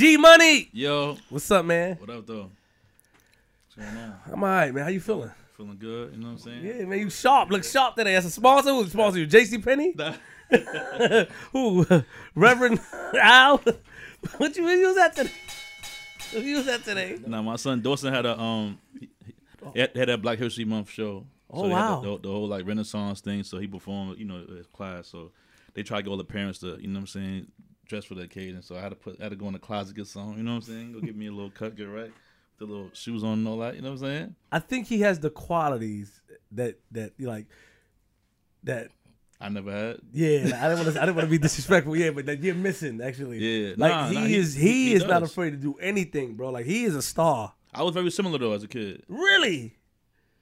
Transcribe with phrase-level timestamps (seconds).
[0.00, 0.70] G Money.
[0.72, 1.96] Yo, What's up, man?
[1.96, 2.48] what up though?
[3.76, 4.14] What's going on?
[4.32, 4.84] I'm all right, man.
[4.84, 5.30] How you feeling?
[5.58, 6.14] Feeling good?
[6.14, 6.64] You know what I'm saying?
[6.64, 7.00] Yeah, man.
[7.00, 7.50] You sharp.
[7.50, 8.14] Look sharp today.
[8.14, 9.26] As a sponsor, who sponsor you?
[9.26, 9.58] J.C.
[9.58, 9.94] Penney?
[11.52, 11.84] Who?
[12.34, 12.80] Reverend
[13.20, 13.58] Al?
[14.38, 15.32] what you use that today?
[16.32, 17.18] What you use that today?
[17.26, 18.78] Now my son Dawson had a um,
[19.76, 21.26] had, had that Black History Month show.
[21.50, 22.00] Oh, so wow.
[22.00, 23.42] The, the, the whole like Renaissance thing.
[23.42, 25.08] So he performed, you know, his class.
[25.08, 25.30] So
[25.74, 27.46] they try to get all the parents to, you know what I'm saying,
[27.90, 28.62] dress for the occasion.
[28.62, 30.36] So I had to put, I had to go in the closet get some.
[30.38, 30.92] You know what I'm saying?
[30.92, 32.12] Go get me a little cut, get right,
[32.58, 33.74] the little shoes on and all that.
[33.76, 34.34] You know what I'm saying?
[34.50, 36.22] I think he has the qualities
[36.52, 37.46] that that like
[38.64, 38.88] that.
[39.42, 39.96] I never had.
[40.12, 41.02] Yeah, I didn't want to.
[41.02, 41.96] I didn't want to be disrespectful.
[41.96, 43.38] Yeah, but that you're missing actually.
[43.38, 44.54] Yeah, like nah, he, nah, is.
[44.54, 46.50] he- He, he is not afraid to do anything, bro.
[46.50, 47.54] Like he is a star.
[47.74, 49.02] I was very similar though as a kid.
[49.08, 49.76] Really?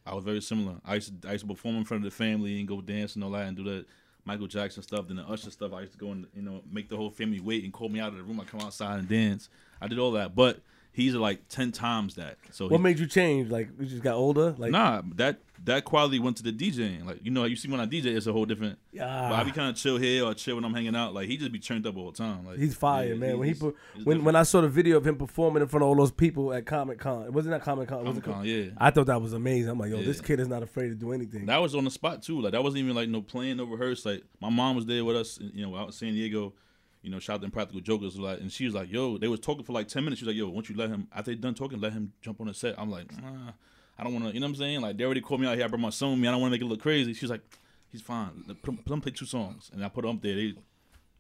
[0.05, 0.77] I was very similar.
[0.85, 3.15] I used to I used to perform in front of the family and go dance
[3.15, 3.87] and all that and do that
[4.29, 5.09] Michael Jackson stuff.
[5.09, 5.73] Then the Usher stuff.
[5.73, 7.99] I used to go and you know make the whole family wait and call me
[7.99, 8.39] out of the room.
[8.39, 9.49] I come outside and dance.
[9.81, 10.61] I did all that, but
[10.93, 12.37] he's like ten times that.
[12.51, 13.51] So What he, made you change?
[13.51, 14.55] Like you just got older?
[14.59, 17.05] Like nah, that that quality went to the DJing.
[17.05, 18.79] Like you know, you see when I DJ, it's a whole different.
[18.93, 19.29] Yeah.
[19.29, 19.55] But I be ah.
[19.55, 21.15] kind of chill here or chill when I'm hanging out.
[21.15, 22.47] Like he just be turned up all the time.
[22.47, 23.39] Like He's fire, yeah, man.
[23.39, 24.37] When he he's- he's when when.
[24.37, 27.01] I saw the video of him performing in front of all those people at Comic
[27.01, 28.05] Con, it wasn't that Comic Con?
[28.05, 28.67] Comic-Con, yeah.
[28.79, 29.71] I thought that was amazing.
[29.71, 31.47] I'm like, yo, this kid is not afraid to do anything.
[31.47, 32.41] That was on the spot too.
[32.41, 34.07] Like that wasn't even like no plan, no rehearse.
[34.07, 36.55] Like my mom was there with us, you know, out in San Diego.
[37.03, 39.65] You know, shout out Practical Jokers, like, and she was like, "Yo," they was talking
[39.65, 40.19] for like ten minutes.
[40.19, 42.41] She was like, "Yo, once you let him, after they done talking, let him jump
[42.41, 43.53] on the set." I'm like, nah,
[43.99, 44.35] I don't want to.
[44.35, 44.81] You know what I'm saying?
[44.81, 45.65] Like they already called me out here.
[45.65, 46.29] I brought my son with me.
[46.29, 47.15] I don't want to make it look crazy.
[47.15, 47.43] She's like,
[47.89, 48.45] "He's fine.
[48.63, 50.35] Put put him play two songs," and I put him up there.
[50.35, 50.55] They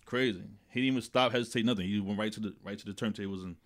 [0.05, 0.43] crazy.
[0.71, 1.89] He didn't even stop, hesitate, nothing.
[1.89, 3.57] He went right to the right to the turntables and.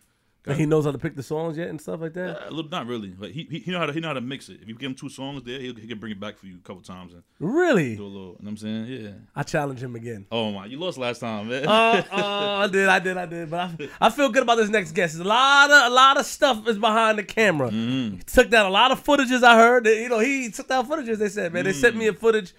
[0.45, 2.47] Like, he knows how to pick the songs yet and stuff like that.
[2.47, 3.15] Uh, little, not really.
[3.17, 4.59] Like he, he, he know how to he know how to mix it.
[4.61, 6.57] If you give him two songs there, he'll, he can bring it back for you
[6.57, 7.95] a couple times and Really?
[7.95, 8.21] do a little.
[8.21, 8.87] You know what I'm saying?
[8.87, 9.11] Yeah.
[9.37, 10.27] I challenge him again.
[10.33, 11.65] Oh my, you lost last time, man.
[11.69, 12.17] Uh, uh,
[12.65, 13.51] I did, I did, I did.
[13.51, 15.15] But I, I feel good about this next guest.
[15.15, 17.71] There's a lot of a lot of stuff is behind the camera.
[17.71, 18.17] Mm-hmm.
[18.17, 19.45] He took down a lot of footages.
[19.45, 19.85] I heard.
[19.85, 21.19] That, you know, he took down footages.
[21.19, 21.99] They said, man, they sent Mm.
[21.99, 22.53] me a footage.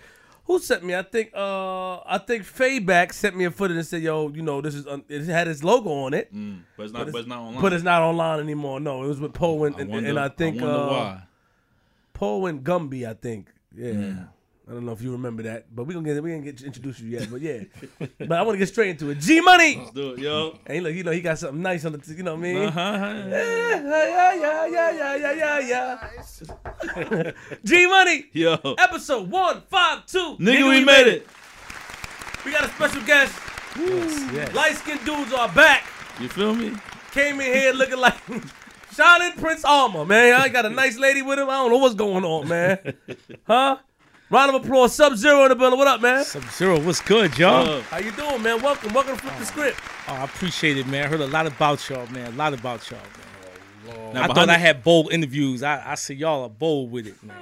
[0.46, 0.94] Who sent me?
[0.94, 4.60] I think uh I think Fayback sent me a footage and said, yo, you know,
[4.62, 6.34] this is un- it had his logo on it.
[6.34, 7.12] Mm, but it's not.
[7.12, 7.62] But it's, not online.
[7.62, 8.80] But it's not online anymore.
[8.80, 11.24] No, it was with Poe and, I wonder, and I think I uh, why.
[12.14, 13.08] Poe and Gumby.
[13.08, 13.50] I think.
[13.76, 13.92] Yeah.
[13.92, 14.30] Mm.
[14.66, 17.00] I don't know if you remember that, but we gonna get we gonna get introduce
[17.02, 17.30] you yet.
[17.30, 17.64] But yeah,
[18.18, 19.20] but I want to get straight into it.
[19.20, 19.76] G Money.
[19.78, 20.58] Let's do it, yo.
[20.66, 22.44] And look, you know, he got something nice on the, t- you know what I
[22.44, 22.64] mean?
[22.64, 22.80] Uh-huh.
[23.30, 26.00] Yeah, yeah, yeah, yeah, yeah, yeah,
[26.88, 27.32] yeah.
[27.64, 30.38] G Money, Yo, episode one five two.
[30.40, 31.28] nigga, we made it.
[32.46, 33.38] We got a special guest.
[33.78, 34.54] Yes.
[34.54, 35.84] Light skinned dudes are back.
[36.22, 36.74] You feel me?
[37.12, 38.16] Came in here looking like
[38.96, 40.40] Shining Prince Armor, man.
[40.40, 41.50] I got a nice lady with him.
[41.50, 42.94] I don't know what's going on, man.
[43.48, 43.78] Huh?
[44.34, 44.96] Round of applause.
[44.96, 45.78] Sub Zero in the building.
[45.78, 46.26] What up, man?
[46.26, 47.70] Sub Zero, what's good, y'all?
[47.70, 48.60] Uh, How you doing, man?
[48.64, 48.92] Welcome.
[48.92, 49.80] Welcome to Flip the Script.
[50.08, 51.06] oh, I appreciate it, man.
[51.06, 52.34] I heard a lot about y'all, man.
[52.34, 53.96] A lot about y'all, man.
[54.16, 55.62] now I behind thought I had bold interviews.
[55.62, 57.38] I, I see y'all are bold with it, man.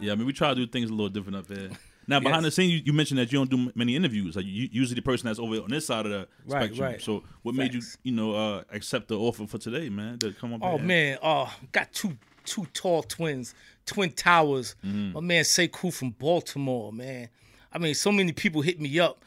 [0.00, 1.70] Yeah, I mean, we try to do things a little different up here.
[2.08, 2.56] Now, behind Yes.
[2.56, 4.34] the scenes, you, you mentioned that you don't do many interviews.
[4.34, 6.80] Like you usually the person that's over on this side of the Right, spectrum.
[6.88, 7.00] right.
[7.00, 10.18] So, what made you, you know, uh, accept the offer for today, man?
[10.18, 10.60] To come up.
[10.64, 10.84] Oh here?
[10.86, 13.54] man, oh got two two tall twins,
[13.86, 14.74] twin towers.
[14.84, 15.12] Mm-hmm.
[15.12, 17.28] My man Sekou from Baltimore, man.
[17.72, 19.24] I mean, so many people hit me up.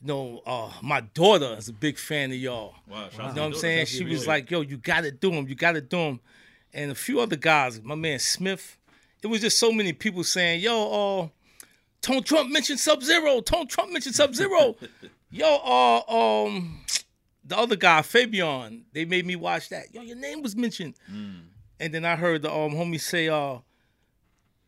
[0.00, 2.74] You know, uh, my daughter is a big fan of y'all.
[2.88, 3.86] Wow, You know what I'm saying?
[3.86, 5.46] She was like, "Yo, you got to do them.
[5.48, 6.20] You got to do them."
[6.74, 8.78] And a few other guys, my man Smith.
[9.22, 11.28] It was just so many people saying, "Yo, uh,
[12.00, 13.40] Tone Trump mentioned Sub Zero.
[13.40, 14.76] Tone Trump mentioned Sub Zero.
[15.30, 16.80] Yo, uh, um,
[17.44, 18.84] the other guy Fabian.
[18.92, 19.94] They made me watch that.
[19.94, 20.94] Yo, your name was mentioned."
[21.78, 23.58] And then I heard the um homie say, "Uh,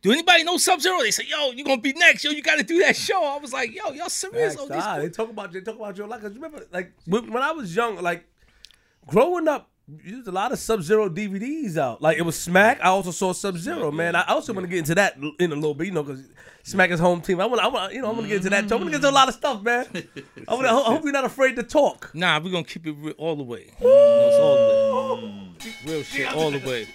[0.04, 1.00] do anybody know Sub Zero?
[1.00, 2.24] They say, "Yo, you gonna be next.
[2.24, 4.82] Yo, you got to do that show." I was like, "Yo, y'all serious?" Oh, these
[4.82, 6.20] Ah, they talk about they talk about your life.
[6.20, 8.26] Cause remember, like when, when I was young, like
[9.06, 12.02] growing up, there's a lot of Sub Zero DVDs out.
[12.02, 12.80] Like it was Smack.
[12.82, 13.90] I also saw Sub Zero.
[13.90, 15.86] Man, I also want to get into that in a little bit.
[15.86, 16.28] You know, because
[16.64, 17.40] Smack is home team.
[17.40, 18.68] I want, I want, you know, I want to get into that.
[18.68, 18.74] too.
[18.74, 19.86] I want to get into a lot of stuff, man.
[20.46, 22.10] I, wanna, I hope you're not afraid to talk.
[22.12, 23.70] Nah, we're gonna keep it real, all the way.
[23.80, 25.52] It's all the way.
[25.86, 26.88] Real shit, all the way.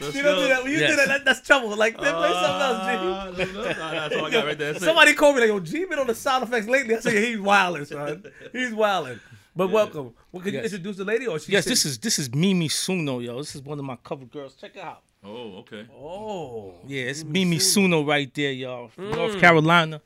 [0.00, 0.42] Let's You don't go.
[0.42, 0.62] do that.
[0.62, 0.90] When you Yes.
[0.90, 1.74] do that, that, that's trouble.
[1.76, 3.48] Like, man, play something else, G.
[3.50, 3.70] Uh.
[3.74, 4.72] That's all I got right there.
[4.72, 4.86] That's it.
[4.86, 7.20] Somebody called me like, "Yo, G been on the sound effects lately." I said, yeah,
[7.20, 8.24] "He's wilding, son.
[8.52, 9.20] He's wilding."
[9.56, 10.14] But welcome.
[10.30, 11.50] Well, can you introduce the lady, or she?
[11.52, 13.38] Yes, said- this is this is Mimi Suno, yo.
[13.38, 14.54] This is one of my cover girls.
[14.54, 15.02] Check it out.
[15.24, 15.84] Oh, okay.
[15.92, 18.88] Oh, Yeah, it's Mimi Suno right there, y'all.
[18.88, 20.00] From North Carolina.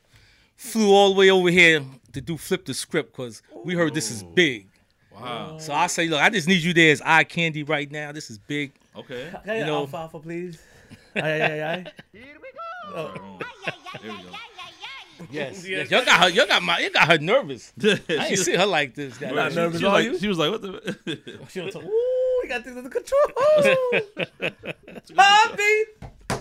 [0.55, 4.09] Flew all the way over here to do flip the script because we heard this
[4.09, 4.67] is big.
[5.13, 5.57] Wow.
[5.59, 8.11] So I say, look, I just need you there as eye candy right now.
[8.11, 8.71] This is big.
[8.95, 9.29] Okay.
[9.31, 10.61] Can I get You know- alfalfa, please?
[11.15, 11.85] Aye, aye, aye, aye.
[12.11, 12.49] Here we
[12.93, 13.39] go.
[15.31, 15.89] Yes, yes.
[15.89, 16.29] Y'all got her.
[16.29, 16.79] Y'all got my.
[16.79, 17.71] You got her nervous.
[17.83, 19.19] I ain't She- see her like this.
[19.21, 20.19] Not she, nervous, she was like, you?
[20.19, 21.39] she was like, what the?
[21.49, 23.21] She was like, Ooh, he got things under control.
[25.17, 25.63] Humpty,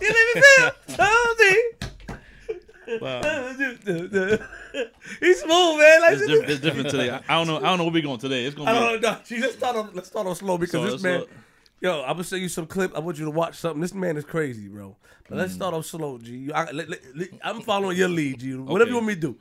[0.00, 1.56] you made me feel Humpty.
[3.00, 3.22] Wow.
[5.20, 6.00] He's smooth, man.
[6.00, 7.10] Like, it's, diff- it's different today.
[7.10, 7.58] I, I don't know.
[7.58, 8.44] I don't know where we going today.
[8.44, 8.78] It's gonna I be.
[8.80, 9.10] don't know.
[9.12, 9.90] No, Gee, let's start off.
[9.94, 11.20] Let's start off slow because So, this man.
[11.20, 11.30] look.
[11.82, 12.94] Yo, I'm gonna show you some clip.
[12.94, 13.80] I want you to watch something.
[13.80, 14.96] This man is crazy, bro.
[15.28, 15.38] But Mm.
[15.38, 16.52] let's start off slow, G.
[16.52, 18.54] I, let- let- let- I'm following your lead, G.
[18.54, 18.88] Whatever Okay.
[18.90, 19.36] you want me to do,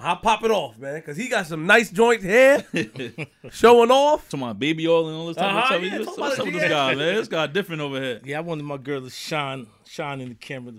[0.00, 1.00] I'll pop it off, man.
[1.02, 2.64] Cause he got some nice joints here,
[3.52, 4.28] showing off.
[4.30, 5.46] To my baby oil and all this stuff.
[5.46, 7.14] Uh-huh, what's up, yeah, what's, talk what's up with this guy, man?
[7.14, 8.20] This guy different over here.
[8.24, 10.72] Yeah, I wanted my girl to shine, shine in the camera.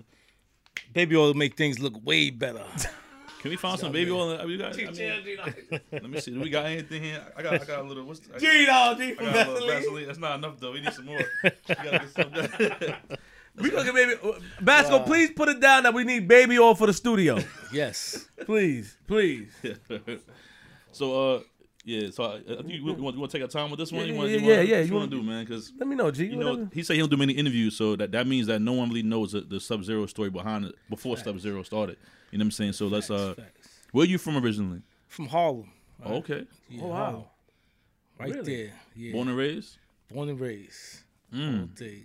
[0.92, 2.62] Baby oil make things look way better.
[3.46, 4.44] Can we find some baby oil?
[4.44, 5.38] We got, I mean,
[5.92, 6.32] let me see.
[6.32, 7.22] Do we got anything here?
[7.36, 8.02] I got, I got a little.
[8.02, 9.82] What's I G, dog, G from got a little Vaseline.
[9.82, 10.06] Vaseline.
[10.06, 10.72] That's not enough though.
[10.72, 11.20] We need some more.
[11.44, 13.18] We gotta get some.
[13.58, 14.14] We gonna get baby.
[14.60, 17.38] Basco, please put it down that we need baby oil for the studio.
[17.72, 18.28] Yes.
[18.44, 19.48] please, please.
[20.92, 21.40] so, uh,
[21.86, 22.10] yeah.
[22.10, 24.02] So, uh, you, you, want, you want to take our time with this one?
[24.06, 25.44] Yeah, you want, yeah, you yeah, want, yeah, What you you want wanna- do, man?
[25.44, 26.26] Because Let me know, G.
[26.26, 28.72] you know he said he don't do many interviews, so that that means that no
[28.74, 31.96] one really knows the, the Sub Zero story behind it before Sub Zero started.
[32.32, 32.72] You know what I'm saying?
[32.74, 33.10] So let's.
[33.10, 33.68] uh Facts.
[33.92, 34.82] Where you from originally?
[35.08, 35.70] From Harlem.
[36.04, 36.44] Oh, okay.
[36.68, 36.96] Yeah, Oh, wow.
[36.96, 37.24] Harlem.
[38.18, 38.56] Right Really?
[38.56, 38.72] there.
[38.96, 39.12] Yeah.
[39.12, 39.78] Born and raised.
[40.12, 40.98] Born and raised.
[41.32, 41.60] Mm.
[41.60, 42.02] All day.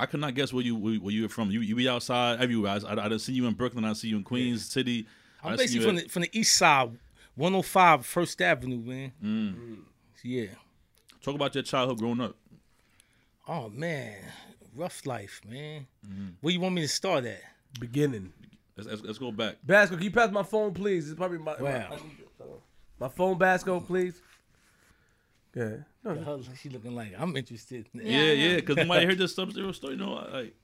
[0.00, 1.50] I could not guess where you where, where you were from.
[1.50, 2.78] You you be outside everywhere.
[2.84, 3.84] I, I, I didn't see you in Brooklyn.
[3.84, 5.06] I see you in Queens City.
[5.42, 6.90] I I'm done basically from at- the, from the east side,
[7.38, 9.12] 105 First Avenue, man.
[9.24, 9.76] Mm.
[10.24, 10.46] Yeah.
[11.22, 12.34] Talk about your childhood growing up.
[13.46, 14.16] Oh man,
[14.74, 15.86] rough life, man.
[16.06, 16.26] Mm-hmm.
[16.40, 17.40] Where you want me to start at?
[17.78, 18.32] Beginning.
[18.76, 19.56] Let's, let's, let's go back.
[19.64, 21.08] Basco, can you pass my phone, please?
[21.08, 21.88] It's probably my Wow.
[21.90, 22.46] my,
[22.98, 24.20] my phone, Basco, please.
[25.54, 25.76] Yeah.
[26.04, 26.40] No, no.
[26.60, 27.88] She looking like I'm interested.
[27.94, 28.56] Yeah, yeah.
[28.56, 29.94] Because nobody heard this Sub Zero story.
[29.94, 30.54] You know, like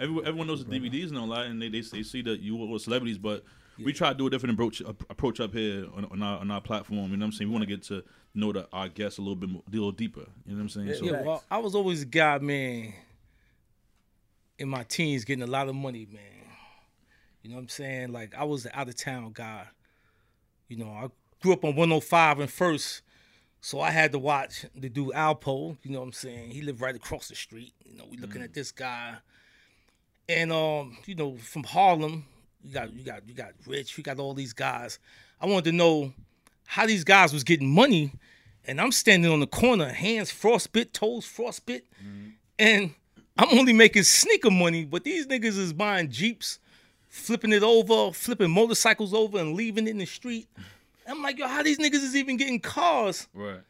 [0.00, 2.56] everyone, everyone knows the DVDs and all that, and they, they they see that you
[2.56, 3.44] were celebrities, but.
[3.84, 6.60] We try to do a different approach approach up here on, on our on our
[6.60, 7.10] platform.
[7.10, 7.50] You know what I'm saying?
[7.50, 8.02] We want to get to
[8.34, 10.26] know the, our guests a little bit more, a little deeper.
[10.46, 10.86] You know what I'm saying?
[10.88, 12.94] Yeah, so, Yeah, well, I was always a guy, man,
[14.58, 16.22] in my teens getting a lot of money, man.
[17.42, 18.12] You know what I'm saying?
[18.12, 19.66] Like I was an out of town guy.
[20.68, 21.08] You know, I
[21.42, 23.02] grew up on 105 and first,
[23.60, 25.76] so I had to watch the dude Alpo.
[25.82, 26.50] You know what I'm saying?
[26.50, 27.72] He lived right across the street.
[27.84, 29.16] You know, we looking at this guy,
[30.28, 32.24] and um, you know, from Harlem,
[32.66, 34.98] you got you got you got Rich, you got all these guys.
[35.40, 36.12] I wanted to know
[36.66, 38.12] how these guys was getting money,
[38.66, 41.82] and I'm standing on the corner, hands frostbit, toes frostbit,
[42.58, 42.94] and
[43.38, 46.58] I'm only making sneaker money, but these niggas is buying Jeeps,
[47.08, 50.48] flipping it over, flipping motorcycles over, and leaving it in the street.
[51.08, 53.28] I'm like, yo, how these niggas is even getting cars?
[53.34, 53.60] right.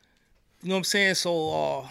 [0.62, 1.14] You know what I'm saying?
[1.16, 1.50] So,
[1.82, 1.88] uh,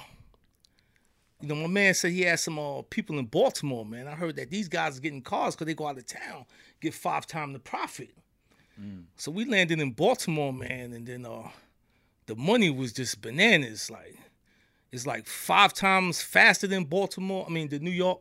[1.40, 4.08] you know, my man said he had some uh, people in Baltimore, man.
[4.08, 6.46] I heard that these guys are getting cars because they go out of town,
[6.82, 8.12] get five times the profit.
[9.16, 11.50] So we landed in Baltimore, man, and then uh,
[12.26, 13.90] the money was just bananas.
[13.90, 14.18] Like,
[14.92, 17.46] it's like five times faster than Baltimore.
[17.48, 18.20] I mean, the New York.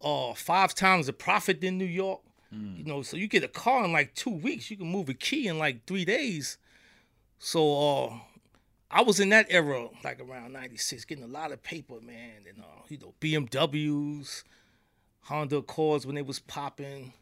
[0.00, 2.20] Uh, five times the profit than New York.
[2.76, 4.70] You know, so you get a car in like two weeks.
[4.70, 6.58] You can move a key in like three days.
[7.38, 8.18] So uh,
[8.90, 12.60] I was in that era, like around '96, getting a lot of paper, man, and
[12.60, 14.44] uh, you know BMWs,
[15.24, 17.12] Honda Accords when they was popping.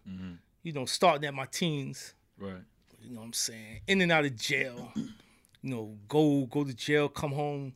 [0.62, 2.14] You know, starting at my teens.
[2.38, 2.54] Right.
[3.02, 3.80] You know what I'm saying?
[3.88, 4.92] In and out of jail.
[4.94, 7.74] You know, go go to jail, come home,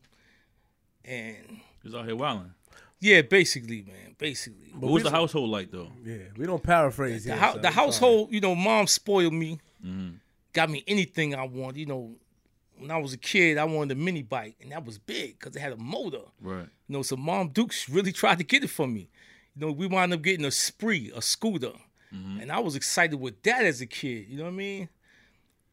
[1.05, 2.53] and He's out here wilding.
[2.99, 4.71] yeah, basically, man, basically.
[4.73, 5.91] But What was the household like though?
[6.03, 7.39] Yeah, we don't paraphrase The, here.
[7.41, 7.61] hou- son.
[7.61, 7.85] the I'm sorry.
[7.85, 10.15] household, you know, mom spoiled me, Mm-hmm.
[10.53, 11.77] got me anything I wanted.
[11.77, 12.15] You know,
[12.77, 15.55] when I was a kid, I wanted a mini bike, and that was big because
[15.55, 16.23] it had a motor.
[16.41, 16.67] Right.
[16.87, 19.07] You know, so Mom Dukes really tried to get it for me.
[19.57, 21.71] You know, we wound up getting a spree, a scooter.
[22.11, 24.89] And I was excited with that as a kid, you know what I mean?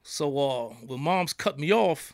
[0.03, 2.13] So uh when moms cut me off,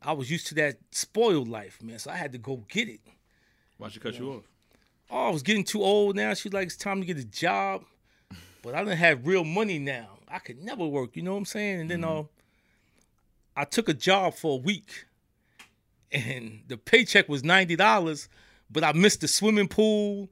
[0.00, 1.98] I was used to that spoiled life, man.
[1.98, 3.00] So I had to go get it.
[3.76, 4.44] Why'd she cut you off?
[5.10, 6.34] Oh, I was getting too old now.
[6.34, 7.84] She's like, it's time to get a job.
[8.62, 10.18] But I didn't have real money now.
[10.28, 11.80] I could never work, you know what I'm saying?
[11.80, 12.24] And then uh
[13.56, 15.06] I took a job for a week
[16.12, 18.28] and the paycheck was ninety dollars,
[18.70, 20.30] but I missed the swimming pool.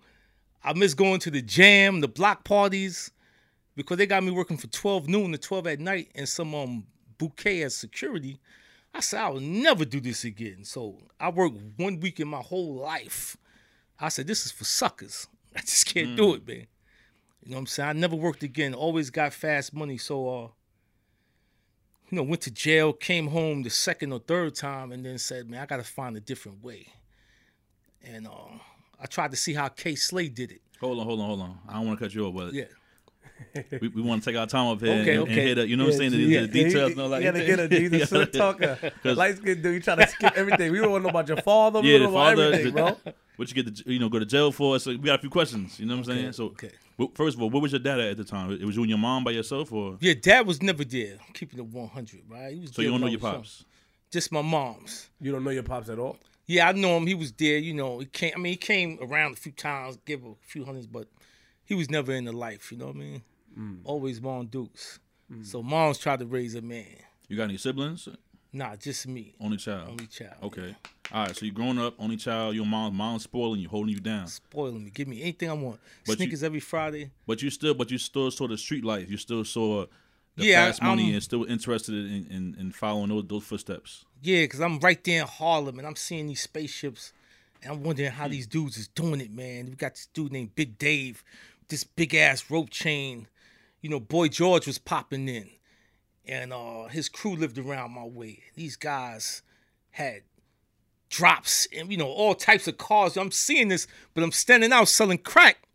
[0.66, 3.12] I missed going to the jam, the block parties,
[3.76, 6.85] because they got me working for 12 noon to 12 at night and some um
[7.18, 8.40] bouquet as security.
[8.92, 10.64] I said I will never do this again.
[10.64, 13.37] So I worked one week in my whole life.
[14.00, 15.28] I said this is for suckers.
[15.56, 16.66] I just can't do it, man.
[17.44, 17.88] You know what I'm saying?
[17.88, 18.75] I never worked again.
[18.75, 19.99] Always got fast money.
[19.99, 20.49] So uh
[22.11, 25.49] you know, went to jail, came home the second or third time, and then said,
[25.49, 26.87] "Man, I got to find a different way."
[28.04, 28.58] And uh,
[29.00, 29.94] I tried to see how K.
[29.94, 30.60] Slade did it.
[30.80, 31.58] Hold on, hold on, hold on.
[31.68, 32.64] I don't want to cut you off, but Yeah,
[33.80, 35.32] we, we want to take our time up here Okay, and, okay.
[35.32, 37.22] and hit the, you know what I'm saying, the, the details and all that.
[37.22, 38.78] You gotta get a dude, the slick talker.
[39.02, 40.72] 'Cause- Light skin dude, you try to skip everything.
[40.72, 41.80] We don't want to know about your father.
[41.80, 43.12] We Yeah, don't the know about father, everything, the- bro.
[43.36, 44.78] what you get to you know go to jail for.
[44.78, 45.78] So we got a few questions.
[45.80, 46.32] You know what I'm saying?
[46.32, 46.70] So okay.
[47.14, 48.50] first of all, what was your dad at at the time?
[48.52, 51.32] It was you and your mom by yourself, or Yeah, dad was never there, I'm
[51.34, 52.52] keeping it 100, right?
[52.54, 53.34] He was so you don't know your was young.
[53.36, 53.64] pops?
[54.10, 55.10] Just my mom's.
[55.20, 56.16] You don't know your pops at all.
[56.46, 57.06] Yeah, I know him.
[57.06, 57.58] He was there.
[57.58, 58.32] You know, he came.
[58.36, 61.08] I mean, he came around a few times, gave a few hundreds, but
[61.64, 62.70] he was never in the life.
[62.70, 63.22] You know what I mean?
[63.58, 63.78] Mm.
[63.84, 64.98] Always mom dukes.
[65.42, 66.86] So mom's tried to raise a man.
[67.28, 68.08] You got any siblings?
[68.52, 69.88] Nah, just me, Only child.
[69.90, 70.34] only child.
[70.44, 70.74] Okay.
[71.12, 71.34] All right.
[71.36, 72.54] So you growing up, only child.
[72.54, 74.28] Your mom, mom's spoiling you, holding you down.
[74.28, 74.90] Spoiling me.
[74.90, 75.80] Give me anything I want.
[76.06, 77.10] But you- Sneakers every Friday.
[77.26, 79.10] But you still, but you still saw the street life.
[79.10, 79.88] You still saw the
[80.45, 84.05] Yeah, fast money I'm- and still interested in, in, in following those, those footsteps.
[84.23, 87.12] Yeah, because I'm right there in Harlem and I'm seeing these spaceships
[87.62, 89.66] and I'm wondering how these dudes is doing it, man.
[89.66, 91.23] We got this dude named Big Dave,
[91.69, 93.28] this big ass rope chain.
[93.81, 95.49] You know, Boy George was popping in.
[96.28, 98.40] And uh his crew lived around my way.
[98.57, 99.43] These guys
[99.93, 100.23] had
[101.09, 103.16] drops and you know, all types of cars.
[103.16, 105.65] I'm seeing this, but I'm standing out selling crack.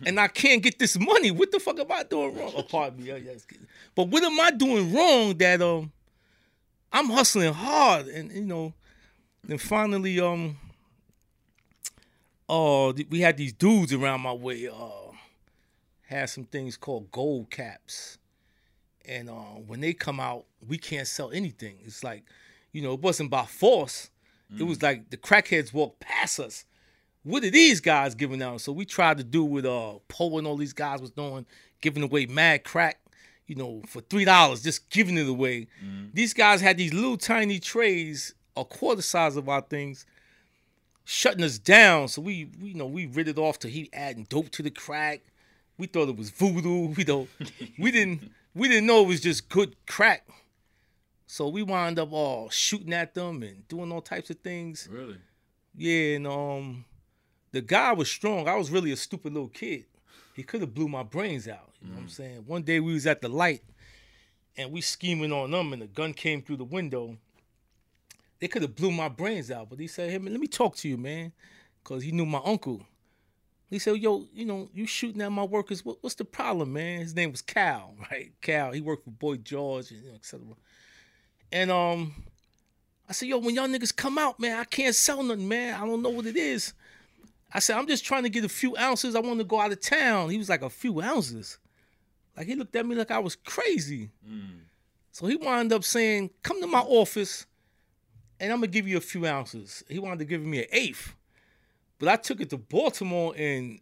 [0.06, 1.30] And I can't get this money.
[1.30, 2.52] What the fuck am I doing wrong?
[2.56, 3.12] Oh, pardon me.
[3.12, 3.46] Oh, yes.
[3.94, 5.92] But what am I doing wrong that um
[6.92, 8.74] I'm hustling hard, and you know,
[9.44, 10.58] then finally, um,
[12.48, 14.68] oh, th- we had these dudes around my way.
[14.68, 15.12] Uh,
[16.06, 18.18] had some things called gold caps,
[19.04, 19.32] and uh,
[19.66, 21.76] when they come out, we can't sell anything.
[21.84, 22.24] It's like,
[22.72, 24.10] you know, it wasn't by force.
[24.58, 26.64] It was like the crackheads walked past us.
[27.22, 28.60] What are these guys giving out?
[28.62, 31.46] So we tried to do with uh Poe and all these guys was doing,
[31.80, 32.98] giving away mad crack,
[33.46, 35.68] you know, for three dollars, just giving it away.
[36.14, 40.06] These guys had these little tiny trays, a quarter size of our things,
[41.04, 42.08] shutting us down.
[42.08, 44.70] So we, we you know, we rid it off to he adding dope to the
[44.70, 45.20] crack.
[45.76, 46.88] We thought it was voodoo.
[46.96, 47.28] We don't
[47.78, 50.26] we didn't we didn't know it was just good crack.
[51.26, 54.88] So we wound up all shooting at them and doing all types of things.
[54.90, 55.18] Really?
[55.76, 56.84] Yeah, and um,
[57.52, 58.48] the guy was strong.
[58.48, 59.84] I was really a stupid little kid.
[60.34, 61.70] He could have blew my brains out.
[61.82, 62.44] You know what I'm saying?
[62.46, 63.62] One day we was at the light,
[64.56, 67.16] and we scheming on them, and the gun came through the window.
[68.38, 70.76] They could have blew my brains out, but he said, "Hey man, let me talk
[70.76, 71.32] to you, man,"
[71.82, 72.86] because he knew my uncle.
[73.68, 75.84] He said, "Yo, you know, you shooting at my workers.
[75.84, 78.32] What, what's the problem, man?" His name was Cal, right?
[78.40, 78.72] Cal.
[78.72, 80.46] He worked for Boy George, and you know, et cetera.
[81.52, 82.14] And um,
[83.08, 85.74] I said, yo, when y'all niggas come out, man, I can't sell nothing, man.
[85.74, 86.74] I don't know what it is.
[87.52, 89.16] I said, I'm just trying to get a few ounces.
[89.16, 90.30] I want to go out of town.
[90.30, 91.58] He was like, a few ounces.
[92.36, 94.10] Like he looked at me like I was crazy.
[94.28, 94.60] Mm.
[95.12, 97.46] So he wound up saying, come to my office
[98.38, 99.84] and I'm gonna give you a few ounces.
[99.88, 101.14] He wanted to give me an eighth.
[101.98, 103.80] But I took it to Baltimore and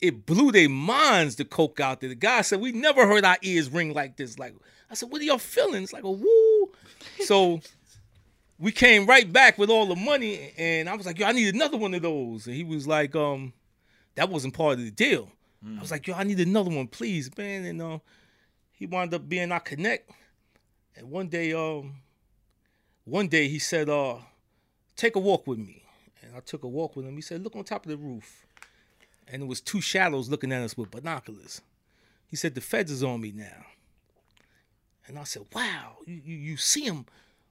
[0.00, 2.08] it blew their minds the coke out there.
[2.08, 4.38] The guy said, We never heard our ears ring like this.
[4.38, 4.54] Like
[4.90, 5.92] I said, What are your feelings?
[5.92, 6.72] Like a woo.
[7.20, 7.60] So
[8.60, 11.54] we came right back with all the money, and I was like, "Yo, I need
[11.54, 13.54] another one of those." And he was like, "Um,
[14.16, 15.32] that wasn't part of the deal."
[15.78, 17.98] I was like, "Yo, I need another one, please, man." And uh,
[18.72, 20.10] he wound up being our connect.
[20.96, 21.96] And one day, um,
[23.04, 24.16] one day he said, "Uh,
[24.94, 25.82] take a walk with me."
[26.22, 27.16] And I took a walk with him.
[27.16, 28.46] He said, "Look on top of the roof."
[29.26, 31.62] And it was two shadows looking at us with binoculars.
[32.26, 33.64] He said, "The feds is on me now."
[35.06, 37.06] And I said, "Wow, you you, you see him?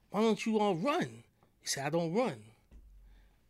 [0.09, 1.23] Why don't you all run?"
[1.61, 2.43] He said, "I don't run."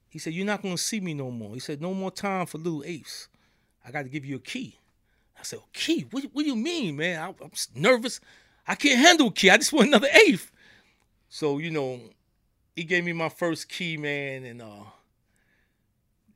[0.10, 2.58] He said, "You're not gonna see me no more." He said, "No more time for
[2.58, 3.28] little apes.
[3.86, 4.78] I got to give you a key."
[5.40, 6.06] I said, "A key?
[6.12, 7.22] What, what do you mean, man?
[7.22, 8.20] I, I'm nervous.
[8.68, 9.50] I can't handle a key.
[9.50, 10.52] I just want another eighth."
[11.30, 12.00] So you know,
[12.76, 14.86] he gave me my first key, man, and uh,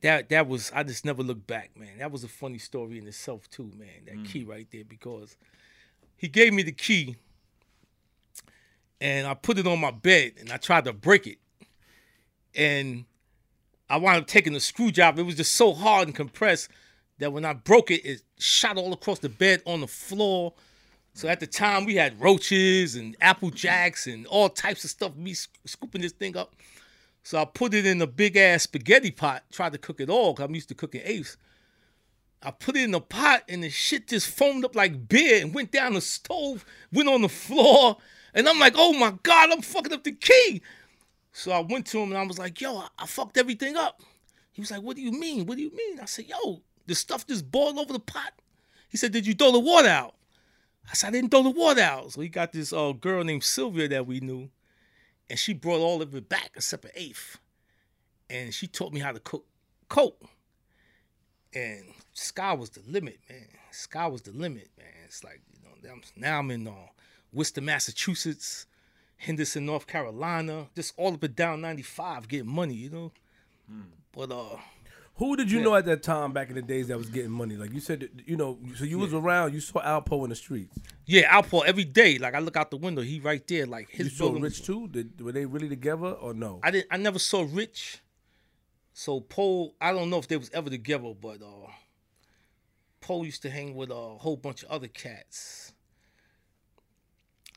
[0.01, 1.97] that that was I just never looked back, man.
[1.97, 4.05] That was a funny story in itself too, man.
[4.05, 5.35] That key right there because
[6.15, 7.15] he gave me the key
[9.03, 11.37] and I put it on my bed and I tried to break it.
[12.55, 13.03] And
[13.89, 15.19] I wound up taking a screwdriver.
[15.19, 16.69] It was just so hard and compressed
[17.19, 20.53] that when I broke it, it shot all across the bed on the floor.
[21.15, 25.17] So at the time we had roaches and apple jacks and all types of stuff.
[25.17, 26.55] Me sc- scooping this thing up.
[27.23, 30.33] So I put it in a big ass spaghetti pot, tried to cook it all,
[30.33, 31.35] cause I'm used to cooking apes.
[32.41, 35.53] I put it in the pot and the shit just foamed up like beer and
[35.53, 37.97] went down the stove, went on the floor.
[38.33, 40.61] And I'm like, oh my God, I'm fucking up the key.
[41.31, 44.01] So I went to him and I was like, yo, I, I fucked everything up.
[44.51, 45.45] He was like, what do you mean?
[45.45, 45.99] What do you mean?
[45.99, 48.33] I said, yo, the stuff just boiled over the pot.
[48.89, 50.15] He said, did you throw the water out?
[50.89, 52.11] I said, I didn't throw the water out.
[52.11, 54.49] So he got this uh, girl named Sylvia that we knew.
[55.29, 57.39] And she brought all of it back except an eighth.
[58.29, 59.45] And she taught me how to cook
[59.89, 60.21] coke.
[61.53, 63.47] and sky was the limit, man.
[63.71, 64.87] Sky was the limit, man.
[65.05, 66.71] It's like you know, now I'm in uh,
[67.33, 68.65] Worcester, Massachusetts,
[69.17, 73.11] Henderson, North Carolina, just all up and down 95, getting money, you know.
[74.11, 74.57] But uh,
[75.15, 77.55] Who did you know at that time back in the days that was getting money?
[77.55, 80.35] Like you said, that, you know, so you was around, you saw Alpo in the
[80.35, 80.77] streets.
[81.05, 82.17] yeah, Alpo every day.
[82.19, 83.65] Like I look out the window, he right there.
[83.65, 84.87] Like his You saw building- Rich too.
[84.89, 86.59] Did, were they really together or no?
[86.61, 86.87] I didn't.
[86.91, 87.99] I never saw Rich.
[88.93, 91.71] So Poe, I don't know if they was ever together, but uh,
[93.01, 95.72] Poe used to hang with a whole bunch of other cats.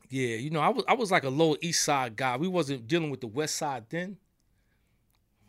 [0.08, 2.36] Yeah, you know, I was I was like a lower east side guy.
[2.36, 4.16] We wasn't dealing with the west side then.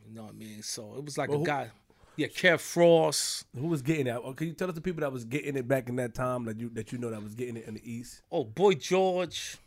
[0.08, 0.64] You know what I mean?
[0.64, 1.72] So it was like Well, a who- guy.
[2.16, 3.46] Yeah, Kev Frost.
[3.56, 4.20] Who was getting that?
[4.38, 6.58] Can you tell us the people that was getting it back in that time that
[6.60, 8.24] you that you know that was getting it in the East?
[8.32, 9.58] Oh, Boy George.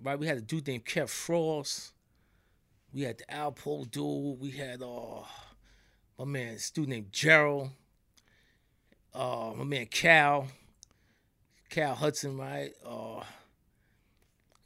[0.00, 1.92] Right, we had a dude named Kev Frost.
[2.92, 4.38] We had the Alpo dude.
[4.40, 5.22] We had uh
[6.16, 7.70] my man, this dude named Gerald.
[9.12, 10.46] Uh my man Cal.
[11.68, 12.70] Cal Hudson, right?
[12.86, 13.22] Uh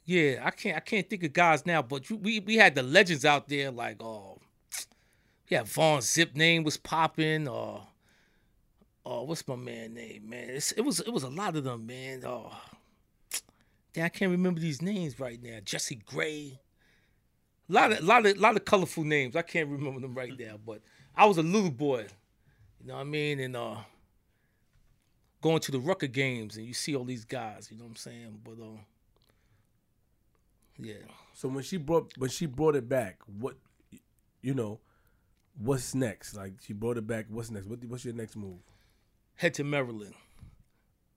[0.09, 2.81] yeah, I can't I can't think of guys now, but you- we we had the
[2.81, 4.33] legends out there like uh
[5.49, 7.81] yeah, Vaughn Zip name was popping, uh
[9.05, 10.49] uh what's my man name, man?
[10.49, 12.23] It's, it was it was a lot of them, man.
[12.25, 12.49] Uh
[13.93, 15.59] Damn, I can't remember these names right now.
[15.63, 16.59] Jesse Gray.
[17.69, 19.35] A lot of lot of lot of colorful names.
[19.35, 20.81] I can't remember them right now, but
[21.15, 22.07] I was a little boy.
[22.81, 23.39] You know what I mean?
[23.39, 23.77] And uh
[25.41, 27.95] going to the Rucker games and you see all these guys, you know what I'm
[27.95, 28.41] saying?
[28.43, 28.79] But uh
[30.79, 30.93] yeah.
[31.33, 33.55] So when she brought when she brought it back, what
[34.41, 34.79] you know,
[35.57, 36.35] what's next?
[36.35, 37.25] Like she brought it back.
[37.29, 37.67] What's next?
[37.67, 38.59] What, what's your next move?
[39.35, 40.13] Head to Maryland.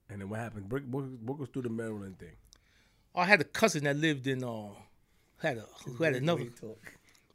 [0.09, 0.69] And then what happened?
[0.69, 2.35] Break, walk, walk us through the Maryland thing.
[3.15, 4.69] I had a cousin that lived in uh
[5.41, 6.45] had a who had another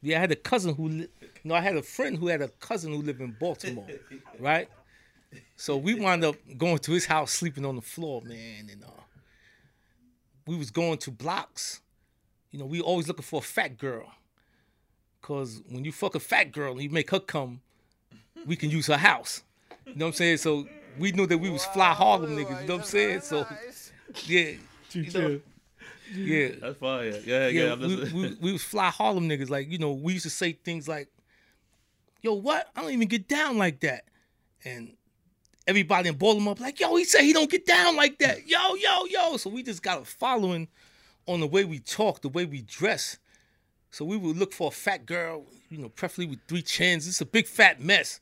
[0.00, 1.08] Yeah, I had a cousin who, li-
[1.44, 3.86] no, I had a friend who had a cousin who lived in Baltimore,
[4.38, 4.68] right?
[5.56, 8.88] So we wound up going to his house, sleeping on the floor, man, and uh,
[10.46, 11.80] we was going to blocks.
[12.50, 14.10] You know, we always looking for a fat girl,
[15.20, 17.60] cause when you fuck a fat girl and you make her come,
[18.46, 19.42] we can use her house.
[19.86, 20.38] You know what I'm saying?
[20.38, 20.66] So
[20.98, 22.62] we knew that we was fly Harlem niggas.
[22.62, 23.20] You know what I'm saying?
[23.20, 23.46] So
[24.26, 24.52] yeah,
[24.92, 25.40] you know,
[26.14, 26.48] yeah.
[26.60, 27.04] That's fire.
[27.04, 27.48] Yeah, yeah.
[27.48, 29.50] Yeah, I'm we, we, we was fly Harlem niggas.
[29.50, 31.08] Like, you know, we used to say things like,
[32.22, 32.68] yo, what?
[32.74, 34.04] I don't even get down like that.
[34.64, 34.96] And
[35.66, 38.46] everybody in Baltimore be like, yo, he said he don't get down like that.
[38.48, 39.36] Yo, yo, yo.
[39.36, 40.68] So we just got a following
[41.28, 43.18] on the way we talk, the way we dress.
[43.90, 47.06] So we would look for a fat girl, you know, preferably with three chins.
[47.06, 48.20] It's a big fat mess.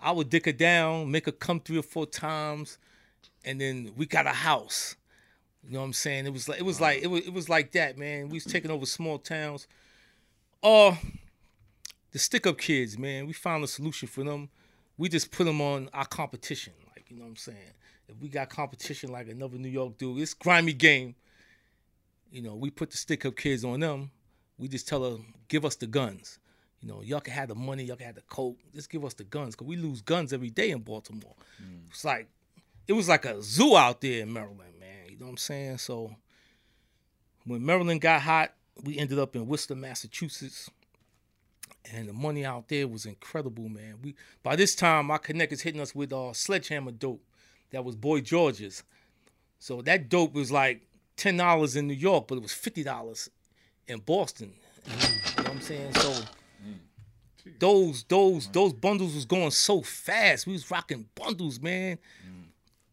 [0.00, 2.78] I would dick her down, make her come three or four times,
[3.44, 4.96] and then we got a house.
[5.64, 6.26] You know what I'm saying?
[6.26, 8.28] It was like it was like it was it was like that, man.
[8.28, 9.66] We was taking over small towns.
[10.62, 10.94] Uh
[12.12, 13.26] the stick up kids, man.
[13.26, 14.48] We found a solution for them.
[14.96, 16.72] We just put them on our competition.
[16.94, 17.74] Like, you know what I'm saying?
[18.08, 21.14] If we got competition like another New York dude, it's grimy game.
[22.30, 24.10] You know, we put the stick up kids on them.
[24.58, 26.38] We just tell them, give us the guns.
[26.80, 28.58] You know, y'all can have the money, y'all can have the coke.
[28.74, 31.34] Just give us the guns, cause we lose guns every day in Baltimore.
[31.88, 32.28] It's like
[32.86, 35.10] it was like a zoo out there in Maryland, man.
[35.10, 35.78] You know what I'm saying?
[35.78, 36.14] So
[37.44, 40.70] when Maryland got hot, we ended up in Worcester, Massachusetts.
[41.92, 43.96] And the money out there was incredible, man.
[44.02, 47.22] We by this time my connectors hitting us with uh sledgehammer dope
[47.70, 48.82] that was Boy George's.
[49.58, 50.82] So that dope was like
[51.18, 53.28] ten dollars in New York, but it was fifty dollars
[53.86, 54.54] in Boston.
[54.86, 55.92] You know what I'm saying?
[55.94, 56.14] So
[57.58, 60.46] those those those bundles was going so fast.
[60.46, 61.98] We was rocking bundles, man.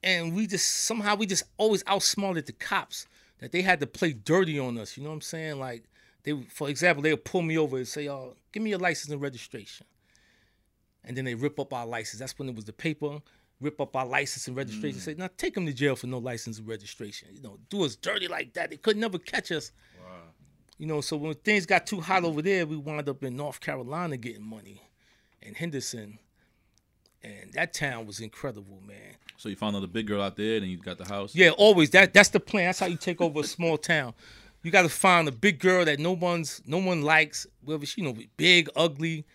[0.03, 3.07] And we just somehow we just always outsmarted the cops
[3.39, 4.97] that they had to play dirty on us.
[4.97, 5.59] You know what I'm saying?
[5.59, 5.83] Like
[6.23, 9.11] they, for example, they would pull me over and say, "Oh, give me your license
[9.11, 9.85] and registration,"
[11.03, 12.19] and then they rip up our license.
[12.19, 13.19] That's when it was the paper.
[13.61, 14.99] Rip up our license and registration.
[14.99, 15.03] Mm.
[15.03, 17.29] Say, now take them to jail for no license and registration.
[17.31, 18.69] You know, do us dirty like that.
[18.69, 19.71] They could never catch us.
[20.77, 23.61] You know, so when things got too hot over there, we wound up in North
[23.61, 24.81] Carolina getting money,
[25.41, 26.19] and Henderson,
[27.23, 29.15] and that town was incredible, man.
[29.37, 31.33] So you found another big girl out there, and you got the house.
[31.33, 31.91] Yeah, always.
[31.91, 32.65] That that's the plan.
[32.65, 34.13] That's how you take over a small town.
[34.63, 38.01] You got to find a big girl that no one's no one likes, whether she
[38.01, 39.25] you know big, ugly,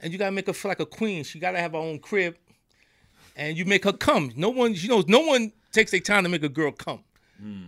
[0.00, 1.24] and you got to make her feel like a queen.
[1.24, 2.38] She got to have her own crib,
[3.36, 4.32] and you make her come.
[4.34, 7.04] No one, you know, no one takes their time to make a girl come.
[7.40, 7.62] Hmm.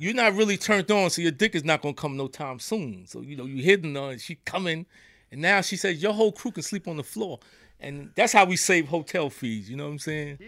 [0.00, 3.04] You're not really turned on, so your dick is not gonna come no time soon.
[3.06, 4.86] So you know you hitting her, and she coming,
[5.32, 7.40] and now she says your whole crew can sleep on the floor,
[7.80, 9.68] and that's how we save hotel fees.
[9.68, 10.38] You know what I'm saying?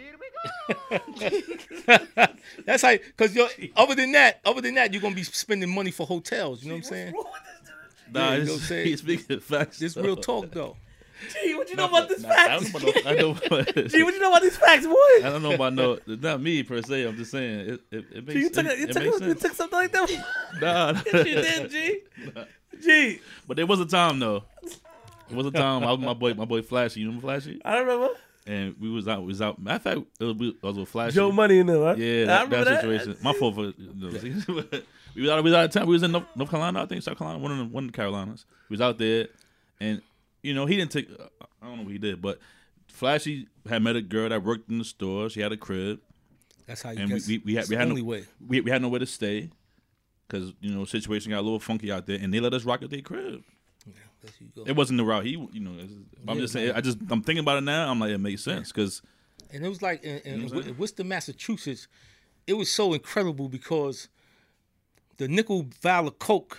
[2.65, 5.91] That's how, cause you're other than that, other than that, you're gonna be spending money
[5.91, 6.63] for hotels.
[6.63, 7.15] You know what I'm saying?
[8.13, 8.87] Nah, Yeah, you it's, know what I'm saying?
[8.87, 9.79] he's speaking facts.
[9.79, 10.77] This real talk though.
[11.43, 12.73] Gee, what you know about this Nah, I facts?
[12.73, 14.95] don't know about no- I Gee, what you know about these facts, boy?
[14.95, 17.05] I don't know about no, not me per se.
[17.05, 17.81] I'm just saying it.
[17.91, 19.53] It, it makes, Gee, you took, it, a, you, it took makes a, you took
[19.53, 20.11] something like that?
[20.61, 21.03] Nah, nah.
[21.05, 22.01] you did, G.
[22.83, 24.45] Gee, But there was a time though.
[25.29, 27.01] There was a time I was with my boy, my boy Flashy.
[27.01, 27.61] You remember Flashy?
[27.65, 28.15] I don't remember
[28.47, 29.21] And we was out.
[29.21, 29.61] We was out.
[29.63, 31.15] Matter of fact, it was, we- I was with Flashy.
[31.15, 31.99] Joe Money in there, right?
[31.99, 32.81] Yeah, I that, remember that that.
[32.81, 33.17] situation.
[33.23, 33.65] My fault for.
[33.67, 34.09] You know,
[35.15, 35.43] we was out.
[35.45, 35.87] We was out of town.
[35.87, 37.93] We was in North, North Carolina, I think, South Carolina, one of the one of
[37.93, 38.45] the Carolinas.
[38.69, 39.29] We was out there,
[39.81, 40.01] and
[40.43, 41.09] you know, he didn't take.
[41.63, 42.39] I don't know what he did, but
[42.89, 45.29] Flashy had met a girl that worked in the store.
[45.31, 46.01] She had a crib,
[46.67, 48.25] That's how you and we we, we had we the had only no, way.
[48.47, 49.51] we we had nowhere to stay
[50.27, 52.83] because you know situation got a little funky out there, and they let us rock
[52.83, 53.43] at their crib.
[54.23, 54.65] There you go.
[54.67, 55.71] It wasn't the route he, you know.
[56.29, 56.69] I'm Yeah, just saying.
[56.69, 56.77] man.
[56.77, 57.91] I just I'm thinking about it now.
[57.91, 59.01] I'm like, it makes sense because
[59.51, 60.77] And it was like in, in, You know in?
[60.77, 61.89] Worcester, Massachusetts,
[62.47, 64.09] it was so incredible because
[65.17, 66.59] the nickel vial of Coke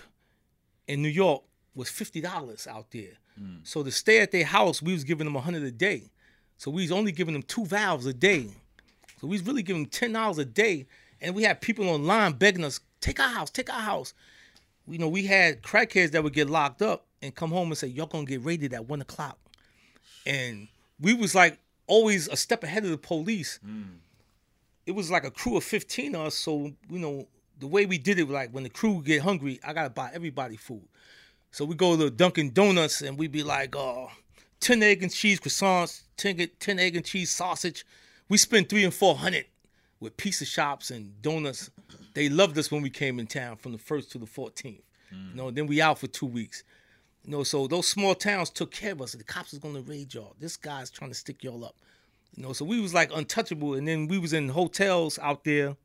[0.88, 1.44] in New York
[1.76, 3.14] was fifty dollars out there.
[3.42, 3.60] Mm.
[3.64, 6.04] So to stay at their house, we was giving them a hundred a day.
[6.58, 8.48] So we was only giving them two valves a day.
[9.20, 10.86] So we was really giving them ten dollars a day,
[11.20, 14.14] and we had people online begging us, "Take our house, take our house."
[14.88, 17.88] You know, we had crackheads that would get locked up and come home and say,
[17.88, 19.38] "Y'all gonna get raided at one o'clock,"
[20.26, 20.68] and
[21.00, 23.60] we was like always a step ahead of the police.
[24.86, 27.28] It was like a crew of fifteen of us, so you know
[27.60, 30.58] the way we did it, like when the crew get hungry, I gotta buy everybody
[30.58, 30.88] food.
[31.52, 34.08] So we go to Dunkin' Donuts and we be like, uh,
[34.62, 37.86] 10 egg and cheese croissants, 10, egg- 10 egg and cheese sausage.
[38.30, 39.46] We spent three and four hundred
[40.00, 41.70] with pizza shops and donuts.
[42.14, 44.82] They loved us when we came in town from the first to the 14th.
[45.12, 46.64] You know, then we out for two weeks.
[47.26, 49.12] You know, so those small towns took care of us.
[49.12, 50.36] The cops was gonna raid y'all.
[50.40, 51.76] This guy's trying to stick y'all up.
[52.38, 53.74] You know, so we was like untouchable.
[53.74, 55.76] And then we was in hotels out there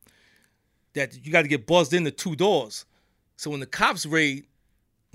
[0.95, 2.85] that you got to get buzzed in the two doors.
[3.37, 4.45] So when the cops raid,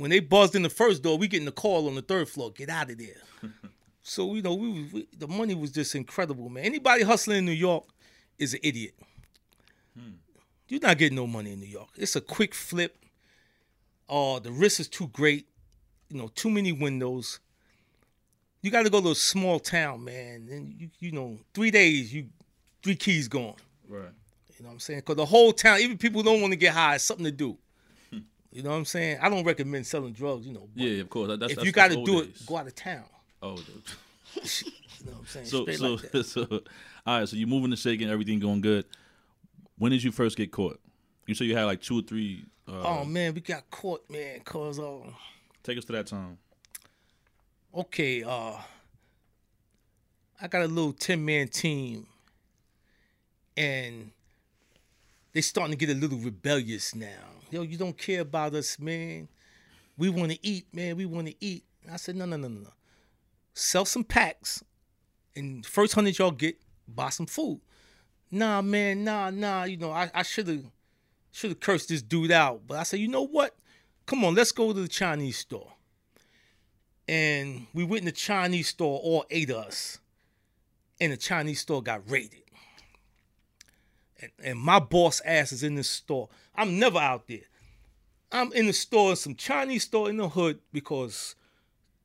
[0.02, 2.52] when they buzzed in the first door, we getting the call on the third floor,
[2.52, 3.22] get out of there.
[4.02, 6.66] so you know, we, was- we the money was just incredible, man.
[6.66, 7.86] Anybody hustling in New York
[8.40, 8.96] is an idiot.
[9.98, 10.14] Hmm.
[10.68, 11.90] You're not getting no money in New York.
[11.98, 12.98] It's a quick flip.
[14.10, 15.48] Oh, the risk is too great.
[16.10, 17.40] You know, too many windows.
[18.62, 20.48] You got to go to a small town, man.
[20.52, 22.28] And you, you know, three days, you
[22.84, 23.56] three keys gone.
[23.88, 24.10] right.
[24.58, 25.00] You know what I'm saying?
[25.00, 27.32] Because the whole town, even people who don't want to get high, it's something to
[27.32, 27.58] do.
[28.52, 29.20] You know what I'm saying?
[29.22, 30.68] I don't recommend selling drugs, you know.
[30.76, 31.30] Yeah, of course.
[31.30, 32.42] That's, if that's, you got to do days.
[32.42, 33.06] it, go out of town.
[33.42, 33.58] Oh.
[35.04, 35.46] You know what I'm saying?
[35.48, 36.48] so Straight so like so
[37.08, 38.86] all right so you moving to shaking everything going good
[39.80, 40.80] when did you first get caught
[41.26, 44.42] you said you had like two or three uh, Oh man, we got caught, man.
[44.42, 45.00] Cause uh,
[45.64, 46.38] take us to that time
[47.74, 48.54] okay, uh,
[50.42, 52.08] I got a little ten man team,
[53.56, 54.12] and
[55.34, 57.08] they starting to get a little rebellious now.
[57.52, 59.28] Yo, you don't care about us, man.
[59.98, 60.96] We want to eat, man.
[60.96, 61.64] We want to eat.
[61.92, 62.74] I said, no, no, no, no, no.
[63.54, 64.64] Sell some packs,
[65.36, 67.62] and first hundred y'all get, buy some food.
[68.32, 69.66] Nah, man, nah, nah.
[69.66, 70.64] You know, I, I should have
[71.32, 73.56] should have cursed this dude out, but I said, you know what?
[74.06, 75.74] Come on, let's go to the Chinese store
[77.12, 80.00] and we went in the Chinese store, all eight of us,
[81.02, 82.44] and the Chinese store got raided.
[84.22, 86.30] And, and my boss ass is in the store.
[86.56, 87.40] I'm never out there.
[88.32, 91.36] I'm in the store, some Chinese store in the hood, because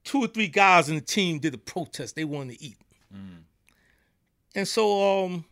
[0.05, 2.17] two or three guys in the team did a protest.
[2.17, 2.79] They wanted to eat.
[4.55, 5.45] And so um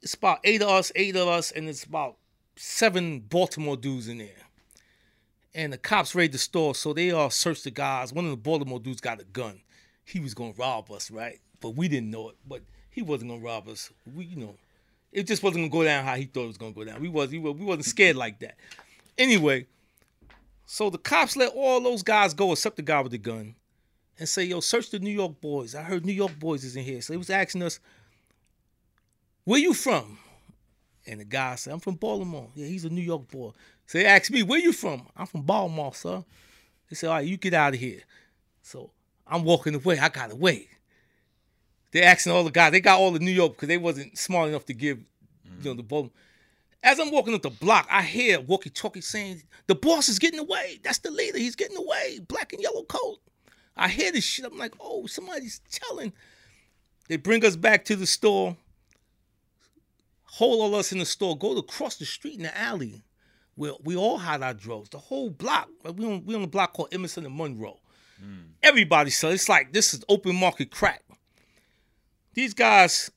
[0.00, 2.16] it's about eight of us, eight of us, and it's about
[2.56, 4.48] seven Baltimore dudes in there
[5.54, 8.12] and the cops raid the store, so they all searched the guys.
[8.12, 9.60] One of the Baltimore dudes got a gun.
[10.04, 11.40] He was gonna rob us, right?
[11.60, 12.36] But we didn't know it.
[12.46, 13.90] But he wasn't gonna rob us.
[14.14, 14.54] We, you know,
[15.12, 17.00] it just wasn't gonna go down how he thought it was gonna go down.
[17.00, 18.56] We was, we, wa- we wasn't scared like that.
[19.16, 19.66] Anyway,
[20.66, 23.54] so the cops let all those guys go except the guy with the gun,
[24.18, 26.84] and say, "Yo, search the New York boys." I heard New York boys is in
[26.84, 27.80] here, so they was asking us,
[29.44, 30.18] "Where you from?"
[31.08, 32.50] And the guy said, I'm from Baltimore.
[32.54, 33.52] Yeah, he's a New York boy.
[33.86, 35.06] So they asked me, where you from?
[35.16, 36.22] I'm from Baltimore, sir.
[36.90, 38.00] They said, all right, you get out of here.
[38.60, 38.90] So
[39.26, 39.98] I'm walking away.
[39.98, 40.68] I got away.
[41.90, 42.72] They're asking all the guys.
[42.72, 45.04] They got all the New York because they wasn't smart enough to give, you
[45.64, 45.76] know, mm-hmm.
[45.78, 46.12] the vote.
[46.82, 50.78] As I'm walking up the block, I hear walkie-talkie saying, the boss is getting away.
[50.82, 51.38] That's the leader.
[51.38, 52.20] He's getting away.
[52.28, 53.18] Black and yellow coat.
[53.76, 54.44] I hear this shit.
[54.44, 56.12] I'm like, oh, somebody's telling.
[57.08, 58.56] They bring us back to the store
[60.38, 63.02] hold all us in the store, go to across the street in the alley
[63.56, 64.88] where we all had our drugs.
[64.88, 65.68] The whole block.
[65.82, 67.80] We on we on a block called Edmondson and Monroe.
[68.22, 68.50] Mm.
[68.62, 69.30] Everybody sell.
[69.30, 71.02] It's like this is open market crack.
[72.34, 73.10] These guys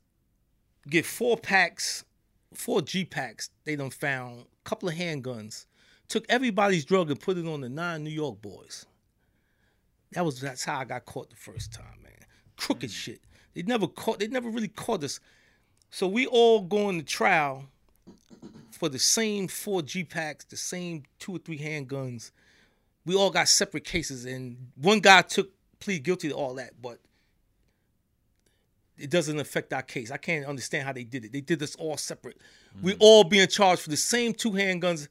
[0.90, 2.04] get four packs,
[2.54, 3.50] four G packs.
[3.66, 5.66] They done found a couple of handguns.
[6.08, 8.86] Took everybody's drug and put it on the nine New York boys.
[10.14, 12.26] That was that's how I got caught the first time, man.
[12.58, 12.94] Crooked mm.
[12.94, 13.22] shit.
[13.54, 14.20] They never caught.
[14.20, 15.20] They never really caught us.
[15.90, 17.66] So we all going to trial
[18.72, 22.32] for the same four G packs, the same two or three handguns.
[23.06, 27.00] We all got separate cases, and one guy took plead guilty to all that, but
[29.02, 30.12] it doesn't affect our case.
[30.12, 31.32] I can't understand how they did it.
[31.32, 32.38] They did this all separate.
[32.82, 35.08] We all being charged for the same two handguns,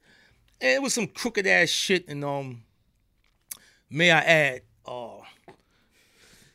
[0.60, 2.08] and it was some crooked ass shit.
[2.08, 2.62] And um,
[3.90, 5.18] may I add, uh,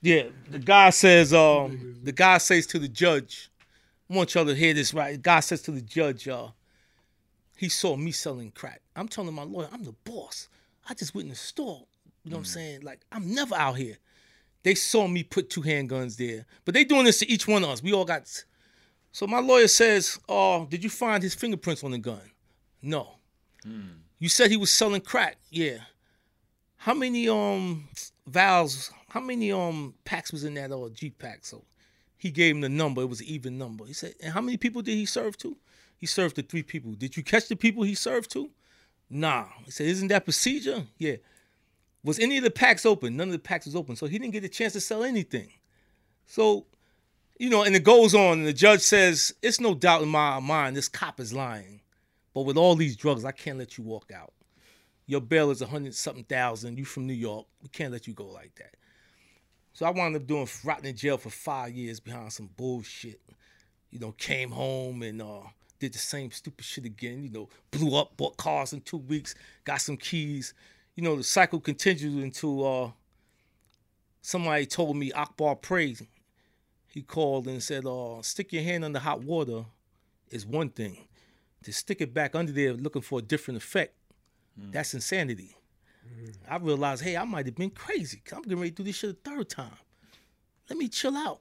[0.01, 3.49] yeah, the guy says, um, the guy says to the judge,
[4.09, 5.13] I want y'all to hear this right.
[5.13, 6.47] The guy says to the judge, uh,
[7.57, 8.81] he saw me selling crack.
[8.95, 10.47] I'm telling my lawyer, I'm the boss.
[10.87, 11.85] I just went in the store.
[12.23, 12.81] You know what I'm saying?
[12.81, 13.97] Like, I'm never out here.
[14.65, 16.43] They saw me put two handguns there.
[16.65, 17.83] But they doing this to each one of us.
[17.83, 18.27] We all got
[19.11, 22.31] so my lawyer says, Oh, did you find his fingerprints on the gun?
[22.81, 23.19] No.
[24.17, 25.37] You said he was selling crack.
[25.51, 25.77] Yeah.
[26.77, 27.87] How many um
[28.25, 31.45] valves, how many um packs was in that uh, G pack?
[31.45, 31.63] So
[32.17, 33.03] he gave him the number.
[33.03, 33.85] It was an even number.
[33.85, 35.55] He said, and how many people did he serve to?
[35.99, 36.93] He served to three people.
[36.93, 38.49] Did you catch the people he served to?
[39.11, 39.45] Nah.
[39.65, 40.87] He said, isn't that procedure?
[40.97, 41.17] Yeah.
[42.05, 43.17] Was any of the packs open?
[43.17, 43.95] None of the packs was open.
[43.95, 45.49] So he didn't get a chance to sell anything.
[46.27, 46.67] So,
[47.39, 50.39] you know, and it goes on, and the judge says, It's no doubt in my
[50.39, 51.81] mind this cop is lying.
[52.35, 54.33] But with all these drugs, I can't let you walk out.
[55.07, 56.77] Your bail is a hundred something thousand.
[56.77, 57.47] You from New York.
[57.63, 58.75] We can't let you go like that.
[59.73, 63.19] So I wound up doing rotting in jail for five years behind some bullshit.
[63.89, 65.41] You know, came home and uh,
[65.79, 67.23] did the same stupid shit again.
[67.23, 70.53] You know, blew up, bought cars in two weeks, got some keys.
[70.95, 72.91] You know, the cycle continued until uh,
[74.21, 76.07] somebody told me Akbar prayed.
[76.87, 79.65] He called and said, uh, stick your hand under hot water
[80.29, 80.97] is one thing.
[81.63, 83.95] To stick it back under there looking for a different effect,
[84.71, 85.55] that's insanity.
[86.47, 88.21] I realized, hey, I might have been crazy.
[88.31, 89.77] I'm getting ready to do this shit a third time.
[90.69, 91.39] Let me chill out.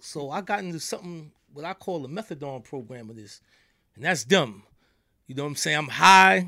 [0.00, 3.40] So I got into something what I call a methadone program of this.
[3.96, 4.62] And that's dumb.
[5.26, 5.76] You know what I'm saying?
[5.76, 6.46] I'm high.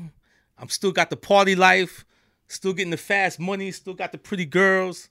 [0.57, 2.05] I'm still got the party life,
[2.51, 5.09] still getting the fast money, still got the pretty girls.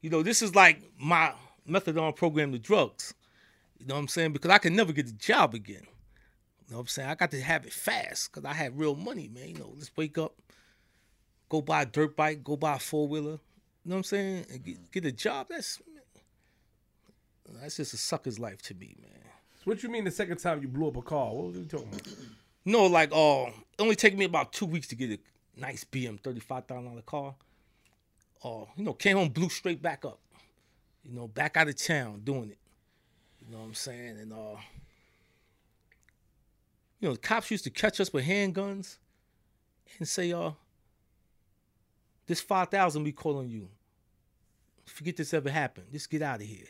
[0.00, 1.32] You know, this is like my
[1.68, 3.14] methadone program to drugs.
[3.78, 4.32] You know what I'm saying?
[4.32, 5.86] Because I can never get a job again.
[5.86, 7.08] You know what I'm saying?
[7.08, 9.48] I got to have it fast because I had real money, man.
[9.48, 10.34] You know, let's wake up,
[11.48, 13.38] go buy a dirt bike, go buy a four wheeler.
[13.84, 14.46] You know what I'm saying?
[14.52, 15.46] And get, get a job.
[15.50, 15.80] That's
[17.60, 19.10] that's just a sucker's life to me, man.
[19.64, 21.32] What you mean the second time you blew up a car?
[21.34, 22.06] What were you talking about?
[22.64, 25.18] No, like uh, it only take me about two weeks to get a
[25.60, 27.34] nice BM thirty five thousand dollar car.
[28.42, 30.18] Uh, you know, came home, blew straight back up.
[31.04, 32.58] You know, back out of town doing it.
[33.44, 34.18] You know what I'm saying?
[34.20, 34.56] And uh,
[37.00, 38.98] you know, the cops used to catch us with handguns
[39.98, 40.52] and say, uh,
[42.26, 43.68] this five thousand we calling you.
[44.86, 45.86] Forget this ever happened.
[45.92, 46.66] Just get out of here.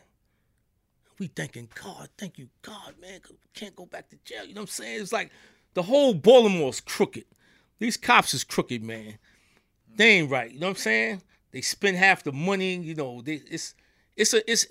[1.18, 3.20] We thinking, God, thank you, God, man.
[3.28, 4.44] we Can't go back to jail.
[4.44, 5.02] You know what I'm saying?
[5.02, 5.30] It's like
[5.74, 7.24] the whole Baltimore's crooked.
[7.80, 9.18] These cops is crooked, man.
[9.96, 10.52] They ain't right.
[10.52, 11.22] You know what I'm saying?
[11.50, 12.76] They spend half the money.
[12.76, 13.74] You know, they, it's
[14.16, 14.66] it's a it's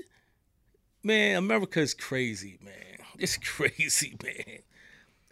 [1.04, 1.36] man.
[1.36, 2.74] America is crazy, man.
[3.18, 4.60] It's crazy, man.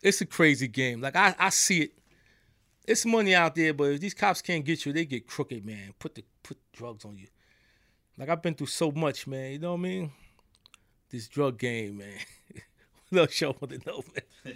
[0.03, 0.99] It's a crazy game.
[0.99, 1.93] Like I I see it.
[2.85, 5.93] It's money out there, but if these cops can't get you, they get crooked, man.
[5.97, 7.27] Put the put drugs on you.
[8.17, 9.53] Like I've been through so much, man.
[9.53, 10.11] You know what I mean?
[11.09, 12.19] This drug game, man.
[13.09, 14.55] what else y'all want to know, man?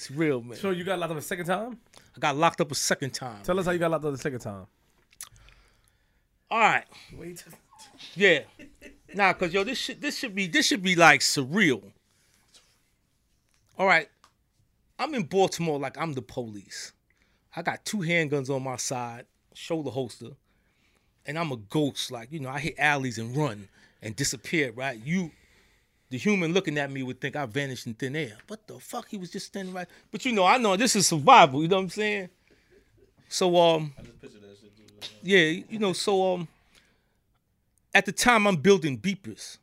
[0.00, 0.56] It's real, man.
[0.56, 1.78] So you got locked up a second time?
[2.16, 3.42] I got locked up a second time.
[3.42, 4.66] Tell us how you got locked up the second time.
[6.50, 6.84] All right.
[7.12, 7.44] Wait.
[8.14, 8.40] Yeah.
[9.12, 11.82] Nah, cause yo, this should this should be this should be like surreal.
[13.76, 14.08] All right.
[14.98, 16.94] I'm in Baltimore like I'm the police.
[17.54, 20.30] I got two handguns on my side, shoulder holster,
[21.26, 22.10] and I'm a ghost.
[22.10, 23.68] Like, you know, I hit alleys and run
[24.00, 24.98] and disappear, right?
[25.04, 25.32] You
[26.10, 28.36] the human looking at me would think I vanished in thin air.
[28.48, 29.08] What the fuck?
[29.08, 29.88] He was just standing right.
[30.10, 32.28] But you know, I know this is survival, you know what I'm saying?
[33.28, 33.92] So um
[35.22, 36.48] yeah, you know, so um
[37.94, 39.58] at the time I'm building beepers.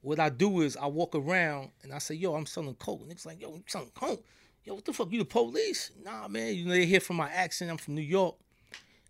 [0.00, 3.02] What I do is I walk around and I say, yo, I'm selling coke.
[3.02, 4.24] And it's like, yo, I'm selling coke.
[4.64, 5.10] Yo, what the fuck?
[5.10, 5.90] You the police?
[6.04, 6.54] Nah, man.
[6.54, 7.70] You know, they hear from my accent.
[7.70, 8.36] I'm from New York.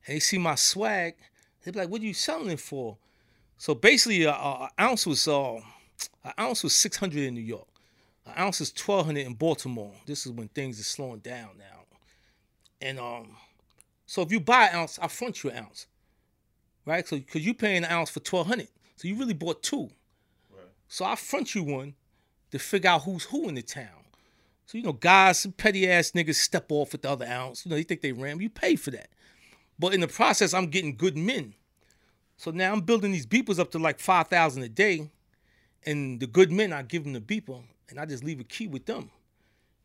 [0.07, 1.15] And they see my swag.
[1.63, 2.97] They be like, what are you selling it for?
[3.59, 5.61] So basically, a, a, a ounce was uh,
[6.25, 7.69] an ounce was 600 in New York.
[8.27, 9.93] An ounce is 1200 in Baltimore.
[10.07, 11.85] This is when things are slowing down now.
[12.81, 13.37] And um,
[14.07, 15.87] so if you buy an ounce, I front you an ounce,
[16.85, 17.07] right?
[17.07, 19.91] So because you paying an ounce for 1200, so you really bought two.
[20.89, 21.95] So I front you one
[22.51, 24.05] to figure out who's who in the town.
[24.67, 27.65] So you know, guys, some petty ass niggas step off with the other ounce.
[27.65, 28.41] You know, they think they ram.
[28.41, 29.09] You pay for that.
[29.79, 31.55] But in the process, I'm getting good men.
[32.37, 35.11] So now I'm building these beepers up to like five thousand a day,
[35.85, 38.67] and the good men I give them the beeper, and I just leave a key
[38.67, 39.11] with them.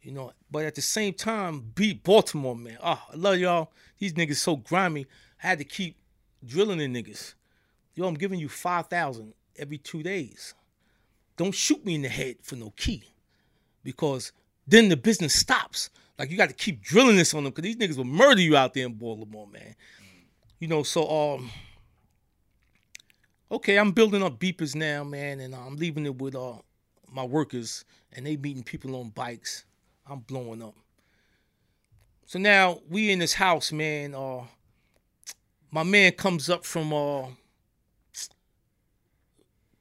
[0.01, 2.77] You know, but at the same time, beat Baltimore, man.
[2.84, 3.71] Oh, I love y'all.
[3.99, 5.06] These niggas so grimy.
[5.41, 5.95] I had to keep
[6.45, 7.36] drilling the niggas.
[7.95, 10.53] Yo, I'm giving you five thousand every two days.
[11.38, 13.03] Don't shoot me in the head for no key,
[13.84, 14.34] because
[14.67, 15.89] then the business stops.
[16.19, 18.58] Like you got to keep drilling this on them, because these niggas will murder you
[18.58, 19.75] out there in Baltimore, man.
[20.60, 21.49] You know, so um,
[23.54, 26.56] okay, I'm building up beepers now, man, and I'm leaving it with uh
[27.12, 29.66] my workers, and they meeting people on bikes.
[30.10, 30.76] I'm blowing up.
[32.26, 34.16] So now we in this house, man.
[34.16, 34.42] Uh,
[35.72, 37.28] my man comes up from uh,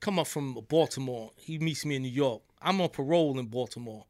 [0.01, 1.31] come up from Baltimore.
[1.37, 2.43] He meets me in New York.
[2.61, 4.05] I'm on parole in Baltimore,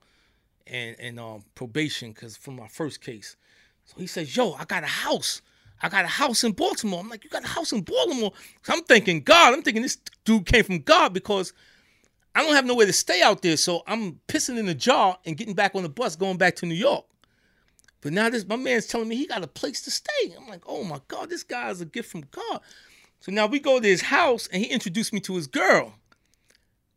[0.67, 3.37] and and um, probation because from my first case.
[3.85, 5.41] So he says, "Yo, I got a house.
[5.83, 8.73] I got a house in Baltimore." I'm like, "You got a house in Baltimore?" So
[8.73, 9.55] I'm thinking God.
[9.55, 11.53] I'm thinking this dude came from God because
[12.35, 13.57] I don't have nowhere to stay out there.
[13.57, 16.67] So I'm pissing in the jar and getting back on the bus, going back to
[16.67, 17.05] New York.
[18.01, 20.35] But now this my man's telling me he got a place to stay.
[20.37, 22.61] I'm like, oh my God, this guy is a gift from God.
[23.21, 25.95] So now we go to his house and he introduced me to his girl.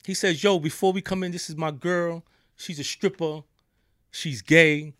[0.05, 2.23] He says, Yo, before we come in, this is my girl.
[2.55, 3.41] She's a stripper.
[4.11, 4.93] She's gay.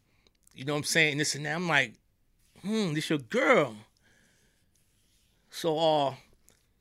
[0.53, 1.17] You know what I'm saying?
[1.17, 1.55] This and that.
[1.55, 1.93] I'm like,
[2.65, 3.75] hmm, this your girl.
[5.49, 6.15] So uh,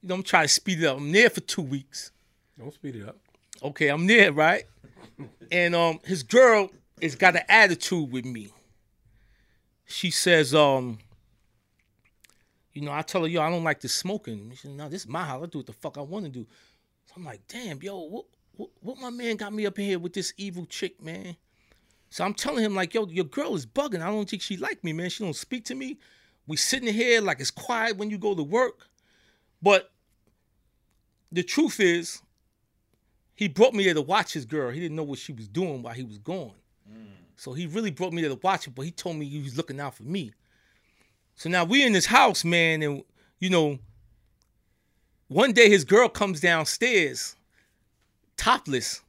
[0.01, 0.97] you know, I'm trying to speed it up.
[0.99, 2.11] I'm there for two weeks.
[2.59, 3.16] Don't speed it up.
[3.62, 4.64] Okay, I'm there, right?
[5.53, 6.70] and um his girl
[7.01, 8.49] has got an attitude with me.
[9.87, 10.99] She says, um,
[12.73, 14.51] you know, I tell her, yo, I don't like this smoking.
[14.53, 15.42] She said, no, this is my house.
[15.42, 16.47] I do what the fuck I want to do.
[17.07, 18.25] So I'm like, damn, yo, what,
[18.57, 21.37] what, what my man got me up in here with this evil chick, man?
[22.14, 24.00] So I'm telling him, like, yo, your girl is bugging.
[24.00, 25.11] I don't think she like me, man.
[25.11, 25.98] She don't speak to me.
[26.46, 28.87] We sitting here like it's quiet when you go to work.
[29.61, 29.90] But
[31.33, 32.22] the truth is,
[33.35, 34.70] he brought me there to watch his girl.
[34.70, 36.53] He didn't know what she was doing while he was gone.
[36.88, 37.07] Mm.
[37.35, 39.57] So he really brought me there to watch it, but he told me he was
[39.57, 40.31] looking out for me.
[41.35, 43.03] So now we in this house, man, and
[43.40, 43.81] you know,
[45.27, 47.35] one day his girl comes downstairs,
[48.37, 49.00] topless,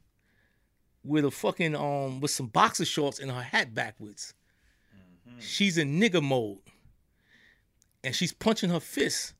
[1.06, 4.34] with a fucking um with some boxer shorts and her hat backwards.
[5.38, 6.58] She's in nigger mode.
[8.04, 9.34] And she's punching her fist,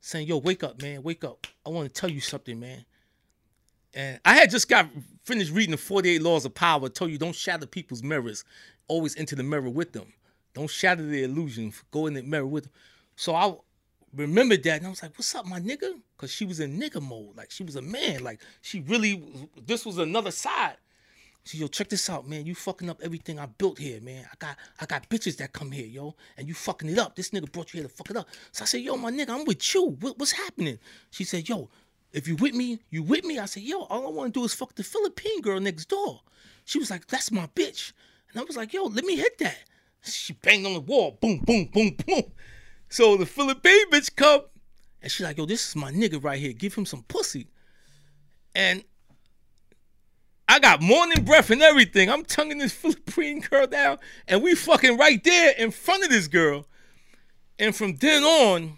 [0.00, 1.46] saying, Yo, wake up, man, wake up.
[1.66, 2.84] I want to tell you something, man.
[3.92, 4.88] And I had just got
[5.24, 6.88] finished reading the 48 Laws of Power.
[6.88, 8.44] Told you don't shatter people's mirrors.
[8.88, 10.12] Always enter the mirror with them.
[10.54, 11.72] Don't shatter the illusion.
[11.90, 12.72] Go in the mirror with them.
[13.16, 13.54] So I
[14.14, 16.00] remembered that and I was like, what's up, my nigga?
[16.16, 17.36] Because she was in nigga mode.
[17.36, 18.22] Like she was a man.
[18.22, 19.22] Like she really,
[19.66, 20.76] this was another side.
[21.44, 22.46] She yo, check this out, man.
[22.46, 24.26] You fucking up everything I built here, man.
[24.30, 27.16] I got I got bitches that come here, yo, and you fucking it up.
[27.16, 28.28] This nigga brought you here to fuck it up.
[28.52, 29.96] So I said, yo, my nigga, I'm with you.
[30.00, 30.78] What, what's happening?
[31.10, 31.70] She said, yo,
[32.12, 33.38] if you with me, you with me.
[33.38, 36.20] I said, yo, all I want to do is fuck the Philippine girl next door.
[36.64, 37.92] She was like, that's my bitch.
[38.32, 39.58] And I was like, yo, let me hit that.
[40.02, 41.18] She banged on the wall.
[41.20, 42.22] Boom, boom, boom, boom.
[42.88, 44.42] So the Philippine bitch come
[45.02, 46.52] and she's like, yo, this is my nigga right here.
[46.52, 47.48] Give him some pussy.
[48.54, 48.84] And
[50.50, 52.10] I got morning breath and everything.
[52.10, 56.26] I'm tonguing this Philippine girl down, and we fucking right there in front of this
[56.26, 56.66] girl.
[57.60, 58.72] And from then on,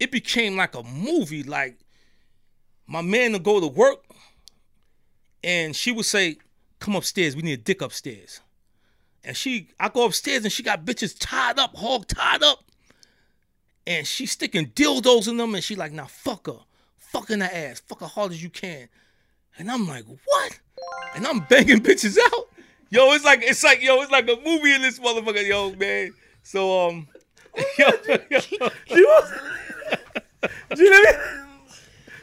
[0.00, 1.44] it became like a movie.
[1.44, 1.78] Like
[2.88, 4.02] my man would go to work,
[5.44, 6.38] and she would say,
[6.80, 7.36] "Come upstairs.
[7.36, 8.40] We need a dick upstairs."
[9.22, 12.64] And she, I go upstairs, and she got bitches tied up, hog tied up,
[13.86, 16.58] and she sticking dildos in them, and she like, "Now fuck her,
[16.96, 18.88] fuck in her ass, fuck her hard as you can."
[19.56, 20.58] And I'm like, "What?"
[21.14, 22.48] And I'm banging bitches out.
[22.90, 26.12] Yo, it's like it's like yo, it's like a movie in this motherfucker, yo, man.
[26.42, 27.08] So um,
[27.78, 27.88] yo,
[28.30, 28.58] yo, She
[29.04, 29.32] was.
[30.76, 31.20] G, let me-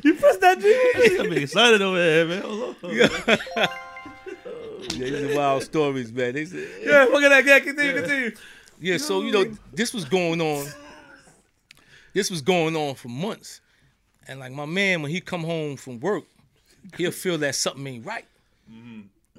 [0.03, 1.17] you press that G.
[1.19, 2.41] I'm excited over here, man.
[2.41, 2.91] Hold on.
[2.93, 3.67] yeah,
[4.89, 6.33] these are wild stories, man.
[6.33, 7.45] They say- Yeah, look at that.
[7.45, 8.31] Yeah, continue, continue.
[8.79, 10.67] Yeah, so you know, this was going on.
[12.13, 13.61] This was going on for months,
[14.27, 16.23] and like my man, when he come home from work,
[16.95, 18.25] he'll feel that something ain't right.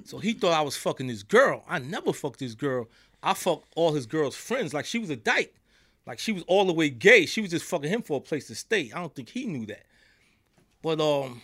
[0.05, 1.63] So he thought I was fucking this girl.
[1.67, 2.87] I never fucked this girl.
[3.21, 4.73] I fucked all his girl's friends.
[4.73, 5.53] Like she was a dyke.
[6.07, 7.25] Like she was all the way gay.
[7.25, 8.91] She was just fucking him for a place to stay.
[8.95, 9.83] I don't think he knew that.
[10.81, 11.41] But um,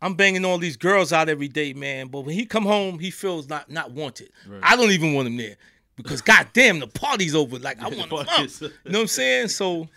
[0.00, 2.06] I'm banging all these girls out every day, man.
[2.08, 4.30] But when he come home, he feels not not wanted.
[4.62, 5.56] I don't even want him there
[5.96, 7.58] because goddamn, the party's over.
[7.58, 8.60] Like I want him out.
[8.60, 9.48] You know what I'm saying?
[9.48, 9.88] So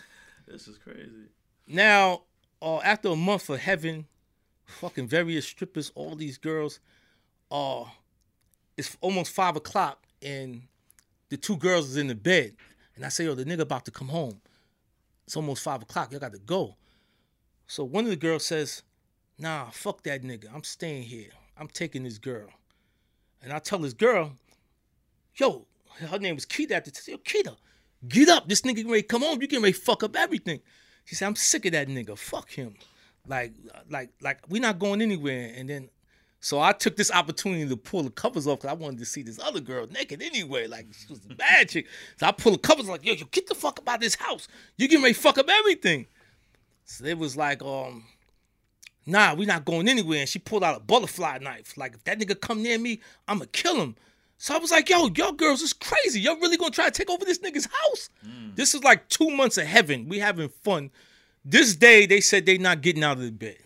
[0.48, 1.10] This is crazy.
[1.68, 2.24] now,
[2.62, 4.08] uh, after a month of heaven,
[4.66, 6.80] fucking various strippers, all these girls,
[7.52, 7.86] uh,
[8.78, 10.64] it's almost five o'clock and
[11.30, 12.56] the two girls is in the bed.
[12.96, 14.42] And I say, yo, the nigga about to come home.
[15.26, 16.12] It's almost five o'clock.
[16.12, 16.76] Y'all got to go.
[17.72, 18.84] So one of the girls says,
[19.38, 20.54] "Nah, fuck that nigga.
[20.54, 21.30] I'm staying here.
[21.56, 22.50] I'm taking this girl."
[23.42, 24.34] And I tell this girl,
[25.38, 25.66] "Yo,
[26.00, 27.08] her name was Keita.
[27.08, 27.56] Yo, Keita,
[28.10, 28.50] get up.
[28.50, 29.42] This nigga ready come home.
[29.42, 30.60] You getting ready fuck up everything."
[31.06, 32.18] She said, "I'm sick of that nigga.
[32.18, 32.76] Fuck him.
[33.26, 33.54] Like,
[33.90, 35.90] like, like, we not going anywhere." And then
[36.44, 39.22] so I took this opportunity to pull the covers off because I wanted to see
[39.22, 40.66] this other girl naked anyway.
[40.66, 41.86] Like she was a bad chick.
[42.18, 44.16] So I pulled the covers like, yo, yo, get the fuck up out of this
[44.16, 44.48] house.
[44.76, 46.08] You getting ready to fuck up everything.
[46.86, 48.06] So it was like, um,
[49.06, 50.22] nah, we not going anywhere.
[50.22, 51.78] And she pulled out a butterfly knife.
[51.78, 53.96] Like if that nigga come near me, I'ma kill him.
[54.40, 56.22] So I was like, yo, y'all girls is crazy.
[56.22, 58.10] Y'all really gonna try to take over this nigga's house?
[58.56, 60.10] This is like two months of heaven.
[60.10, 60.90] We having fun.
[61.46, 63.58] This day they said they not getting out of the bed.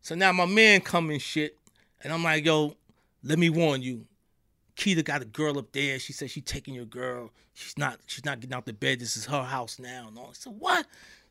[0.00, 1.58] So now my man come and shit.
[2.02, 2.76] And I'm like, yo,
[3.22, 4.06] let me warn you.
[4.76, 5.98] Keita got a girl up there.
[5.98, 7.30] She said she taking your girl.
[7.54, 8.00] She's not.
[8.06, 9.00] She's not getting out the bed.
[9.00, 10.06] This is her house now.
[10.08, 10.28] And all.
[10.30, 10.86] I said, what?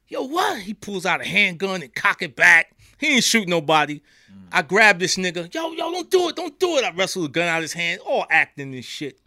[0.07, 0.59] Yo, what?
[0.59, 2.75] He pulls out a handgun and cock it back.
[2.97, 4.01] He ain't shoot nobody.
[4.31, 4.47] Mm.
[4.51, 5.53] I grab this nigga.
[5.53, 6.35] Yo, yo, don't do it.
[6.35, 6.83] Don't do it.
[6.83, 9.19] I wrestle the gun out of his hand, all acting and shit.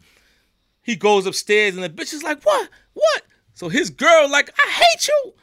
[0.82, 2.68] He goes upstairs and the bitch is like, what?
[2.92, 3.22] What?
[3.54, 5.34] So his girl, like, I hate you.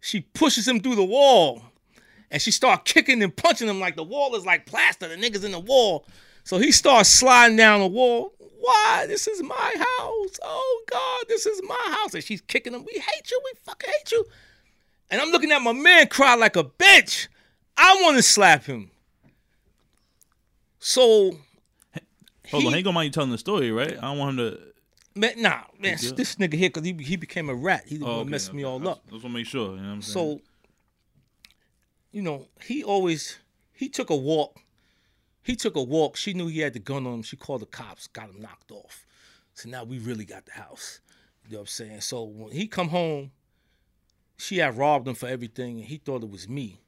[0.00, 1.62] She pushes him through the wall
[2.30, 5.08] and she start kicking and punching him like the wall is like plaster.
[5.08, 6.06] The niggas in the wall.
[6.44, 8.32] So he starts sliding down the wall.
[8.60, 9.04] Why?
[9.08, 10.38] This is my house.
[10.42, 12.14] Oh God, this is my house.
[12.14, 12.84] And she's kicking him.
[12.84, 13.40] We hate you.
[13.44, 14.24] We fucking hate you.
[15.10, 17.28] And I'm looking at my man cry like a bitch.
[17.76, 18.90] I want to slap him.
[20.78, 21.04] So
[22.50, 23.96] Hold he- on, he ain't gonna mind you telling the story, right?
[23.98, 24.60] I don't want him to.
[25.14, 27.84] man, nah, man, this nigga here, cause he he became a rat.
[27.86, 28.84] He Oh, okay, messed me okay.
[28.84, 29.02] all I up.
[29.04, 29.70] just want to make sure.
[29.70, 30.38] You know what I'm saying?
[30.38, 30.40] So,
[32.16, 33.36] you know, he always
[33.74, 34.60] he took a walk.
[35.42, 36.16] He took a walk.
[36.16, 37.22] She knew he had the gun on him.
[37.22, 39.04] She called the cops, got him knocked off.
[39.52, 41.00] So now we really got the house.
[41.44, 42.00] You know what I'm saying?
[42.00, 43.32] So when he come home,
[44.38, 46.80] she had robbed him for everything, and he thought it was me.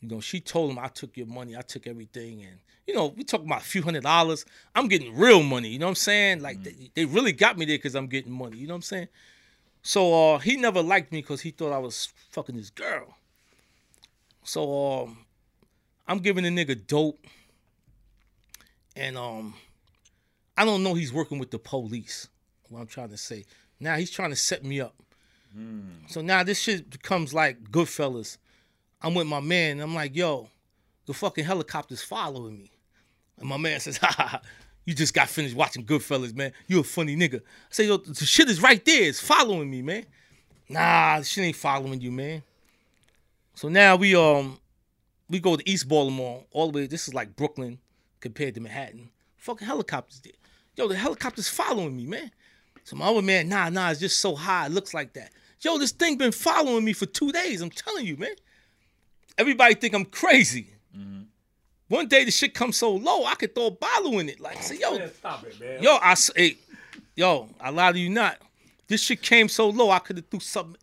[0.00, 3.08] You know, she told him I took your money, I took everything, and you know,
[3.08, 4.46] we talking about a few hundred dollars.
[4.74, 5.68] I'm getting real money.
[5.68, 6.40] You know what I'm saying?
[6.40, 8.56] Like they, they really got me there because I'm getting money.
[8.56, 9.08] You know what I'm saying?
[9.82, 13.16] So uh, he never liked me because he thought I was fucking his girl.
[14.46, 15.18] So um,
[16.06, 17.26] I'm giving the nigga dope,
[18.94, 19.54] and um,
[20.56, 22.28] I don't know he's working with the police.
[22.68, 23.44] What I'm trying to say.
[23.80, 24.94] Now he's trying to set me up.
[26.08, 28.38] So now this shit becomes like Goodfellas.
[29.02, 30.48] I'm with my man, and I'm like, yo,
[31.06, 32.70] the fucking helicopter's following me.
[33.38, 34.40] And my man says, ha ha, ha,
[34.84, 36.52] you just got finished watching Goodfellas, man.
[36.68, 37.40] You a funny nigga.
[37.40, 39.08] I say, yo, the shit is right there.
[39.08, 40.06] It's following me, man.
[40.68, 42.42] Nah, the shit ain't following you, man.
[43.56, 44.58] So now we um
[45.28, 46.86] we go to East Baltimore, all the way.
[46.86, 47.78] This is like Brooklyn
[48.20, 49.08] compared to Manhattan.
[49.38, 50.34] Fucking helicopters there.
[50.76, 52.30] Yo, the helicopter's following me, man.
[52.84, 55.32] So my other man, nah, nah, it's just so high, it looks like that.
[55.62, 57.62] Yo, this thing been following me for two days.
[57.62, 58.34] I'm telling you, man.
[59.38, 60.68] Everybody think I'm crazy.
[61.88, 64.40] One day the shit comes so low, I could throw a bottle in it.
[64.40, 65.82] Like, say, yo, Man, stop it, man.
[65.82, 66.56] yo, I hey,
[67.14, 68.38] yo, I lie to you not.
[68.88, 70.76] This shit came so low, I could have threw something.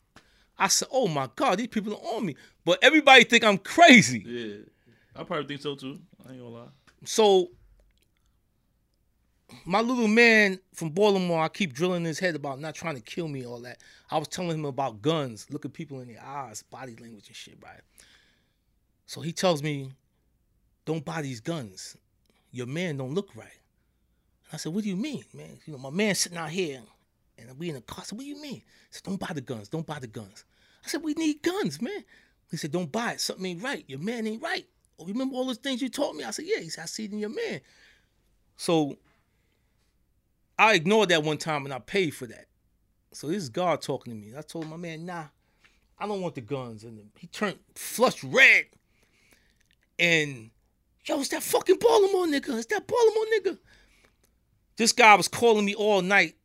[0.57, 2.36] I said, oh my god, these people are on me.
[2.66, 4.24] But everybody think I'm crazy.
[4.26, 4.55] yeah,
[5.16, 5.99] I probably think so too.
[6.28, 6.68] I ain't gonna lie.
[7.05, 7.49] So
[9.66, 13.28] my little man from Baltimore, I keep drilling his head about not trying to kill
[13.28, 13.80] me, all that.
[14.09, 17.57] I was telling him about guns, looking people in the eyes, body language and shit,
[17.64, 17.82] right?
[19.05, 19.91] So he tells me,
[20.86, 21.97] don't buy these guns.
[22.51, 23.59] Your man don't look right.
[24.45, 25.59] And I said, what do you mean, man?
[25.66, 26.82] You know, my man sitting out here
[27.38, 27.99] and we in the car.
[28.01, 28.55] I said, what do you mean?
[28.55, 29.70] He said, don't buy the guns.
[29.70, 30.45] Don't buy the guns.
[30.86, 32.03] I said, we need guns, man.
[32.54, 33.20] He said, don't buy it.
[33.20, 33.84] Something ain't right.
[33.88, 34.68] Your man ain't right.
[34.99, 36.24] Oh, remember all those things you told me?
[36.24, 36.60] I said, yeah.
[36.60, 37.62] He said, I see it in your man.
[38.58, 38.95] So
[40.60, 42.45] I ignored that one time and I paid for that.
[43.12, 44.38] So this is God talking to me.
[44.38, 45.26] I told my man, nah,
[45.97, 46.84] I don't want the guns.
[46.84, 48.66] And he turned flushed red.
[49.97, 50.51] And
[51.06, 52.56] yo, it's that fucking Baltimore nigga.
[52.56, 53.58] It's that Baltimore nigga.
[54.78, 56.36] This guy was calling me all night.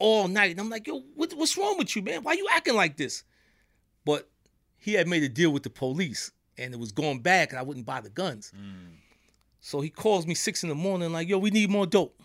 [0.00, 0.50] All night.
[0.50, 2.24] And I'm like, yo, what, what's wrong with you, man?
[2.24, 3.22] Why you acting like this?
[4.04, 4.28] But
[4.80, 7.62] he had made a deal with the police and it was going back and I
[7.62, 8.52] wouldn't buy the guns.
[8.56, 8.96] Mm.
[9.60, 12.18] So he calls me six in the morning, like, yo, we need more dope.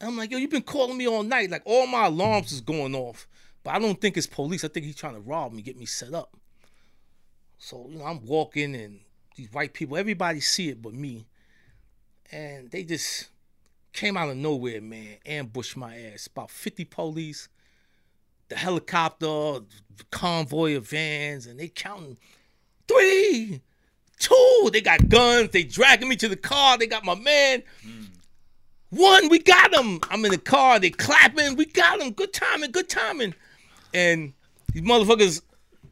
[0.00, 1.50] And I'm like, yo, you've been calling me all night.
[1.50, 3.28] Like all my alarms is going off.
[3.62, 4.64] But I don't think it's police.
[4.64, 6.36] I think he's trying to rob me, get me set up.
[7.58, 9.00] So, you know, I'm walking and
[9.36, 11.26] these white people, everybody see it but me.
[12.30, 13.28] And they just
[13.92, 16.26] came out of nowhere, man, ambushed my ass.
[16.26, 17.48] About 50 police,
[18.48, 19.26] the helicopter,
[19.96, 22.18] the convoy of vans, and they counting
[22.86, 23.60] three,
[24.18, 24.70] two.
[24.72, 25.50] They got guns.
[25.50, 26.78] They dragging me to the car.
[26.78, 27.62] They got my man.
[27.82, 28.04] Hmm.
[28.90, 30.00] One, we got him.
[30.10, 30.78] I'm in the car.
[30.78, 31.56] They clapping.
[31.56, 32.12] We got him.
[32.12, 32.70] Good timing.
[32.70, 33.34] Good timing.
[33.92, 34.32] And
[34.72, 35.42] these motherfuckers,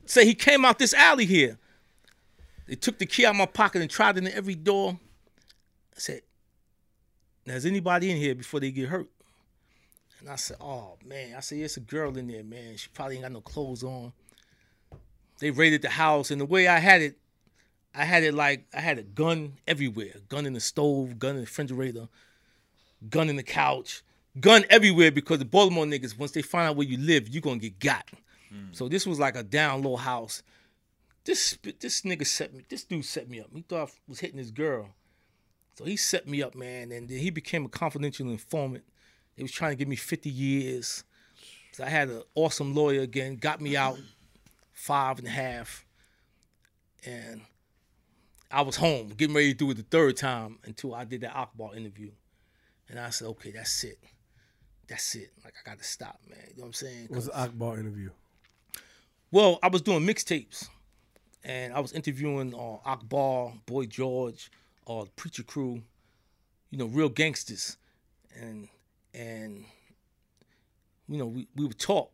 [0.07, 1.59] say he came out this alley here.
[2.67, 4.99] They took the key out of my pocket and tried it in every door.
[5.95, 6.23] I said,
[7.45, 9.09] "Now, is anybody in here before they get hurt?"
[10.21, 12.77] And I said, "Oh man," I said, "It's a girl in there, man.
[12.77, 14.13] She probably ain't got no clothes on."
[15.39, 17.19] They raided the house, and the way I had it,
[17.95, 20.15] I had it like I had a gun everywhere.
[20.29, 22.09] Gun in the stove, gun in the refrigerator,
[23.11, 24.03] gun in the couch,
[24.41, 27.59] gun everywhere because the Baltimore niggas, once they find out where you live, you gonna
[27.59, 28.09] get got.
[28.49, 28.73] Hmm.
[28.73, 30.43] So this was like a down low house.
[31.25, 32.65] This this nigga set me.
[32.69, 33.49] This dude set me up.
[33.53, 34.89] He thought I was hitting his girl.
[35.75, 38.85] So he set me up, man, and then he became a confidential informant.
[39.37, 41.05] He was trying to give me 50 years.
[41.73, 43.99] So I had an awesome lawyer again, got me out
[44.73, 45.85] five and a half.
[47.05, 47.43] And
[48.51, 51.37] I was home, getting ready to do it the third time until I did that
[51.37, 52.11] Akbar interview.
[52.89, 53.99] And I said, okay, that's it.
[54.89, 55.33] That's it.
[55.45, 56.39] Like, I got to stop, man.
[56.49, 57.07] You know what I'm saying?
[57.09, 58.11] What's the Akbar interview?
[59.33, 60.69] Well, I was doing mixtapes,
[61.45, 64.51] and I was interviewing uh, Akbar, Boy George,
[64.87, 65.83] uh, Preacher Crew,
[66.71, 67.77] you know, real gangsters,
[68.41, 68.69] and
[69.17, 69.65] and
[71.09, 72.13] you know we, we would talk,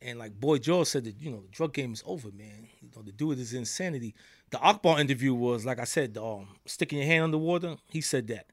[0.00, 2.68] and like Boy George said that you know the drug game is over, man.
[2.80, 4.14] You know, to do it is insanity.
[4.50, 7.76] The Akbar interview was like I said, um, sticking your hand underwater.
[7.90, 8.46] He said that.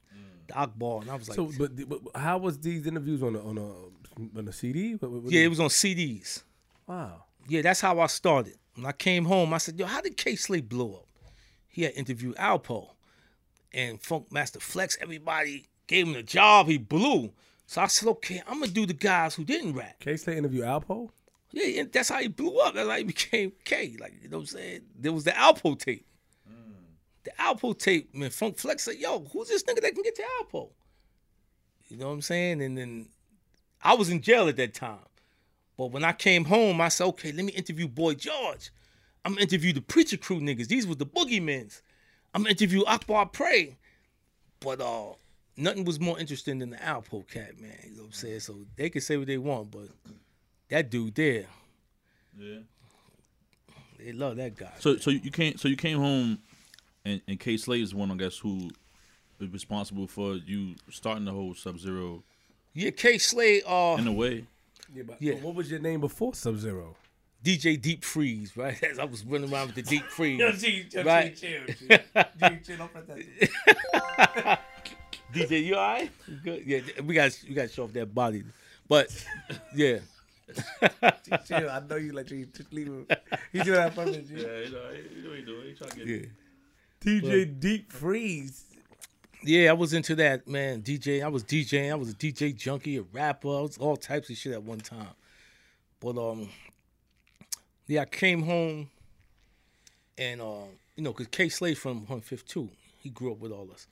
[0.47, 3.39] The Akbar, and I was like, So, but, but how was these interviews on a
[3.47, 4.93] on a on a CD?
[4.95, 6.43] What- what- what- yeah, it was on CDs.
[6.85, 7.23] Wow.
[7.47, 8.55] Yeah, that's how I started.
[8.75, 11.07] When I came home, I said, "Yo, how did Kay Slay blow up?"
[11.69, 12.89] He had interviewed Alpo
[13.71, 14.97] and Funk Master Flex.
[14.99, 16.67] Everybody gave him the job.
[16.67, 17.31] He blew.
[17.73, 20.61] So I said, "Okay, I'm gonna do the guys who didn't rap." Kay Slay interview
[20.61, 21.09] Alpo.
[21.49, 22.75] Yeah, and that's how he blew up.
[22.75, 23.95] That's how he became K.
[23.99, 24.81] Like you know what I'm saying?
[24.95, 26.05] There was the Alpo tape.
[27.23, 28.29] The Alpo tape, man.
[28.29, 30.69] Funk Flex said, "Yo, who's this nigga that can get to Alpo?"
[31.87, 32.61] You know what I'm saying?
[32.61, 33.07] And then
[33.81, 34.99] I was in jail at that time.
[35.75, 38.69] But when I came home, I said, "Okay, let me interview Boy George.
[39.25, 40.67] I'm gonna interview the Preacher Crew niggas.
[40.67, 41.81] These were the boogeymans.
[42.35, 43.77] I'm gonna interview Akbar Pray."
[44.59, 45.13] But uh,
[45.57, 47.71] nothing was more interesting than the Alpo cat, man.
[47.83, 48.39] You know what I'm saying?
[48.41, 49.87] So they can say what they want, but
[50.69, 51.45] that dude there,
[52.37, 52.59] Yeah.
[53.99, 54.73] they love that guy.
[54.79, 56.39] So so you came so you came home,
[57.05, 58.69] and and Kay Slay is the one I guess who
[59.39, 62.23] is responsible for you starting the whole Sub Zero
[62.73, 64.45] Yeah, Kay Slay, uh, in a way.
[64.93, 65.35] Yeah, but Yeah.
[65.35, 66.95] what was your name before Sub Zero?
[67.43, 68.81] DJ Deep Freeze, right?
[68.89, 70.61] As I was running around with the Deep Freeze.
[70.61, 71.35] G, G, Right.
[71.35, 74.59] chill, G, G, chill, don't that.
[75.33, 76.11] DJ, you alright?
[76.27, 76.63] You Good.
[76.65, 78.43] Yeah, we got we got to show off that body,
[78.87, 79.07] but
[79.75, 79.99] yeah,
[81.45, 81.69] chill.
[81.69, 82.45] I know you like G.
[82.55, 83.07] Just leave him.
[83.51, 84.17] He's doing that purpose.
[84.27, 84.35] G.
[84.35, 84.81] Yeah, you know,
[85.15, 85.65] you know what he doing.
[85.67, 88.65] He trying to get yeah, DJ Deep Freeze.
[89.43, 89.69] yeah.
[89.71, 90.81] I was into that man.
[90.81, 91.91] DJ, I was DJing.
[91.91, 93.47] I was a DJ junkie, a rapper.
[93.47, 95.07] I was all types of shit at one time.
[95.99, 96.49] But um,
[97.87, 98.89] yeah, I came home,
[100.17, 100.65] and uh,
[100.95, 102.69] you know, cause Kay Slay from 105 too.
[102.99, 103.87] He grew up with all us.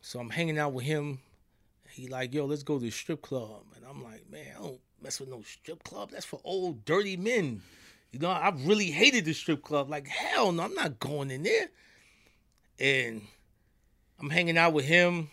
[0.00, 1.20] So I'm hanging out with him.
[1.90, 3.64] He like, yo, let's go to the strip club.
[3.76, 6.10] And I'm like, man, I don't mess with no strip club.
[6.10, 7.62] That's for old dirty men.
[8.12, 9.88] You know, I really hated the strip club.
[9.88, 11.68] Like, hell no, I'm not going in there.
[12.78, 13.22] And
[14.18, 15.30] I'm hanging out with him.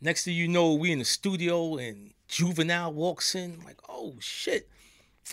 [0.00, 3.60] Next thing you know, we in the studio and Juvenile walks in.
[3.64, 4.68] like, oh shit.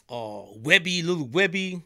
[0.10, 1.84] Uh Webbie, little Webbie.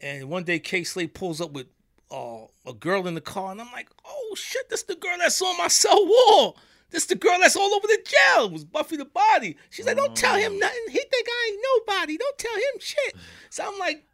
[0.00, 1.66] And one day Kay Slay pulls up with
[2.10, 5.40] uh, a girl in the car, and I'm like, oh shit, this the girl that's
[5.40, 6.56] on my cell wall.
[6.90, 8.46] This the girl that's all over the jail.
[8.46, 9.56] It was Buffy the Body.
[9.70, 10.80] She's like, don't tell him nothing.
[10.88, 12.16] He think I ain't nobody.
[12.16, 13.14] Don't tell him shit.
[13.48, 14.04] So I'm like,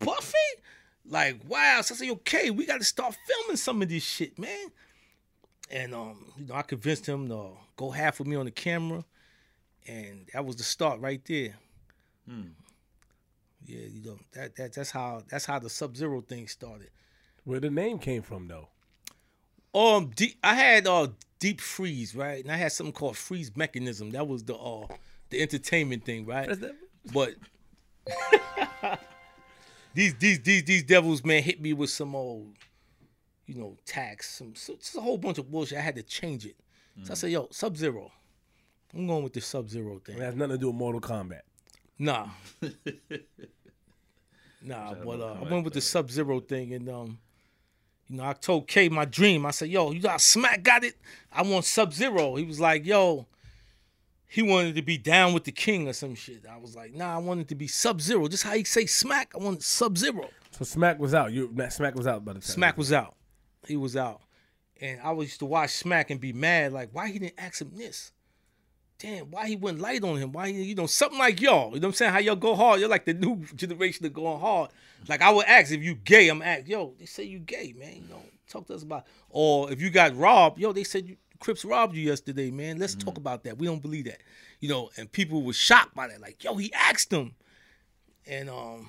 [0.00, 0.36] Buffy?
[1.08, 1.80] Like, wow.
[1.82, 4.66] So I said, okay, we got to start filming some of this shit, man.
[5.70, 9.02] And um, you know, I convinced him to go half with me on the camera,
[9.86, 11.54] and that was the start right there.
[13.64, 16.90] Yeah, you know that, that that's how that's how the Sub Zero thing started.
[17.46, 18.68] Where the name came from, though.
[19.72, 24.10] Um, deep, I had uh deep freeze right, and I had something called freeze mechanism.
[24.10, 24.86] That was the uh
[25.30, 26.48] the entertainment thing, right?
[26.48, 26.74] That-
[27.14, 27.34] But
[29.94, 32.54] these these these these devils man hit me with some old,
[33.46, 35.78] you know, tax, some so, just a whole bunch of bullshit.
[35.78, 36.56] I had to change it.
[37.04, 38.10] So I said, yo, Sub Zero.
[38.94, 40.16] I'm going with the Sub Zero thing.
[40.16, 41.42] It has nothing to do with Mortal Kombat.
[41.98, 42.28] Nah.
[44.62, 47.18] nah, but uh, I went with the Sub Zero thing, and um,
[48.08, 49.46] you know, I told K my dream.
[49.46, 50.94] I said, "Yo, you got Smack got it.
[51.32, 53.26] I want Sub Zero." He was like, "Yo."
[54.28, 56.44] He wanted to be down with the king or some shit.
[56.50, 58.26] I was like, nah, I wanted to be Sub Zero.
[58.26, 60.28] Just how he say Smack, I want Sub Zero.
[60.50, 61.32] So Smack was out.
[61.32, 62.48] You Smack was out by the time.
[62.48, 63.14] Smack was out.
[63.66, 64.20] He was out.
[64.80, 67.70] And I used to watch Smack and be mad, like, why he didn't ask him
[67.76, 68.12] this?
[68.98, 70.32] Damn, why he went light on him?
[70.32, 71.74] Why he, you know, something like y'all.
[71.74, 72.12] You know what I'm saying?
[72.12, 72.80] How y'all go hard.
[72.80, 74.70] You're like the new generation of going hard.
[75.08, 77.94] Like I would ask if you gay, I'm ask, yo, they say you gay, man.
[77.96, 81.16] You know, talk to us about or if you got robbed, yo, they said you
[81.38, 82.78] Crips robbed you yesterday, man.
[82.78, 83.58] Let's talk about that.
[83.58, 84.22] We don't believe that.
[84.60, 86.20] You know, and people were shocked by that.
[86.20, 87.34] Like, yo, he asked him.
[88.26, 88.88] And um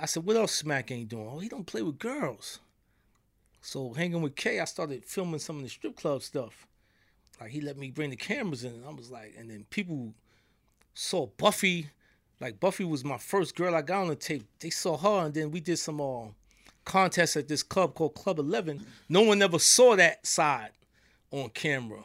[0.00, 1.28] I said, what else Smack ain't doing?
[1.30, 2.58] Oh, he don't play with girls.
[3.60, 6.66] So hanging with K, I started filming some of the strip club stuff.
[7.42, 10.14] Like he let me bring the cameras in, and I was like, and then people
[10.94, 11.88] saw Buffy.
[12.40, 14.44] Like Buffy was my first girl I got on the tape.
[14.60, 16.26] They saw her, and then we did some uh,
[16.84, 18.86] contest at this club called Club Eleven.
[19.08, 20.70] No one ever saw that side
[21.32, 22.04] on camera.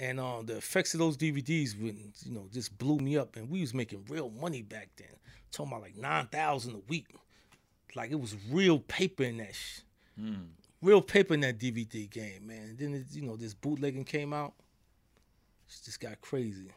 [0.00, 3.34] And uh, the effects of those DVDs, when you know, just blew me up.
[3.36, 5.08] And we was making real money back then.
[5.50, 7.06] talking about like nine thousand a week.
[7.96, 9.54] Like it was real paper in that.
[9.54, 9.80] Sh-
[10.80, 12.76] Real paper in that DVD game, man.
[12.78, 14.54] Then it, you know this bootlegging came out.
[15.68, 16.70] It just got crazy.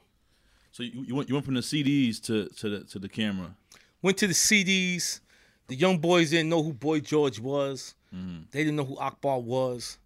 [0.71, 3.55] So you, you went you went from the CDs to to the to the camera.
[4.01, 5.19] Went to the CDs.
[5.67, 7.93] The young boys didn't know who Boy George was.
[8.13, 8.41] Mm-hmm.
[8.51, 9.97] They didn't know who Akbar was.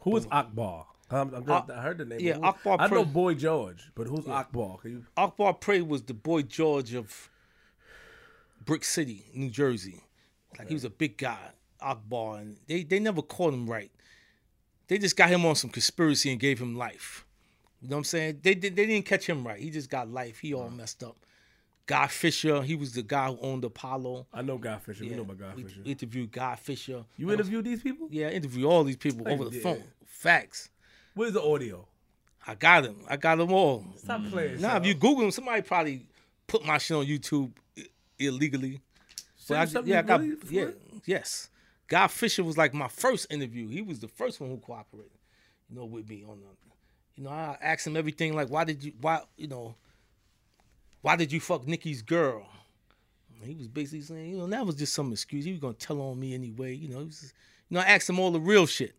[0.00, 0.86] Who is Akbar?
[1.10, 2.18] I'm, I'm just, I heard the name.
[2.20, 4.78] yeah, but Akbar I know Pre- Boy George, but who's Akbar?
[4.84, 5.04] You?
[5.16, 7.30] Akbar Pray was the Boy George of
[8.64, 10.02] Brick City, New Jersey.
[10.58, 11.38] Like he was a big guy,
[11.80, 13.90] Akbar, and they they never caught him right.
[14.88, 17.24] They just got him on some conspiracy and gave him life.
[17.80, 18.40] You know what I'm saying?
[18.42, 19.60] They did they didn't catch him right.
[19.60, 20.38] He just got life.
[20.38, 21.16] He all messed up.
[21.86, 24.26] Guy Fisher, he was the guy who owned Apollo.
[24.32, 25.04] I know Guy Fisher.
[25.04, 25.80] We know about Guy we Fisher.
[25.84, 27.04] interviewed Guy Fisher.
[27.16, 28.08] You interviewed these people?
[28.10, 29.62] Yeah, I interviewed all these people oh, over the yeah.
[29.62, 29.84] phone.
[30.04, 30.70] Facts.
[31.14, 31.86] Where's the audio?
[32.44, 33.04] I got them.
[33.08, 33.84] I got them all.
[33.96, 34.30] Stop mm.
[34.30, 34.60] playing.
[34.60, 36.06] Nah, if you Google them, somebody probably
[36.46, 37.52] put my shit on YouTube
[38.18, 38.80] illegally.
[39.48, 40.80] But I, yeah, I got really yeah, it?
[41.04, 41.50] yes.
[41.88, 43.68] Guy Fisher was like my first interview.
[43.68, 45.12] He was the first one who cooperated,
[45.68, 46.46] you know, with me on the,
[47.16, 49.76] you know, I asked him everything like, why did you, why, you know,
[51.02, 52.46] why did you fuck Nicky's girl?
[53.40, 55.44] And He was basically saying, you know, that was just some excuse.
[55.44, 56.98] He was gonna tell on me anyway, you know.
[57.00, 57.32] He was,
[57.68, 58.94] you know, I asked him all the real shit,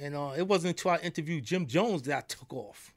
[0.00, 2.94] and uh, it wasn't until I interviewed Jim Jones that I took off.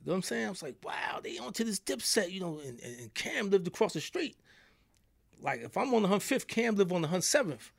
[0.00, 0.46] You know what I'm saying?
[0.46, 3.94] I was like, wow, they onto this Dipset, you know, and, and Cam lived across
[3.94, 4.36] the street.
[5.40, 7.70] Like, if I'm on the 105th, Cam live on the 107th.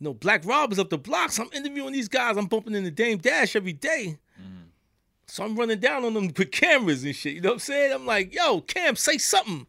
[0.00, 1.38] You know, Black Rob is up the blocks.
[1.38, 2.36] I'm interviewing these guys.
[2.36, 4.18] I'm bumping in the Dame Dash every day.
[5.26, 7.34] So I'm running down on them with cameras and shit.
[7.34, 7.92] You know what I'm saying?
[7.94, 9.66] I'm like, yo, Cam, say something.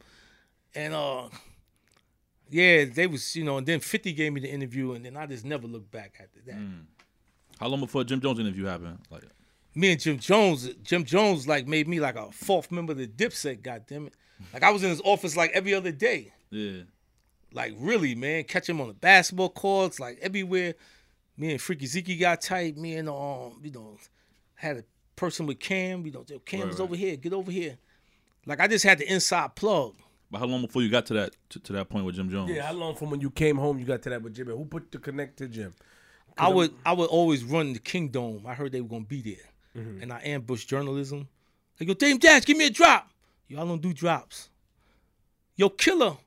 [0.76, 1.30] And uh
[2.50, 5.26] yeah, they was, you know, and then 50 gave me the interview, and then I
[5.26, 6.60] just never looked back after that.
[7.60, 9.00] How long before Jim Jones interview happened?
[9.10, 9.24] Like
[9.74, 13.08] me and Jim Jones, Jim Jones like made me like a fourth member of the
[13.08, 13.62] Dipset.
[13.64, 14.14] Goddamn it!
[14.54, 16.34] Like I was in his office like every other day.
[16.52, 16.82] yeah.
[17.56, 20.76] Like really, man, catch him on the basketball courts, like everywhere.
[21.38, 22.78] Me and Freaky Zeke got tight.
[22.78, 23.98] Me and um, you know,
[24.56, 24.84] had a
[25.16, 26.06] person with Cam.
[26.06, 26.84] You know, Cam Right, is right.
[26.84, 27.16] over here.
[27.16, 27.78] Get over here.
[28.46, 29.96] Like I just had the inside plug.
[30.30, 32.52] But how long before you got to that to, to that point with Jim Jones?
[32.52, 34.48] Yeah, how long from when you came home you got to that with Jim?
[34.48, 35.74] Who put the connect to Jim?
[36.38, 38.44] I would I would always run the Kingdom.
[38.46, 40.02] I heard they were gonna be there, Mm-hmm.
[40.02, 41.30] and I ambushed journalism.
[41.80, 43.10] Like yo, Dame Dash, give me a drop.
[43.48, 44.50] Y'all don't do drops.
[45.56, 46.18] Yo, killer.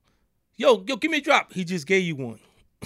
[0.59, 1.53] Yo, yo, give me a drop.
[1.53, 2.41] He just gave you one.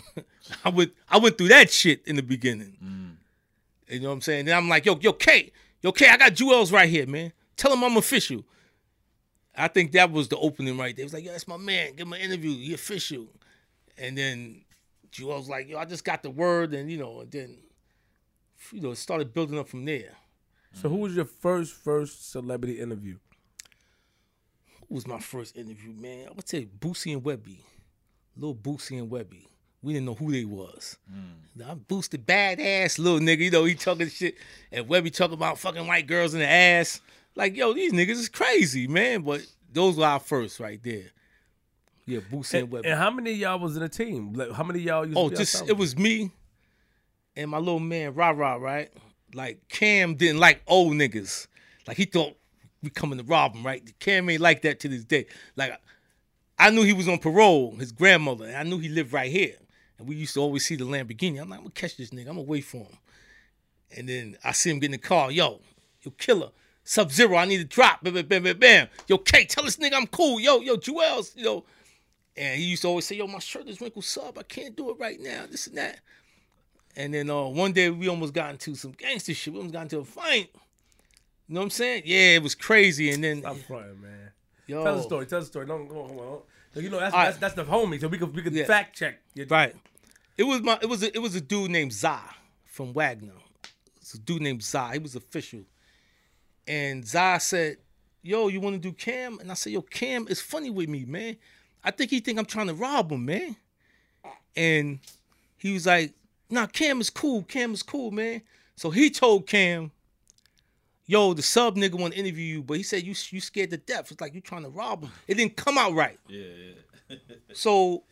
[0.64, 2.77] I would I went through that shit in the beginning.
[2.85, 3.93] Mm.
[3.95, 4.45] You know what I'm saying?
[4.45, 7.33] Then I'm like, yo, yo, K, yo, K, I got Juelz right here, man.
[7.57, 8.45] Tell him I'm official.
[9.57, 11.03] I think that was the opening right there.
[11.03, 11.95] It was like, yo, that's my man.
[11.97, 12.51] Give him an interview.
[12.51, 13.27] He official.
[13.99, 14.64] And then
[15.11, 17.57] Juelz like, yo, I just got the word, and you know, and then
[18.70, 20.12] you know, it started building up from there.
[20.75, 23.16] So who was your first first celebrity interview?
[24.93, 26.26] Was my first interview, man?
[26.28, 27.61] I would say Boosie and Webbie.
[28.36, 29.47] Little Boosie and Webbie.
[29.82, 30.99] We didn't know who they was.
[31.11, 31.70] Mm.
[31.70, 33.38] I boosted badass little nigga.
[33.38, 34.36] You know, he talking shit.
[34.70, 37.01] And Webbie talking about fucking white girls in the ass.
[37.34, 39.22] Like, yo, these niggas is crazy, man.
[39.22, 39.40] But
[39.72, 41.07] those were our first right there.
[42.05, 42.90] Yeah, Boosie and, And, Webbie.
[42.90, 44.34] and how many of y'all was in the team?
[44.34, 46.30] Like, how many of y'all used Oh, just it was me
[47.34, 48.90] and my little man Ra Ra, right?
[49.34, 51.47] Like Cam didn't like old niggas.
[51.86, 52.36] Like he thought
[52.83, 53.83] we coming to rob him, right?
[53.99, 55.26] Cam ain't like that to this day.
[55.57, 55.78] Like
[56.59, 59.57] I knew he was on parole, his grandmother, and I knew he lived right here.
[59.99, 61.41] And we used to always see the Lamborghini.
[61.41, 62.28] I'm like, I'm gonna catch this nigga.
[62.28, 62.99] I'm gonna wait for him.
[63.97, 65.30] And then I see him get in the car.
[65.30, 65.61] Yo,
[66.03, 66.51] yo, killer.
[66.85, 68.03] Sub Zero, I need to drop.
[68.03, 68.89] Bam, bam, bam, bam, bam.
[69.07, 70.41] Yo, K, tell this nigga I'm cool.
[70.41, 71.64] Yo, yo, Juelz, you know.
[72.37, 74.39] And he used to always say, yo, my shirt is wrinkled sub.
[74.39, 75.45] I can't do it right now.
[75.51, 76.01] This and that.
[76.97, 79.53] And then uh, one day we almost got into some gangster shit.
[79.53, 80.51] We almost got into a fight.
[81.53, 82.05] You know what I'm saying?
[82.07, 83.11] Yeah, it was crazy.
[83.11, 84.30] And then, I'm fronting, man.
[84.66, 85.26] yo, Tell the story.
[85.26, 85.66] Tell the story.
[85.66, 86.07] Don't go.
[86.07, 86.38] Come on.
[86.82, 88.64] You know that's, that's that's the homie, so we could we could Yeah.
[88.64, 89.18] fact check.
[89.34, 89.76] your- Right.
[90.38, 90.78] It was my.
[90.80, 92.18] It was a, it was a dude named Za
[92.64, 93.34] from Wagner.
[94.00, 94.88] It's a dude named Za.
[94.94, 95.61] He was official,
[96.66, 97.76] And Zai said,
[98.22, 101.05] "Yo, you want to do Cam?" And I said, "Yo, Cam is funny with me,
[101.05, 101.36] man.
[101.84, 103.57] I think he think I'm trying to rob him, man."
[104.57, 105.00] And
[105.59, 106.14] he was like,
[106.48, 107.42] "Nah, Cam is cool.
[107.42, 108.40] Cam is cool, man."
[108.76, 109.90] So he told Cam,
[111.13, 113.77] "Yo, the sub nigga want to interview you, but he said you you scared to
[113.77, 114.11] death.
[114.11, 115.13] It's like you trying to rob him.
[115.29, 116.47] It didn't come out right." Yeah,
[117.11, 117.17] yeah.
[117.53, 118.05] So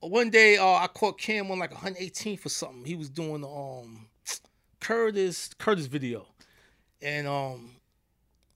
[0.00, 2.84] one day uh, I caught Cam on like 118 for something.
[2.84, 4.08] He was doing um
[4.80, 6.26] Curtis Curtis video,
[7.00, 7.76] and um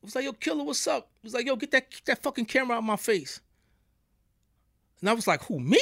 [0.03, 2.23] it was like, "Yo, killer, what's up?" He was like, "Yo, get that get that
[2.25, 3.41] fucking camera out of my face."
[4.99, 5.79] And I was like, "Who me?"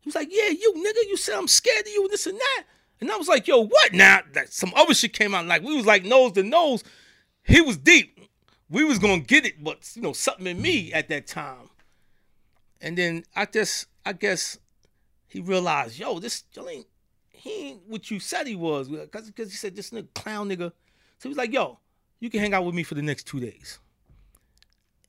[0.00, 1.08] He was like, "Yeah, you nigga.
[1.08, 2.64] You said I'm scared of you and this and that."
[3.00, 5.46] And I was like, "Yo, what now?" That some other shit came out.
[5.46, 6.84] Like we was like nose to nose.
[7.46, 8.20] He was deep.
[8.68, 11.70] We was gonna get it, but you know something in me at that time.
[12.80, 14.58] And then I just, I guess,
[15.28, 16.86] he realized, yo, this still ain't,
[17.30, 20.72] he ain't what you said he was, because because he said this nigga clown nigga.
[21.18, 21.78] So he was like, yo,
[22.18, 23.78] you can hang out with me for the next two days.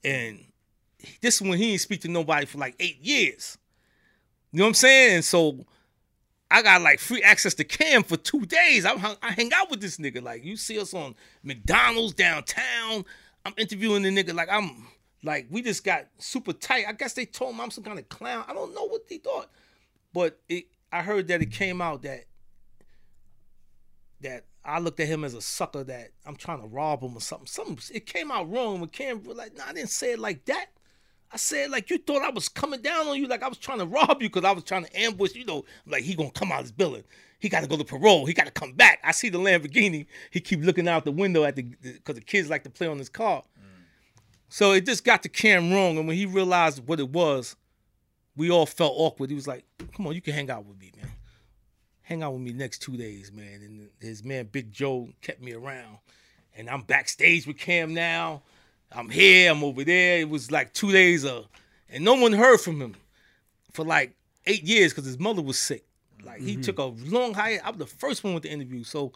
[0.03, 0.45] And
[1.21, 3.57] this is when he didn't speak to nobody for like eight years.
[4.51, 5.15] You know what I'm saying?
[5.15, 5.65] And so
[6.49, 8.85] I got like free access to Cam for two days.
[8.85, 10.21] I, hung, I hang out with this nigga.
[10.21, 13.05] Like you see us on McDonald's downtown.
[13.45, 14.87] I'm interviewing the nigga like I'm
[15.23, 16.85] like we just got super tight.
[16.87, 18.45] I guess they told him I'm some kind of clown.
[18.47, 19.49] I don't know what they thought,
[20.13, 20.65] but it.
[20.89, 22.25] I heard that it came out that
[24.21, 27.21] that I looked at him as a sucker that I'm trying to rob him or
[27.21, 27.47] something.
[27.47, 30.67] Something it came out wrong when Cam like, nah, I didn't say it like that.
[31.31, 33.79] I said like you thought I was coming down on you, like I was trying
[33.79, 35.35] to rob you because I was trying to ambush.
[35.35, 37.03] You know, like he gonna come out his building.
[37.39, 38.25] He got to go to parole.
[38.25, 38.99] He got to come back.
[39.03, 40.07] I see the Lamborghini.
[40.31, 42.97] He keep looking out the window at the because the kids like to play on
[42.97, 43.41] his car.
[43.41, 43.83] Mm.
[44.49, 47.55] So it just got the Cam wrong, and when he realized what it was,
[48.35, 49.29] we all felt awkward.
[49.29, 49.65] He was like,
[49.95, 51.11] "Come on, you can hang out with me, man.
[52.01, 55.53] Hang out with me next two days, man." And his man Big Joe kept me
[55.53, 55.97] around,
[56.55, 58.41] and I'm backstage with Cam now.
[58.91, 60.19] I'm here, I'm over there.
[60.19, 61.47] It was like two days of,
[61.89, 62.95] and no one heard from him
[63.73, 64.15] for like
[64.45, 65.85] eight years because his mother was sick.
[66.23, 66.61] Like he mm-hmm.
[66.61, 67.65] took a long hiatus.
[67.65, 69.13] I was the first one with the interview, so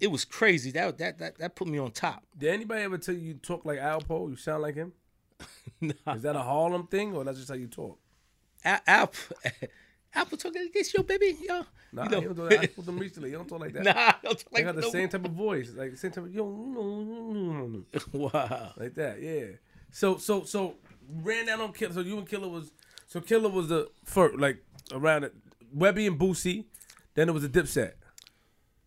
[0.00, 0.70] it was crazy.
[0.72, 2.24] That that that that put me on top.
[2.36, 4.28] Did anybody ever tell you you talk like Alpo?
[4.28, 4.92] You sound like him?
[5.80, 6.14] Nah.
[6.14, 7.98] Is that a Harlem thing, or that's just how you talk?
[8.64, 9.36] Al- Apple,
[10.14, 11.62] Apple talking like this, yo, baby, yo.
[11.92, 13.30] Nah, you know, he don't talk, I spoke to him recently.
[13.30, 13.84] You don't talk like that.
[13.84, 15.96] nah, I don't talk they like got the no- same type of voice, like the
[15.96, 16.44] same type of yo,
[18.12, 18.72] Wow.
[18.76, 19.20] like that.
[19.20, 19.44] Yeah.
[19.90, 20.74] So so so
[21.08, 21.92] ran down on Killer.
[21.94, 22.70] So you and Killer was
[23.06, 24.62] so Killer was the first, like
[24.92, 25.34] around it.
[25.76, 26.64] Webbie and Boosie.
[27.14, 27.92] Then it was a Dipset.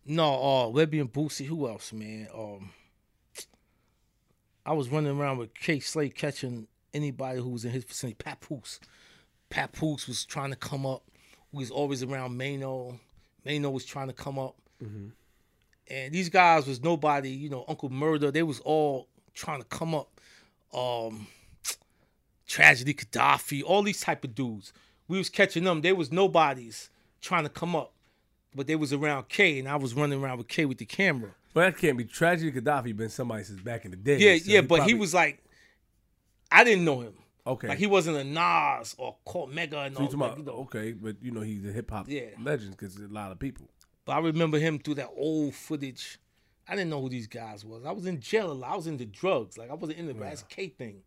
[0.04, 1.46] No, uh, Webbie and Boosie.
[1.46, 2.28] Who else, man?
[2.34, 2.70] Um,
[4.66, 8.16] I was running around with Kay Slay catching anybody who was in his vicinity.
[8.22, 8.80] Papoose.
[9.50, 11.04] Papoose was trying to come up.
[11.52, 12.98] We was always around Mano.
[13.44, 14.56] Mano was trying to come up.
[15.90, 18.32] And these guys was nobody, you know, Uncle Murda.
[18.32, 20.20] They was all trying to come up.
[20.74, 21.26] Um,
[22.46, 24.72] Tragedy Khadafi, all these type of dudes.
[25.06, 25.80] We was catching them.
[25.80, 26.90] They was nobodies
[27.20, 27.92] trying to come up.
[28.54, 31.30] But they was around K and I was running around with K with the camera.
[31.54, 32.04] Well, that can't be.
[32.04, 34.18] Tragedy Khadafi been somebody since back in the day.
[34.18, 35.42] Yeah, so yeah, but he was like
[36.50, 37.14] I didn't know him.
[37.48, 37.68] Okay.
[37.68, 40.52] Like he wasn't a Nas or Cormega and So all like, you know.
[40.70, 42.26] okay, but you know he's a hip hop Yeah.
[42.42, 43.66] legend because a lot of people.
[44.04, 46.18] But I remember him through that old footage.
[46.68, 47.84] I didn't know who these guys was.
[47.86, 48.72] I was in jail a lot.
[48.72, 49.56] I was into drugs.
[49.56, 51.00] Like I wasn't in the Raz K thing.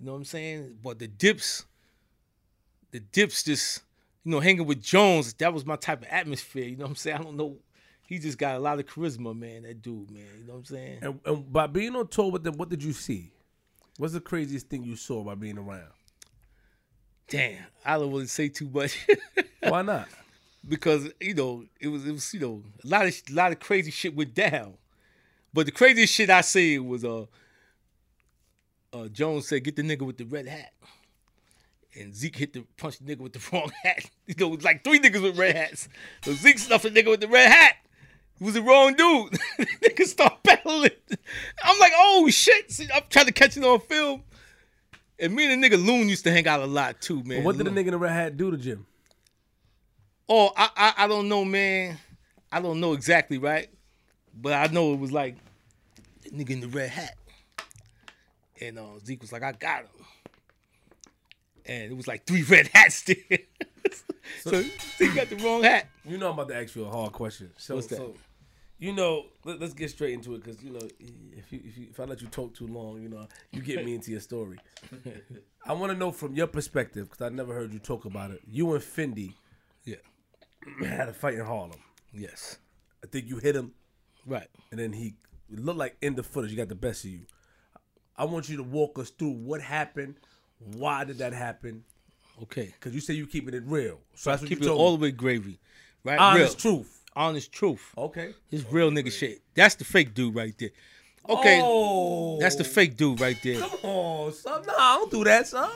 [0.00, 0.78] You know what I'm saying?
[0.82, 1.64] But the dips,
[2.90, 3.82] the dips just,
[4.24, 6.64] you know, hanging with Jones, that was my type of atmosphere.
[6.64, 7.18] You know what I'm saying?
[7.18, 7.56] I don't know.
[8.02, 10.22] He just got a lot of charisma, man, that dude, man.
[10.40, 10.98] You know what I'm saying?
[11.02, 13.32] And, and by being on tour with them, what did you see?
[13.98, 15.92] What's the craziest thing you saw by being around?
[17.28, 19.06] Damn, I don't want to say too much.
[19.60, 20.08] Why not?
[20.66, 23.60] because you know it was it was you know a lot of a lot of
[23.60, 24.74] crazy shit went down,
[25.52, 27.26] but the craziest shit I see was uh,
[28.92, 30.72] uh Jones said get the nigga with the red hat,
[31.98, 34.10] and Zeke hit the punch the nigga with the wrong hat.
[34.26, 35.88] You know, it was like three niggas with red hats.
[36.22, 37.76] So Zeke snuffed the nigga with the red hat.
[38.40, 39.32] It was the wrong dude.
[39.82, 40.90] nigga start battling.
[41.64, 42.70] I'm like, oh shit!
[42.70, 44.22] See, I'm trying to catch it on film.
[45.18, 47.38] And me and the nigga Loon used to hang out a lot too, man.
[47.38, 48.86] But what did the nigga in the red hat do to Jim?
[50.28, 51.98] Oh, I, I I don't know, man.
[52.52, 53.68] I don't know exactly, right?
[54.40, 55.36] But I know it was like
[56.22, 57.16] the nigga in the red hat.
[58.60, 60.04] And uh, Zeke was like, I got him.
[61.66, 63.16] And it was like three red hats there.
[64.40, 64.62] so
[64.98, 65.88] he got the wrong hat.
[66.04, 67.50] You know I'm about to ask you a hard question.
[67.56, 67.96] So, What's that?
[67.96, 68.14] so
[68.78, 71.86] you know, let, us get straight into it because you know, if you, if you
[71.90, 74.58] if I let you talk too long, you know, you get me into your story.
[75.66, 78.40] I want to know from your perspective because I never heard you talk about it.
[78.46, 79.34] You and Fendi
[79.84, 79.96] Yeah.
[80.86, 81.80] had a fight in Harlem.
[82.12, 82.58] Yes.
[83.04, 83.72] I think you hit him,
[84.26, 84.48] Right.
[84.70, 85.14] and then he
[85.52, 87.20] it looked like in the footage, you got the best of you.
[88.16, 90.16] I want you to walk us through what happened.
[90.58, 91.84] Why did that happen?
[92.42, 92.66] Okay.
[92.66, 94.00] Because you say you keeping it real.
[94.14, 95.58] So that's what Keep you it all the way gravy.
[96.04, 96.18] Right?
[96.18, 96.76] Honest real.
[96.76, 96.97] truth.
[97.18, 97.82] Honest truth.
[97.98, 98.32] Okay.
[98.52, 99.40] It's real nigga shit.
[99.52, 100.70] That's the fake dude right there.
[101.28, 101.60] Okay.
[101.60, 103.58] Oh, That's the fake dude right there.
[103.58, 104.62] Come on, son.
[104.64, 105.68] Nah, I don't do that, son.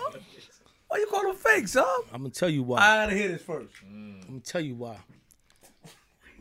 [0.87, 1.85] Why you call him fake, son?
[2.13, 2.79] I'm gonna tell you why.
[2.79, 3.75] I gotta hear this first.
[3.83, 4.99] I'm gonna tell you why.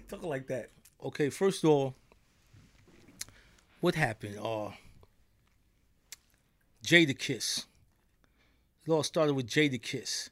[0.08, 0.70] Talking like that.
[1.04, 1.96] Okay, first of all,
[3.80, 4.38] what happened?
[4.38, 4.70] Uh
[6.86, 7.66] Jadakiss.
[8.86, 10.30] It all started with Jadakiss.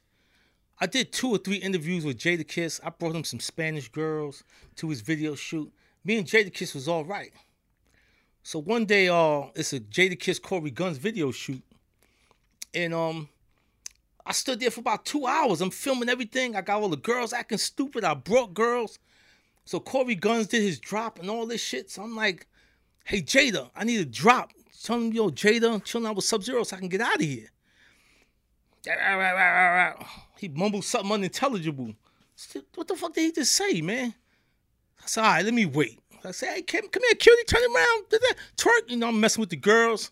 [0.80, 2.80] I did two or three interviews with Jadakiss.
[2.82, 4.44] I brought him some Spanish girls
[4.76, 5.70] to his video shoot.
[6.04, 7.32] Me and Jadakiss was all right.
[8.42, 11.62] So one day, uh, it's a Jada Kiss Cory Gunz video shoot,
[12.72, 13.28] and um,
[14.24, 15.60] I stood there for about two hours.
[15.60, 16.56] I'm filming everything.
[16.56, 18.02] I got all the girls acting stupid.
[18.02, 18.98] I brought girls.
[19.66, 21.90] So Cory Gunz did his drop and all this shit.
[21.90, 22.46] So I'm like,
[23.04, 24.52] hey Jada, I need a drop.
[24.82, 27.20] Tell him, yo, Jada, chilling out with Sub Zero so I can get out of
[27.20, 27.50] here.
[30.38, 31.94] He mumbled something unintelligible.
[32.74, 34.14] What the fuck did he just say, man?
[35.02, 35.98] I said, all right, let me wait.
[36.24, 38.04] I said, hey, come, come here, cutie, turn around.
[38.56, 38.88] Twerk?
[38.88, 40.10] You know, I'm messing with the girls.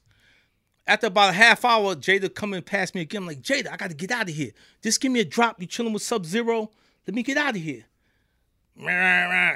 [0.86, 3.22] After about a half hour, Jada coming past me again.
[3.22, 4.52] I'm like, Jada, I got to get out of here.
[4.82, 5.60] Just give me a drop.
[5.60, 6.70] You chilling with Sub Zero.
[7.06, 7.84] Let me get out of here.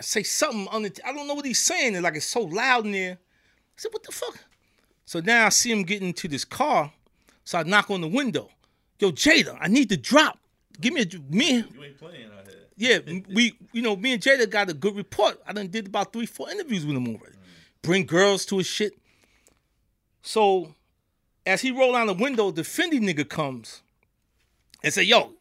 [0.03, 0.67] Say something.
[0.67, 2.01] Unin- I don't know what he's saying.
[2.03, 3.13] Like it's so loud in there.
[3.13, 4.39] I said, what the fuck?
[5.07, 6.93] So now I see him getting into this car.
[7.45, 8.51] So I knock on the window.
[9.03, 10.39] Yo, Jada, I need to drop.
[10.81, 11.57] Give me a me.
[11.57, 13.01] You ain't playing out here.
[13.05, 15.43] Yeah, we you know me and Jada got a good report.
[15.45, 17.33] I done did about three, four interviews with him already.
[17.33, 17.83] Mm.
[17.83, 18.93] Bring girls to his shit.
[20.23, 20.77] So
[21.45, 23.83] as he roll down the window, the Fendi nigga comes
[24.85, 25.33] and say, "Yo,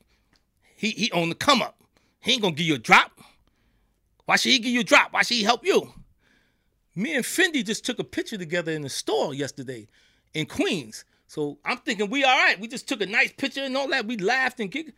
[0.76, 1.78] he he on the come up.
[2.20, 3.12] He ain't gonna give you a drop.
[4.26, 5.14] Why should he give you a drop?
[5.14, 5.93] Why should he help you?"
[6.95, 9.88] Me and Fendi just took a picture together in the store yesterday
[10.34, 11.05] in Queens.
[11.32, 12.60] So I'm thinking we all right.
[12.60, 14.06] We just took a nice picture and all that.
[14.06, 14.94] We laughed and giggled.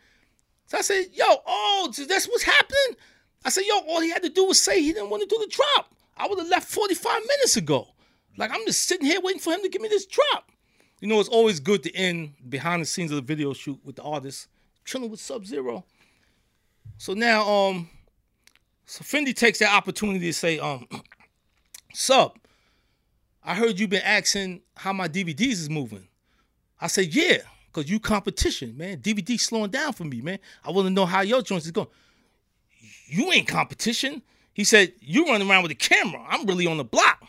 [0.66, 2.98] So I said, yo, oh, that's what's happening?
[3.46, 5.38] I said, yo, all he had to do was say he didn't want to do
[5.40, 5.94] the drop.
[6.18, 7.88] I would have left 45 minutes ago.
[8.36, 10.50] Like, I'm just sitting here waiting for him to give me this drop.
[11.02, 13.98] You know, it's always good to end behind the scenes of the video shoot with
[13.98, 14.48] the artist,
[14.86, 15.86] chilling with Sub Zero.
[16.98, 17.92] So now, um,
[18.88, 20.88] so Fendi takes that opportunity to say, um,
[21.94, 22.40] Sub,
[23.44, 26.08] I heard you been asking how my DVDs is moving.
[26.84, 27.38] I said, yeah,
[27.72, 28.98] because you competition, man.
[28.98, 30.38] DVD slowing down for me, man.
[30.66, 31.88] I want to know how your joints is going.
[33.08, 34.22] You ain't competition.
[34.54, 36.22] He said, you running around with a camera.
[36.28, 37.24] I'm really on the block.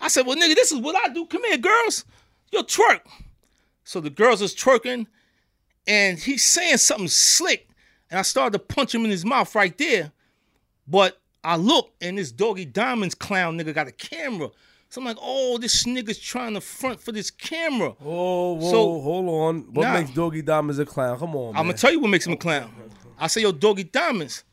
[0.00, 1.24] I said, well, nigga, this is what I do.
[1.26, 2.04] Come here, girls.
[2.50, 3.02] Yo, twerk.
[3.84, 5.06] So the girls is twerking,
[5.86, 7.68] and he's saying something slick.
[8.10, 10.10] And I started to punch him in his mouth right there.
[10.88, 14.50] But I look, and this Doggy Diamonds clown nigga got a camera.
[14.90, 17.94] So I'm like, oh, this nigga's trying to front for this camera.
[18.02, 19.74] Oh, whoa, So- hold on.
[19.74, 19.94] What Nah.
[20.00, 21.18] makes Doggy Diamonds a clown?
[21.18, 21.60] Come on, man.
[21.60, 22.72] I'm gonna tell you what makes him a clown.
[23.18, 24.44] I say, yo, Doggy Diamonds,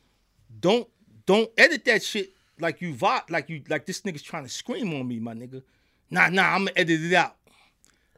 [0.59, 0.87] don't
[1.25, 4.93] don't edit that shit like you vi- like you like this nigga's trying to scream
[4.93, 5.63] on me, my nigga.
[6.11, 7.35] Nah, nah, I'm gonna edit it out.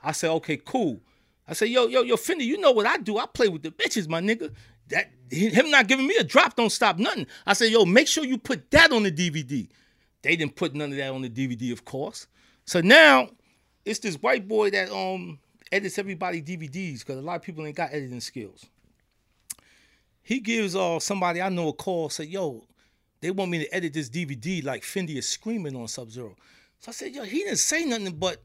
[0.04, 1.00] I said, okay, cool.
[1.48, 3.18] I said, yo, yo, yo, Fendi, you know what I do?
[3.18, 4.54] I play with the bitches, my nigga.
[4.90, 7.28] That him not giving me a drop don't stop nothing.
[7.46, 9.68] I said, yo, make sure you put that on the DVD.
[10.28, 12.28] They didn't put none of that on the DVD, of course.
[12.66, 13.30] So now
[13.86, 15.40] it's this white boy that um
[15.72, 18.66] edits everybody DVDs because a lot of people ain't got editing skills.
[20.22, 22.66] He gives uh somebody I know a call, say, yo,
[23.22, 26.36] they want me to edit this DVD like Fendi is screaming on Sub Zero.
[26.80, 28.44] So I said, yo, he didn't say nothing but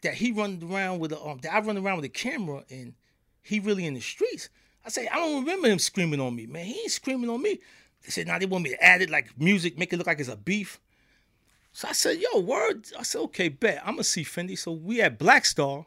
[0.00, 2.94] that he run around with a um that I run around with a camera and
[3.42, 4.48] he really in the streets.
[4.82, 6.64] I say, I don't remember him screaming on me, man.
[6.64, 7.60] He ain't screaming on me.
[8.02, 10.20] They said, now they want me to add it like music, make it look like
[10.20, 10.80] it's a beef.
[11.76, 12.86] So I said, yo, word.
[12.98, 13.82] I said, okay, bet.
[13.84, 14.58] I'm gonna see Fendi.
[14.58, 15.84] So we at Black Star.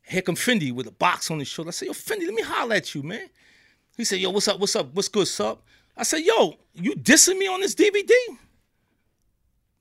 [0.00, 1.68] Here come Fendi with a box on his shoulder.
[1.68, 3.28] I said, yo, Fendi, let me holler at you, man.
[3.94, 4.58] He said, yo, what's up?
[4.58, 4.94] What's up?
[4.94, 5.62] What's good, sup?
[5.94, 8.10] I said, yo, you dissing me on this DVD?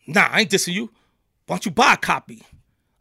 [0.05, 0.91] Nah, I ain't dissing you.
[1.45, 2.43] Why don't you buy a copy?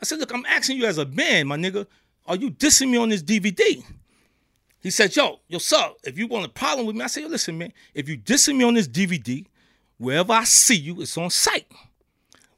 [0.01, 1.85] I said, look, I'm asking you as a man, my nigga,
[2.27, 3.83] are you dissing me on this DVD?
[4.79, 7.29] He said, yo, yo, sup, if you want a problem with me, I said, yo,
[7.29, 9.45] listen, man, if you dissing me on this DVD,
[9.99, 11.67] wherever I see you, it's on site.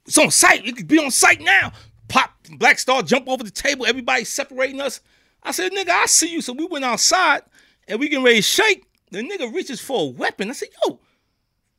[0.09, 0.65] It's on site.
[0.65, 1.71] It could be on site now.
[2.07, 3.85] Pop, Black Star, jump over the table.
[3.85, 5.01] Everybody separating us.
[5.43, 6.41] I said, nigga, I see you.
[6.41, 7.43] So we went outside
[7.87, 8.85] and we getting ready to shake.
[9.11, 10.49] The nigga reaches for a weapon.
[10.49, 10.99] I said, yo,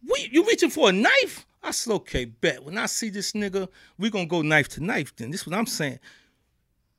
[0.06, 1.44] what, you reaching for a knife?
[1.60, 2.62] I said, okay, bet.
[2.62, 3.66] When I see this nigga,
[3.98, 5.32] we gonna go knife to knife then.
[5.32, 5.98] This is what I'm saying.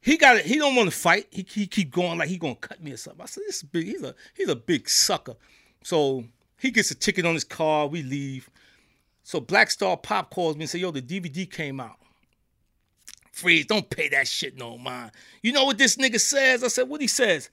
[0.02, 0.46] He got it.
[0.46, 1.28] He don't want to fight.
[1.32, 3.22] He, he keep going like he gonna cut me or something.
[3.22, 3.86] I said, this is big.
[3.86, 5.36] He's a he's a big sucker.
[5.82, 6.26] So
[6.60, 7.88] he gets a ticket on his car.
[7.88, 8.50] We leave.
[9.32, 11.96] So Black Star Pop calls me and say, "Yo, the DVD came out."
[13.32, 15.12] Freeze, don't pay that shit no mind.
[15.42, 16.66] You know what this nigga says?
[16.66, 17.50] I said, what he says?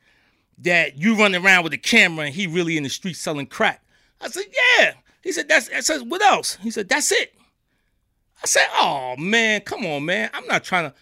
[0.58, 3.80] That you running around with a camera and he really in the street selling crack.
[4.20, 4.46] I said,
[4.80, 4.94] yeah.
[5.22, 6.56] He said, that's I said, what else?
[6.56, 7.32] He said, that's it.
[8.42, 10.30] I said, oh man, come on, man.
[10.34, 10.96] I'm not trying to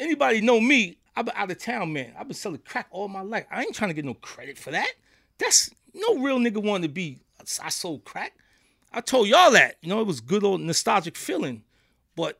[0.00, 0.98] anybody know me.
[1.14, 2.12] I've been out of town, man.
[2.18, 3.46] I've been selling crack all my life.
[3.52, 4.94] I ain't trying to get no credit for that.
[5.38, 7.20] That's no real nigga wanted to be.
[7.62, 8.32] I sold crack.
[8.92, 9.76] I told y'all that.
[9.80, 11.62] You know, it was good old nostalgic feeling.
[12.14, 12.38] But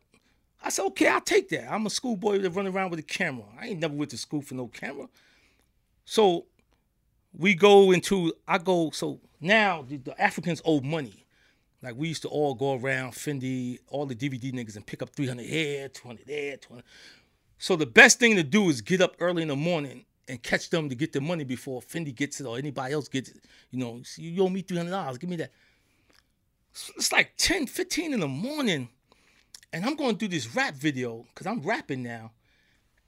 [0.63, 1.73] I said, okay, I'll take that.
[1.73, 3.45] I'm a schoolboy that run around with a camera.
[3.59, 5.09] I ain't never went to school for no camera.
[6.05, 6.47] So
[7.37, 11.25] we go into, I go, so now the, the Africans owe money.
[11.83, 15.11] Like we used to all go around Fendi, all the DVD niggas, and pick up
[15.11, 16.85] 300 here, 200 there, 200.
[17.59, 20.71] So the best thing to do is get up early in the morning and catch
[20.71, 23.45] them to get the money before Fendi gets it or anybody else gets it.
[23.71, 25.51] You know, you owe me $300, give me that.
[26.97, 28.89] It's like 10, 15 in the morning
[29.73, 32.33] and I'm going to do this rap video because I'm rapping now,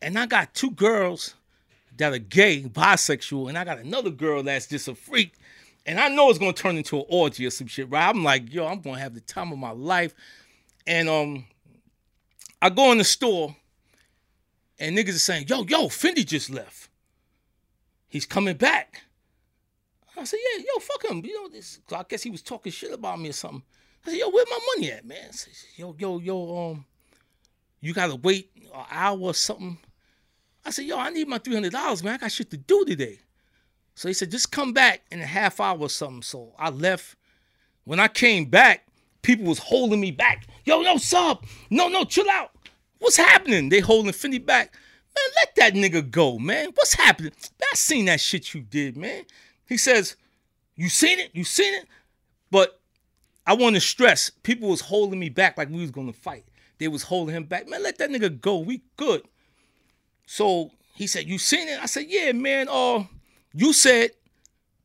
[0.01, 1.35] and I got two girls
[1.97, 5.35] that are gay, bisexual, and I got another girl that's just a freak,
[5.87, 8.09] and I know it's going to turn into an orgy or some shit, right?
[8.09, 10.15] I'm like, yo, I'm going to have the time of my life,
[10.87, 11.45] and um,
[12.62, 13.55] I go in the store,
[14.79, 16.89] and niggas are saying, yo, yo, Fendi just left.
[18.09, 19.03] He's coming back.
[20.17, 21.25] I said, yeah, yo, fuck him.
[21.25, 21.81] You know, this.
[21.93, 23.62] I guess he was talking shit about me or something.
[24.07, 25.33] I said, yo, where my money at, man?
[25.33, 26.85] Said, yo, yo, yo, um,
[27.81, 29.79] you gotta wait an hour or something.
[30.65, 32.15] I said, yo, I need my three hundred dollars, man.
[32.15, 33.19] I got shit to do today.
[33.95, 36.23] So he said, just come back in a half hour or something.
[36.23, 37.17] So I left.
[37.85, 38.87] When I came back,
[39.23, 40.47] people was holding me back.
[40.65, 41.45] Yo, yo, sub.
[41.71, 42.51] No, no, chill out.
[42.99, 43.69] What's happening?
[43.69, 44.73] They holding Fendi back.
[45.15, 46.71] Man, let that nigga go, man.
[46.75, 47.33] What's happening?
[47.61, 49.25] I seen that shit you did, man.
[49.67, 50.17] He says,
[50.77, 51.31] you seen it?
[51.33, 51.87] You seen it?
[52.51, 52.81] But
[53.47, 56.45] I want to stress, people was holding me back like we was gonna fight.
[56.79, 57.69] They was holding him back.
[57.69, 58.59] Man, let that nigga go.
[58.59, 59.23] We good.
[60.27, 61.81] So he said, You seen it?
[61.81, 62.69] I said, Yeah, man.
[62.69, 63.05] Uh,
[63.53, 64.11] you said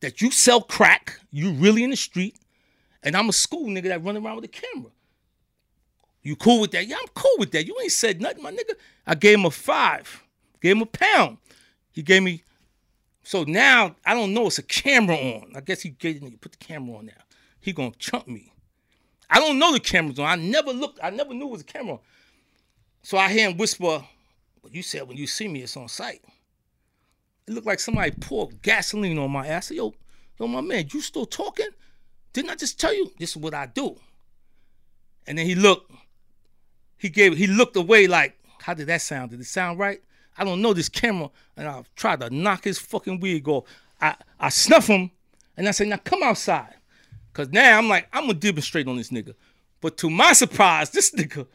[0.02, 2.36] that you sell crack, you really in the street,
[3.04, 4.92] and I'm a school nigga that run around with a camera.
[6.22, 6.88] You cool with that?
[6.88, 7.66] Yeah, I'm cool with that.
[7.66, 8.76] You ain't said nothing, my nigga.
[9.08, 10.24] I gave him a five,
[10.62, 11.38] gave him a pound.
[11.92, 12.44] He gave me.
[13.30, 14.48] So now I don't know.
[14.48, 15.52] It's a camera on.
[15.56, 17.22] I guess he gave me put the camera on now
[17.60, 18.52] he gonna chump me.
[19.30, 20.26] I don't know the camera's on.
[20.26, 21.00] I never looked.
[21.04, 22.00] I never knew it was a camera.
[23.04, 24.04] So I hear him whisper,
[24.64, 26.24] "But you said when you see me, it's on sight."
[27.46, 29.66] It looked like somebody poured gasoline on my ass.
[29.66, 29.94] I said, yo,
[30.40, 31.70] yo, my man, you still talking?
[32.34, 33.96] Didn't I just tell you this is what I do?
[35.28, 35.92] And then he looked.
[36.98, 37.38] He gave.
[37.38, 39.30] He looked away like, how did that sound?
[39.30, 40.02] Did it sound right?
[40.40, 43.66] I don't know this camera, and I tried to knock his fucking wig off.
[44.02, 45.12] I I snuff him,
[45.58, 46.76] and I said, now come outside.
[47.34, 49.36] Cause now I'm like, I'm gonna demonstrate on this nigga.
[49.82, 51.46] But to my surprise, this nigga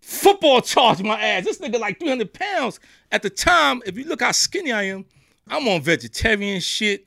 [0.00, 1.44] football charged my ass.
[1.44, 2.80] This nigga like 300 pounds.
[3.12, 5.04] At the time, if you look how skinny I am,
[5.46, 7.06] I'm on vegetarian shit.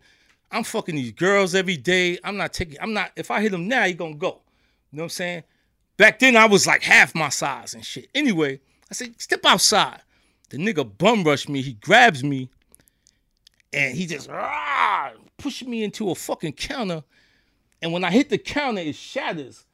[0.51, 2.19] I'm fucking these girls every day.
[2.23, 4.41] I'm not taking, I'm not, if I hit him now, he gonna go.
[4.91, 5.43] You know what I'm saying?
[5.97, 8.09] Back then, I was like half my size and shit.
[8.13, 10.01] Anyway, I said, step outside.
[10.49, 11.61] The nigga bum rushed me.
[11.61, 12.49] He grabs me
[13.71, 17.03] and he just rah, pushed me into a fucking counter
[17.83, 19.65] and when I hit the counter, it shatters.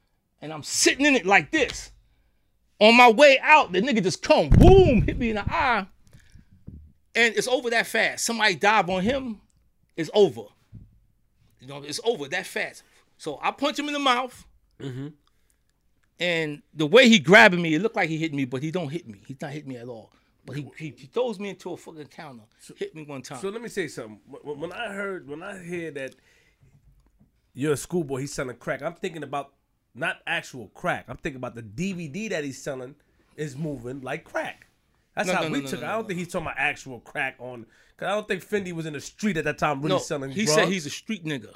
[0.41, 1.91] And I'm sitting in it like this.
[2.79, 5.85] On my way out, the nigga just come, boom, hit me in the eye.
[7.13, 8.25] And it's over that fast.
[8.25, 9.41] Somebody dive on him,
[9.95, 10.41] it's over.
[11.59, 12.81] You know, it's over that fast.
[13.19, 14.43] So I punch him in the mouth.
[14.79, 15.09] Mm-hmm.
[16.19, 18.89] And the way he grabbing me, it looked like he hit me, but he don't
[18.89, 19.21] hit me.
[19.27, 20.11] He's not hitting me at all.
[20.45, 23.39] But he, he, he throws me into a fucking counter, so, hit me one time.
[23.39, 24.19] So let me say something.
[24.43, 26.15] When I heard, when I hear that
[27.53, 28.81] you're a schoolboy, he's selling crack.
[28.81, 29.53] I'm thinking about
[29.93, 31.05] not actual crack.
[31.07, 32.95] I'm thinking about the DVD that he's selling
[33.35, 34.67] is moving like crack.
[35.15, 35.85] That's no, how no, we no, took it.
[35.85, 37.65] I don't think he's talking about actual crack on.
[37.97, 40.31] Cause I don't think Fendi was in the street at that time really selling.
[40.31, 40.53] He drugs.
[40.53, 41.53] said he's a street nigga.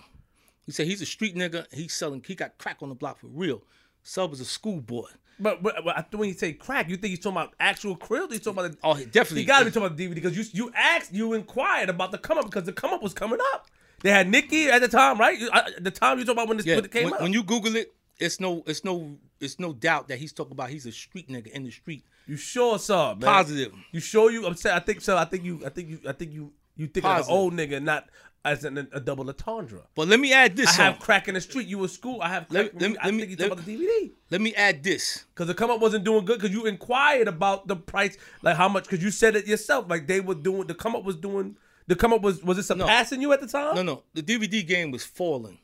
[0.65, 1.65] He said he's a street nigga.
[1.71, 2.23] He's selling.
[2.25, 3.63] He got crack on the block for real.
[4.01, 5.07] Sub is a schoolboy.
[5.39, 8.31] But, but, but when you say crack, you think he's talking about actual krill?
[8.31, 9.41] He's talking about the, oh, definitely.
[9.41, 12.11] He got to be talking about the DVD because you you asked, you inquired about
[12.11, 13.67] the come up because the come up was coming up.
[14.01, 15.39] They had Nicki at the time, right?
[15.79, 17.21] the time you talk about when this yeah, when it came when, out.
[17.21, 20.69] When you Google it, it's no, it's no, it's no doubt that he's talking about
[20.69, 22.03] he's a street nigga in the street.
[22.27, 23.21] You sure saw, man?
[23.21, 23.73] Positive.
[23.91, 24.45] You sure you?
[24.45, 25.17] I'm saying I think so.
[25.17, 25.61] I think you.
[25.65, 25.99] I think you.
[26.07, 26.51] I think you.
[26.75, 27.29] You think Positive.
[27.29, 28.09] of an old nigga, not
[28.45, 29.81] as an, a double entendre.
[29.95, 30.79] But let me add this.
[30.79, 31.67] I have crack in the street.
[31.67, 32.21] You in school.
[32.21, 32.71] I have crack.
[32.73, 34.11] Let, let, I let me, think you about the DVD.
[34.29, 35.25] Let me add this.
[35.33, 36.39] Because the come up wasn't doing good.
[36.39, 38.83] Because you inquired about the price, like how much.
[38.83, 39.89] Because you said it yourself.
[39.89, 40.67] Like they were doing.
[40.67, 41.55] The come up was doing
[41.87, 43.27] the come up was was it surpassing no.
[43.27, 43.75] you at the time?
[43.75, 44.03] No, no.
[44.13, 45.59] The DVD game was falling.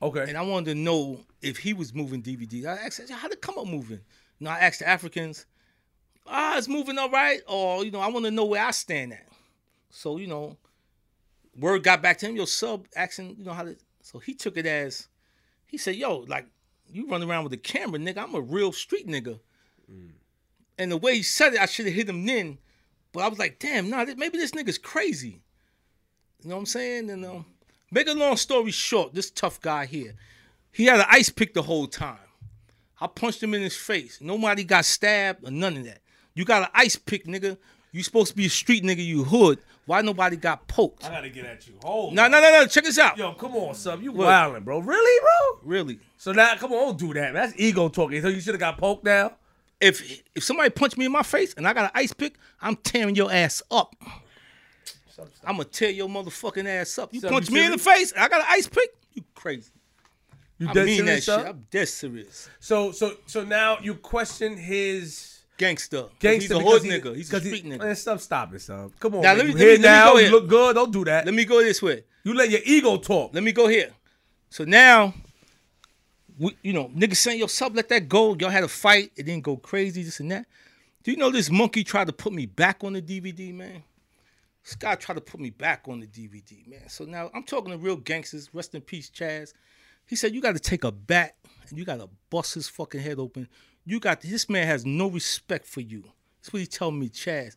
[0.00, 0.24] Okay.
[0.28, 2.66] and I wanted to know if he was moving DVDs.
[2.66, 4.00] I asked, how did come up moving?
[4.38, 5.46] You know, I asked the Africans,
[6.26, 9.14] ah, it's moving all right, or you know, I want to know where I stand
[9.14, 9.26] at.
[9.90, 10.56] So you know,
[11.58, 12.36] word got back to him.
[12.36, 13.76] Yo, sub asking, you know how to.
[14.02, 15.08] So he took it as,
[15.66, 16.46] he said, yo, like
[16.92, 18.18] you run around with a camera, nigga.
[18.18, 19.40] I'm a real street nigga.
[20.78, 22.58] And the way he said it, I should have hit him then.
[23.12, 25.40] But I was like, damn, nah, th- maybe this nigga's crazy.
[26.42, 27.10] You know what I'm saying?
[27.10, 27.46] And um,
[27.90, 30.14] make a long story short, this tough guy here,
[30.70, 32.18] he had an ice pick the whole time.
[33.00, 34.18] I punched him in his face.
[34.20, 36.00] Nobody got stabbed or none of that.
[36.34, 37.56] You got an ice pick, nigga.
[37.92, 39.58] You supposed to be a street nigga, you hood.
[39.86, 41.04] Why nobody got poked?
[41.04, 41.74] I gotta get at you.
[41.82, 42.12] Hold.
[42.14, 42.30] No, on.
[42.32, 42.66] no, no, no.
[42.66, 43.16] Check this out.
[43.16, 44.02] Yo, come on, sub.
[44.02, 44.26] You What?
[44.26, 44.80] wildin', bro.
[44.80, 45.60] Really, bro?
[45.62, 46.00] Really.
[46.16, 47.32] So now, come on, don't do that.
[47.32, 48.20] That's ego talking.
[48.20, 49.32] So you should have got poked now.
[49.80, 52.76] If if somebody punched me in my face and I got an ice pick, I'm
[52.76, 53.94] tearing your ass up.
[55.44, 57.14] I'm gonna tear your motherfucking ass up.
[57.14, 58.90] You Sub, punch you me in the face, and I got an ice pick.
[59.14, 59.70] You crazy?
[60.58, 61.46] You I mean that shit.
[61.46, 62.48] I'm dead serious.
[62.60, 66.06] So, so, so now you question his Gangster.
[66.18, 67.16] gangster He's a hood he- nigga.
[67.16, 67.78] He's a 'cause he- street nigga.
[67.78, 68.92] Man, stop, stop it, son.
[69.00, 69.38] Come on, Now, man.
[69.38, 70.12] let me- you here now.
[70.12, 70.74] go you look good.
[70.74, 71.24] Don't do that.
[71.24, 72.04] Let me go this way.
[72.24, 73.32] you let your ego talk.
[73.34, 73.92] Let me go here.
[74.50, 75.14] So now,
[76.38, 78.34] we, you know, niggas saying, yo, sub, let that go.
[78.34, 79.12] Y'all had a fight.
[79.16, 80.46] It didn't go crazy, this and that.
[81.02, 83.82] Do you know this monkey tried to put me back on the DVD, man?
[84.64, 86.88] This guy tried to put me back on the DVD, man.
[86.88, 88.50] So now I'm talking to real gangsters.
[88.52, 89.52] Rest in peace, Chaz.
[90.06, 91.36] He said, you got to take a bat
[91.68, 93.48] and you got to bust his fucking head open.
[93.86, 96.02] You got, this man has no respect for you.
[96.40, 97.54] That's what he told me, Chaz.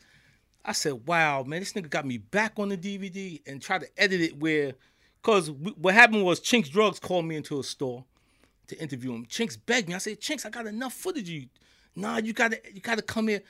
[0.64, 3.88] I said, wow, man, this nigga got me back on the DVD and tried to
[3.98, 4.74] edit it where,
[5.22, 8.06] because what happened was Chinx Drugz called me into a store
[8.68, 9.26] to interview him.
[9.26, 9.96] Chinx begged me.
[9.96, 11.48] I said, Chinx, I got enough footage of you.
[11.96, 13.42] Nah, you gotta, you gotta come here.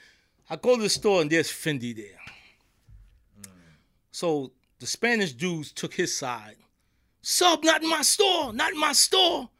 [0.48, 2.18] I go to the store and there's Fendi there.
[4.10, 6.56] So the Spanish dudes took his side.
[7.22, 9.50] Sub, not in my store, not in my store.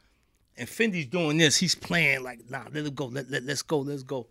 [0.60, 1.56] And Fendi's doing this.
[1.56, 3.06] He's playing like, nah, let it go.
[3.06, 4.26] Let, let, let's go, let's go.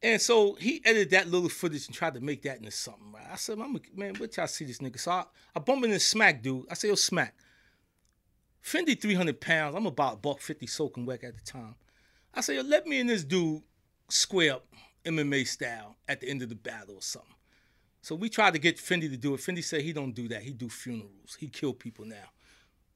[0.00, 3.10] And so he edited that little footage and tried to make that into something.
[3.12, 3.26] Right?
[3.32, 3.66] I said, a,
[3.96, 5.00] man, what y'all see this nigga?
[5.00, 5.24] So I,
[5.56, 6.66] I bump into Smack dude.
[6.70, 7.34] I say, yo, Smack.
[8.62, 9.74] Fendi 300 pounds.
[9.74, 11.74] I'm about buck 50 soaking wet at the time.
[12.32, 13.62] I say, yo, let me and this dude
[14.08, 14.66] square up
[15.04, 17.34] MMA style at the end of the battle or something.
[18.00, 19.40] So we tried to get Fendi to do it.
[19.40, 20.42] Fendi said he don't do that.
[20.42, 21.36] He do funerals.
[21.36, 22.30] He kill people now.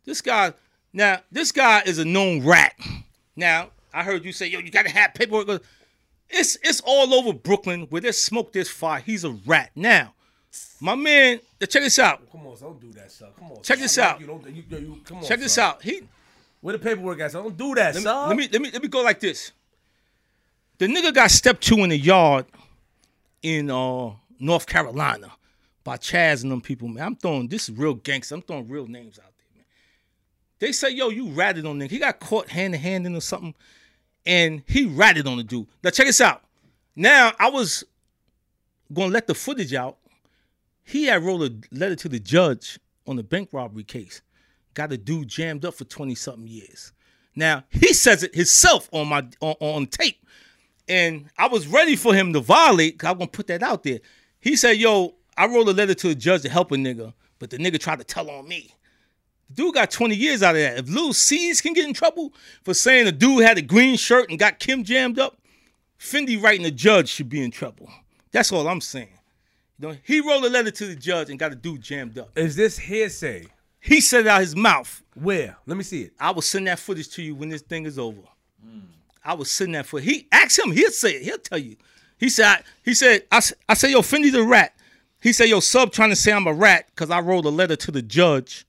[0.04, 0.52] This guy,
[0.98, 2.74] now this guy is a known rat.
[3.36, 5.62] Now I heard you say, yo, you gotta have paperwork.
[6.28, 9.00] It's it's all over Brooklyn where there's smoke, there's fire.
[9.00, 9.70] He's a rat.
[9.76, 10.12] Now,
[10.80, 12.30] my man, check this out.
[12.32, 12.70] Come on, son.
[12.70, 13.28] Don't do that, son.
[13.38, 13.62] Come on.
[13.62, 13.82] Check son.
[13.82, 14.20] this out.
[14.20, 15.70] You don't, you, you, you, come on, Check this son.
[15.70, 15.82] out.
[15.82, 16.02] He
[16.60, 17.44] Where the paperwork at, son?
[17.44, 18.28] Don't do that, let me, son.
[18.28, 19.52] let me let me let me go like this.
[20.78, 22.44] The nigga got stepped two in the yard
[23.42, 25.30] in uh North Carolina
[25.84, 27.04] by Chaz and them people, man.
[27.04, 28.34] I'm throwing this is real gangster.
[28.34, 29.27] I'm throwing real names out.
[30.58, 31.90] They say, yo, you ratted on nigga.
[31.90, 33.54] He got caught hand to hand in or something,
[34.26, 35.66] and he ratted on the dude.
[35.82, 36.42] Now check this out.
[36.96, 37.84] Now I was
[38.92, 39.98] gonna let the footage out.
[40.84, 44.20] He had wrote a letter to the judge on the bank robbery case.
[44.74, 46.92] Got a dude jammed up for 20 something years.
[47.36, 50.24] Now he says it himself on my on, on tape.
[50.88, 54.00] And I was ready for him to violate, I'm gonna put that out there.
[54.40, 57.50] He said, Yo, I wrote a letter to the judge to help a nigga, but
[57.50, 58.74] the nigga tried to tell on me.
[59.48, 60.78] The dude got 20 years out of that.
[60.78, 62.32] If Lil Cease can get in trouble
[62.62, 65.38] for saying a dude had a green shirt and got Kim jammed up,
[65.98, 67.90] Fendi writing the judge should be in trouble.
[68.30, 69.08] That's all I'm saying.
[69.78, 72.36] You know, he wrote a letter to the judge and got a dude jammed up.
[72.36, 73.46] Is this hearsay?
[73.80, 75.02] He said it out his mouth.
[75.14, 75.56] Where?
[75.66, 76.12] Let me see it.
[76.18, 78.22] I will send that footage to you when this thing is over.
[79.24, 80.08] I will send that footage.
[80.08, 80.72] He asked him.
[80.72, 81.22] He'll say it.
[81.22, 81.76] He'll tell you.
[82.18, 82.46] He said.
[82.46, 83.24] I, he said.
[83.30, 84.74] I, I say yo, Fendi's a rat.
[85.20, 87.76] He said yo, sub trying to say I'm a rat because I wrote a letter
[87.76, 88.66] to the judge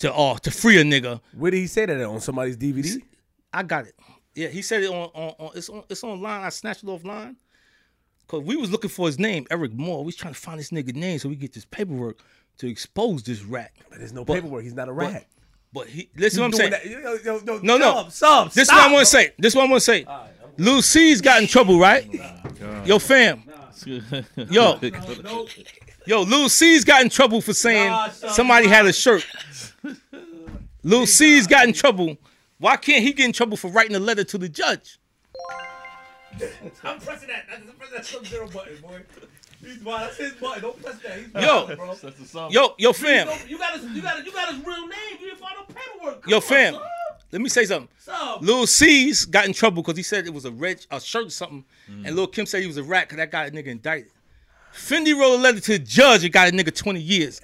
[0.00, 1.20] to uh to free a nigga.
[1.36, 2.06] Where did he say that at?
[2.06, 3.00] on somebody's DVD?
[3.52, 3.94] I got it.
[4.34, 6.42] Yeah, he said it on on, on it's on it's online.
[6.42, 7.36] I snatched it offline.
[8.28, 10.00] Cause we was looking for his name, Eric Moore.
[10.00, 12.20] We was trying to find this nigga name so we get this paperwork
[12.58, 13.72] to expose this rat.
[13.88, 14.62] But there's no But- paperwork.
[14.64, 15.26] He's not a rat.
[15.72, 16.70] But he listen You what I'm saying.
[16.72, 17.94] that- yo, yo, yo, No, no.
[17.94, 19.00] Sub, sub, This is stop, what I want bro.
[19.00, 19.32] to say.
[19.38, 20.06] This is what I want to say.
[20.58, 22.08] Lil Cease got in trouble, right?
[22.84, 23.42] Yo, fam.
[24.50, 24.78] Yo.
[26.06, 29.24] Yo, Lil Cease got in trouble for saying Nah, somebody had a shirt.
[30.82, 32.16] Lil Cease got in trouble.
[32.58, 34.98] Why can't he get in trouble for writing a letter to the judge?
[36.84, 37.46] I'm pressing that.
[37.48, 39.00] That's, press that sub zero button, boy.
[39.64, 40.62] He's, boy, that's his button.
[40.62, 41.18] Don't press that.
[41.18, 41.62] He's Yo.
[41.62, 41.94] button, bro.
[41.94, 42.50] That's the song.
[42.50, 43.28] Yo, yo, fam.
[43.48, 45.18] You got his, you got his, you got his real name.
[45.20, 46.22] You didn't find no paperwork.
[46.22, 46.74] Come Yo, on, fam.
[46.74, 46.82] sub.
[47.32, 47.88] Let me say something.
[47.98, 48.42] Sub.
[48.42, 51.30] Lil Cease got in trouble because he said it was a red a shirt or
[51.30, 52.06] something, mm.
[52.06, 54.10] and Lil Kim said he was a rat because that got a nigga indicted.
[54.74, 57.40] Fendi wrote a letter to the judge and got a nigga 20 years.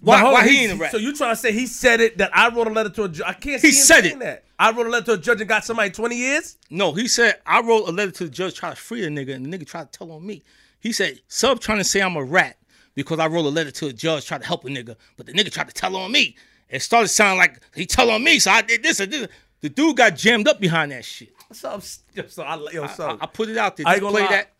[0.00, 0.90] Why, why he ain't a rat?
[0.90, 3.08] So you trying to say he said it that I wrote a letter to a
[3.08, 3.28] judge?
[3.28, 3.62] I can't.
[3.62, 4.18] He said it.
[4.18, 4.44] That.
[4.58, 6.56] I wrote a letter to a judge and got somebody twenty years.
[6.70, 9.34] No, he said I wrote a letter to the judge trying to free a nigga,
[9.34, 10.42] and the nigga tried to tell on me.
[10.80, 12.56] He said sub trying to say I'm a rat
[12.94, 15.32] because I wrote a letter to a judge trying to help a nigga, but the
[15.32, 16.36] nigga tried to tell on me.
[16.68, 19.28] It started sounding like he tell on me, so I did this and this.
[19.60, 21.32] The dude got jammed up behind that shit.
[21.48, 21.82] What's up?
[22.14, 23.86] Yo, so I, yo, so I, I put it out there.
[23.86, 24.30] I ain't play gonna lie.
[24.30, 24.52] that,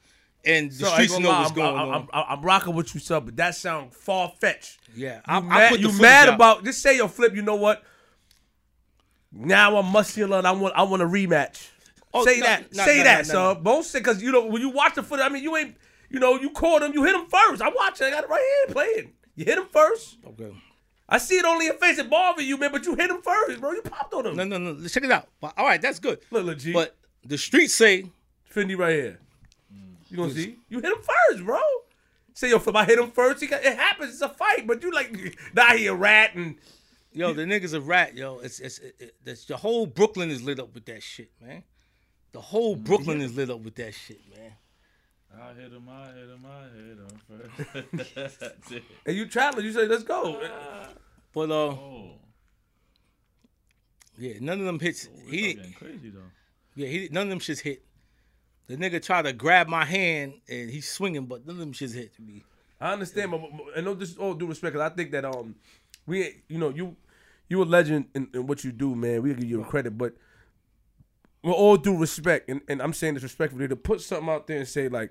[0.46, 2.08] and the so streets know lie, what's I'm, going I'm, on.
[2.12, 4.78] I'm, I'm rocking with you, son, but that sound far fetched.
[4.94, 6.34] yeah, You I, I mad, you mad out.
[6.36, 6.64] about?
[6.64, 7.34] Just say your flip.
[7.34, 7.82] You know what?
[9.32, 11.68] Now I'm muscular and I want I want a rematch.
[12.14, 12.74] Oh, say no, that.
[12.74, 13.62] no, say no, that, son.
[13.62, 15.20] Don't say because you know when you watch the foot.
[15.20, 15.76] I mean, you ain't.
[16.08, 16.92] You know, you caught him.
[16.94, 17.60] You hit him first.
[17.60, 18.04] I watch it.
[18.04, 19.12] I got it right here playing.
[19.34, 20.18] You hit him first.
[20.24, 20.52] Okay.
[21.08, 21.98] I see it on your face.
[21.98, 22.70] It bothered you, man.
[22.70, 23.72] But you hit him first, bro.
[23.72, 24.36] You popped on him.
[24.36, 24.72] No, no, no.
[24.72, 25.28] Let's check it out.
[25.42, 26.20] All right, that's good.
[26.30, 26.74] Look, legit.
[26.74, 28.04] But the streets say
[28.54, 29.18] Fendi right here.
[30.16, 30.56] You gonna see?
[30.68, 30.98] You hit him
[31.30, 31.58] first, bro.
[32.34, 32.76] Say yo, flip.
[32.76, 33.40] I hit him first.
[33.40, 34.12] He got, it happens.
[34.14, 34.66] It's a fight.
[34.66, 35.14] But you like
[35.54, 36.56] now he a rat and
[37.12, 38.38] Yo, the nigga's a rat, yo.
[38.40, 41.62] It's it's it, it, it's the whole Brooklyn is lit up with that shit, man.
[42.32, 44.52] The whole Brooklyn is lit up with that shit, man.
[45.38, 48.28] I hit him, I hit him, I hit him
[48.68, 48.82] first.
[49.06, 49.64] And you traveling.
[49.64, 50.40] You say let's go.
[51.32, 52.10] But uh, Oh,
[54.18, 55.04] yeah, none of them hits.
[55.06, 56.20] it's He getting crazy though.
[56.74, 57.82] yeah, he none of them shits hit.
[58.66, 61.94] The nigga tried to grab my hand and he's swinging, but none of them shits
[61.94, 62.44] hit me.
[62.80, 65.54] I understand, but, but- and no, this all due respect, 'cause I think that um,
[66.06, 66.96] we, you know, you,
[67.48, 69.22] you a legend in, in what you do, man.
[69.22, 70.14] We give you credit, but
[71.42, 74.58] with all due respect, and, and I'm saying this respectfully, to put something out there
[74.58, 75.10] and say like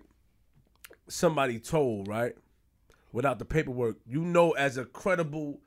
[1.08, 2.36] somebody told right
[3.14, 5.60] without the paperwork, you know, as a credible.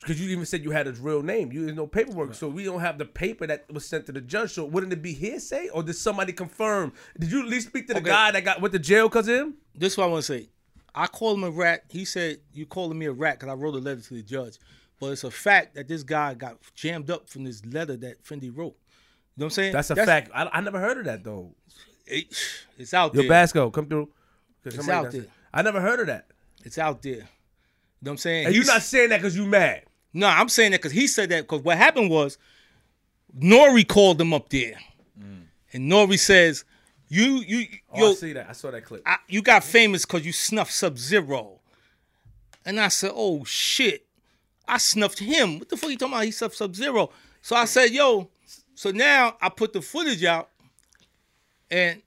[0.00, 2.64] Because you even said you had his real name, you there's no paperwork, so we
[2.64, 4.52] don't have the paper that was sent to the judge.
[4.52, 6.92] So wouldn't it be hearsay, or did somebody confirm?
[7.18, 8.10] Did you at least speak to the Okay.
[8.10, 9.54] guy that got went to jail because of him?
[9.74, 10.48] This is what I want to say.
[10.94, 11.84] I called him a rat.
[11.88, 14.58] He said you calling me a rat because I wrote a letter to the judge.
[15.00, 18.50] But it's a fact that this guy got jammed up from this letter that Fendi
[18.56, 18.76] wrote.
[19.34, 19.72] You know what I'm saying?
[19.72, 20.30] That's a fact.
[20.34, 21.54] I, I never heard of that though.
[22.06, 22.26] It,
[22.76, 23.28] it's out Yo, there.
[23.28, 24.10] Basco, come through.
[24.64, 25.22] It's out there.
[25.22, 25.30] it.
[25.54, 26.26] I never heard of that.
[26.64, 27.28] It's out there.
[28.02, 28.46] You know what I'm saying?
[28.46, 29.84] And you're not saying that because you mad.
[30.12, 32.36] No, I'm saying that because he said that because what happened was
[33.38, 34.74] Nori called him up there,
[35.16, 35.44] mm.
[35.72, 36.64] and Nori says,
[37.06, 38.48] "You, you, Oh, yo, I see that.
[38.48, 39.02] I saw that clip.
[39.06, 41.60] I, you got famous because you snuffed Sub Zero,"
[42.66, 44.04] and I said, "Oh shit,
[44.66, 45.60] I snuffed him.
[45.60, 46.24] What the fuck you talking about?
[46.24, 47.10] He snuffed Sub Zero."
[47.40, 48.30] So I said, "Yo,"
[48.74, 50.48] so now I put the footage out,
[51.70, 52.02] and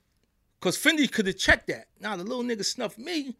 [0.60, 1.86] because Fendi could have checked that.
[2.00, 3.34] Now the little nigga snuffed me.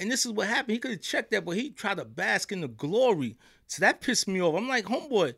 [0.00, 0.72] And this is what happened.
[0.72, 3.36] He could have checked that, but he tried to bask in the glory.
[3.66, 4.56] So that pissed me off.
[4.56, 5.34] I'm like, homeboy,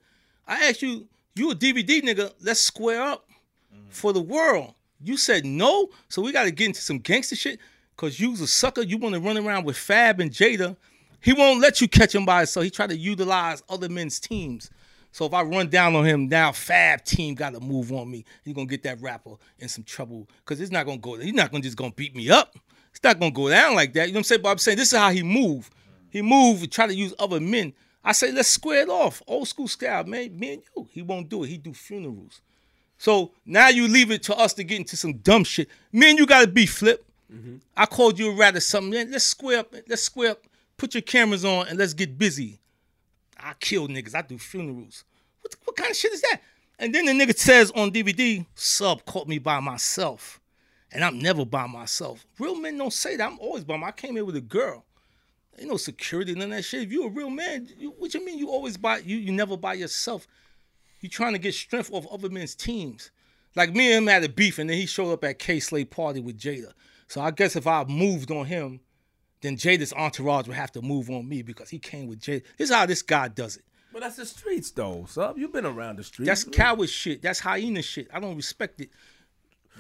[0.47, 3.28] I asked you, you a DVD nigga, let's square up
[3.74, 3.89] mm-hmm.
[3.89, 4.74] for the world.
[5.02, 7.59] You said no, so we got to get into some gangster shit
[7.97, 8.82] because you's a sucker.
[8.82, 10.76] You want to run around with Fab and Jada.
[11.20, 12.62] He won't let you catch him by himself.
[12.62, 14.70] He tried to utilize other men's teams.
[15.10, 18.24] So if I run down on him now, Fab team got to move on me.
[18.44, 21.16] He's gonna get that rapper in some trouble because it's not gonna go.
[21.16, 22.55] He's not gonna just gonna beat me up.
[22.93, 24.06] It's not gonna go down like that.
[24.06, 24.43] You know what I'm saying?
[24.43, 25.70] But I'm saying this is how he move.
[26.10, 27.73] He move and try to use other men.
[28.05, 30.39] I say let's square it off, old school style, man.
[30.39, 30.89] Me and you.
[30.90, 31.48] He won't do it.
[31.48, 32.40] He do funerals.
[32.98, 35.69] So now you leave it to us to get into some dumb shit.
[35.93, 37.05] Me and you gotta be flip.
[37.77, 38.90] I called you a rat or something.
[38.90, 39.74] Man, let's square up.
[39.89, 40.43] Let's square up.
[40.77, 42.60] Put your cameras on and let's get busy.
[43.39, 44.14] I kill niggas.
[44.14, 45.05] I do funerals.
[45.40, 46.40] What, what kind of shit is that?
[46.78, 50.40] And then the nigga says on DVD, sub caught me by myself.
[50.93, 52.27] And I'm never by myself.
[52.39, 53.27] Real men don't say that.
[53.27, 53.94] I'm always by myself.
[53.98, 54.85] I came here with a girl.
[55.59, 56.82] Ain't no security, none of that shit.
[56.82, 59.56] If you're a real man, you, what you mean you always by you you never
[59.56, 60.27] by yourself?
[61.01, 63.10] You trying to get strength off other men's teams.
[63.55, 65.85] Like me and him had a beef, and then he showed up at Kay Slay
[65.85, 66.73] party with Jada.
[67.09, 68.81] So I guess if I moved on him,
[69.43, 72.43] then Jada's entourage would have to move on me because he came with Jada.
[72.56, 73.64] This is how this guy does it.
[73.93, 75.36] But that's the streets, though, sub.
[75.36, 76.27] You've been around the streets.
[76.27, 77.20] That's coward shit.
[77.20, 78.09] That's hyena shit.
[78.12, 78.90] I don't respect it.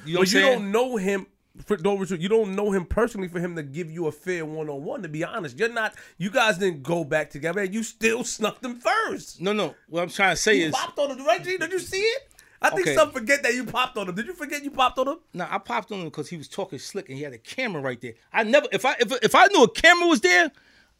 [0.04, 1.26] You know But you don't know him.
[1.66, 4.70] For, don't, you don't know him personally for him to give you a fair one
[4.70, 5.02] on one.
[5.02, 5.94] To be honest, you're not.
[6.16, 7.60] You guys didn't go back together.
[7.60, 9.40] and You still snuffed him first.
[9.40, 9.74] no, no.
[9.88, 11.44] What I'm trying to say You is, popped on him, right?
[11.44, 11.58] G?
[11.58, 12.22] Did you see it?
[12.62, 12.94] I think Okay.
[12.94, 14.14] some forget that you popped on him.
[14.14, 15.18] Did you forget you popped on him?
[15.34, 17.82] no, I popped on him because he was talking slick and he had a camera
[17.82, 18.14] right there.
[18.32, 20.50] I never, if I, if, if I knew a camera was there,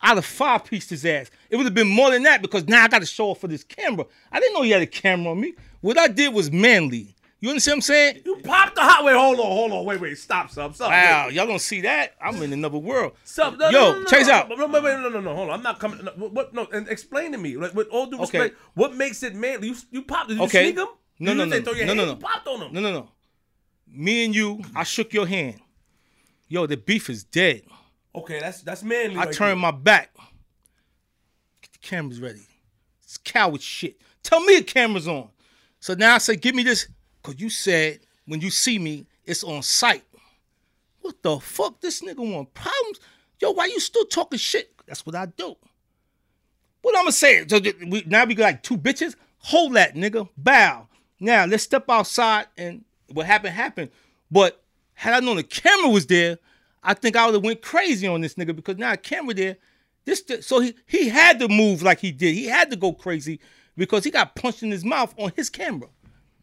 [0.02, 1.30] I'd have five pieced his ass.
[1.48, 3.46] It would have been more than that because now I got to show off for
[3.48, 4.04] this camera.
[4.32, 5.54] I didn't know he had a camera on me.
[5.80, 7.14] What I did was manly.
[7.42, 8.22] You understand what I'm saying?
[8.24, 9.04] You popped the hot.
[9.04, 9.84] Wait, hold on, hold on.
[9.84, 10.16] Wait, wait.
[10.16, 10.76] Stop, sub.
[10.76, 10.88] Sub.
[10.88, 11.34] Wow, wait.
[11.34, 12.14] y'all don't see that?
[12.22, 13.14] I'm in another world.
[13.24, 14.48] Sub, no, Yo, no, no, no, chase no, out.
[14.48, 15.34] No, wait, wait, no, no, no.
[15.34, 15.56] Hold on.
[15.56, 16.04] I'm not coming.
[16.04, 16.54] No, what?
[16.54, 17.56] No, and explain to me.
[17.56, 18.38] Like, with all due Okay.
[18.38, 19.68] respect, what makes it manly?
[19.70, 20.28] You, you popped.
[20.28, 20.66] Did you Okay.
[20.66, 20.86] sneak him?
[21.18, 22.20] No, no, you no, throw your no, no, hand?
[22.20, 22.28] no.
[22.28, 22.72] You popped on him.
[22.72, 23.08] No, no, no.
[23.88, 25.60] Me and you, I shook your hand.
[26.46, 27.62] Yo, the beef is dead.
[28.14, 29.16] Okay, that's that's manly.
[29.16, 29.56] I right turned there.
[29.56, 30.14] my back.
[31.60, 32.46] Get the camera's ready.
[33.02, 34.00] It's coward shit.
[34.22, 35.28] Tell me the camera's on.
[35.80, 36.86] So now I say, give me this,
[37.22, 40.04] cause you said when you see me, it's on site.
[41.00, 41.80] What the fuck?
[41.80, 43.00] This nigga want problems?
[43.40, 44.72] Yo, why you still talking shit?
[44.86, 45.56] That's what I do.
[46.82, 47.46] What I'm gonna say?
[47.46, 49.14] So we, now we got like two bitches.
[49.38, 50.28] Hold that, nigga.
[50.36, 50.88] Bow.
[51.18, 53.90] Now let's step outside and what happened happened.
[54.30, 54.62] But
[54.94, 56.38] had I known the camera was there,
[56.82, 59.56] I think I would have went crazy on this nigga because now a camera there.
[60.04, 62.34] This so he he had to move like he did.
[62.34, 63.38] He had to go crazy
[63.76, 65.88] because he got punched in his mouth on his camera.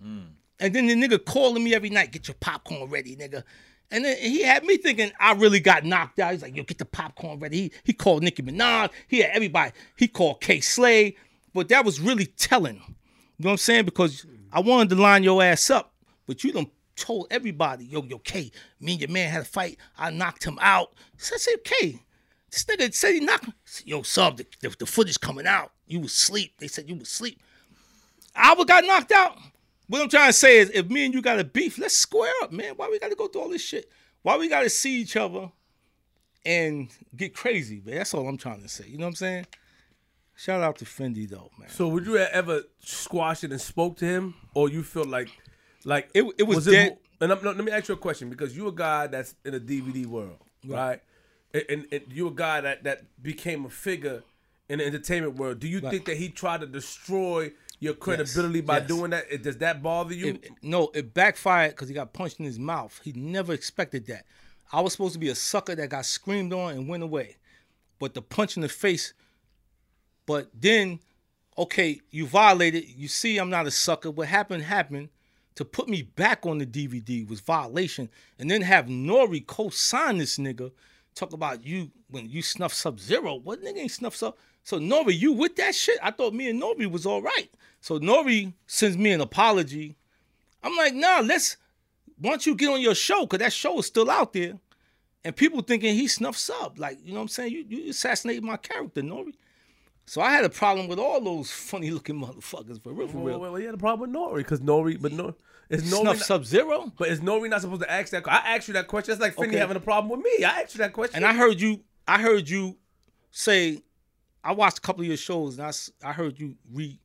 [0.02, 0.22] Hmm.
[0.60, 3.44] And then the nigga calling me every night, get your popcorn ready, nigga.
[3.92, 6.34] And then he had me thinking I really got knocked out.
[6.34, 7.58] He's like, yo, get the popcorn ready.
[7.58, 8.92] He, he called Nicki Minaj.
[9.08, 9.72] He had everybody.
[9.96, 11.16] He called Kay Slay.
[11.54, 12.76] But that was really telling.
[12.76, 13.86] You know what I'm saying?
[13.86, 15.94] Because I wanted to line your ass up,
[16.28, 19.78] but you done told everybody, yo, yo, K, me and your man had a fight.
[19.98, 20.94] I knocked him out.
[21.18, 22.00] So I said, K,
[22.52, 23.48] this nigga said he knocked.
[23.48, 25.72] I said, Yo, sub, the, the, the footage coming out.
[25.88, 26.54] You was asleep.
[26.60, 27.42] They said you was asleep.
[28.36, 29.38] I would got knocked out.
[29.90, 32.32] What I'm trying to say is, if me and you got a beef, let's square
[32.44, 32.74] up, man.
[32.78, 33.90] Why we got to go through all this shit?
[34.22, 35.52] Why we got to see each other
[36.46, 37.96] and get crazy, man?
[37.96, 38.86] That's all I'm trying to say.
[38.88, 39.48] You know what I'm saying?
[40.36, 41.70] Shout out to Fendi though, man.
[41.70, 45.30] So would you ever squash it and spoke to him, or you feel like,
[45.84, 47.98] like It- it was it dead- mo- and I'm, no, let me ask you a
[47.98, 51.02] question because you're a guy that's in a DVD world, right?
[51.54, 54.24] And, and, and you a guy that that became a figure
[54.70, 55.60] in the entertainment world.
[55.60, 58.88] Do you think that he tried to destroy your credibility by yes.
[58.88, 59.26] doing that?
[59.30, 60.28] It- Does that bother you?
[60.36, 63.00] It- no, it backfired because he got punched in his mouth.
[63.04, 64.26] He never expected that.
[64.72, 67.38] I was supposed to be a sucker that got screamed on and went away,
[67.98, 69.14] but the punch in the face.
[70.26, 71.00] But then,
[71.58, 72.86] okay, you violated.
[72.88, 74.12] You see, I'm not a sucker.
[74.12, 75.10] What happened happened.
[75.56, 80.38] To put me back on the DVD was violation, and then have Nori co-sign this
[80.38, 80.72] nigga.
[81.16, 83.36] Talk about you when you snuff Sub Zero.
[83.36, 84.38] What nigga ain't snuff Sub?
[84.64, 85.98] So Nori, you with that shit?
[86.02, 87.50] I thought me and Nori was all right.
[87.82, 89.96] So Nori sends me an apology.
[90.64, 91.58] I'm like, nah, let's.
[92.20, 93.26] Why don't you get on your show?
[93.26, 94.60] Cause that show is still out there,
[95.24, 96.78] and people thinking he snuffs up.
[96.78, 97.54] Like, you know what I'm saying?
[97.54, 99.34] You you assassinated my character, Nori.
[100.06, 103.40] So I had a problem with all those funny looking motherfuckers for real, for real.
[103.40, 105.34] well, well, he had a problem with Nori because Nori, but no,
[105.70, 106.92] is Nori Snuff Sub Zero.
[106.98, 108.28] but is Nori not supposed to ask that?
[108.28, 109.12] I asked you that question.
[109.14, 109.58] That's like Finny Okay.
[109.60, 110.44] having a problem with me.
[110.44, 111.16] I asked you that question.
[111.16, 111.80] And I heard you.
[112.08, 112.76] I heard you
[113.32, 113.82] say.
[114.44, 117.00] I watched a couple of your shows, and I, I heard you re,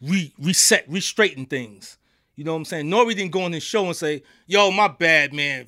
[0.00, 1.98] re reset, re-straighten things.
[2.36, 2.86] You know what I'm saying?
[2.86, 5.66] Nori didn't go on his show and say, "Yo, my bad, man.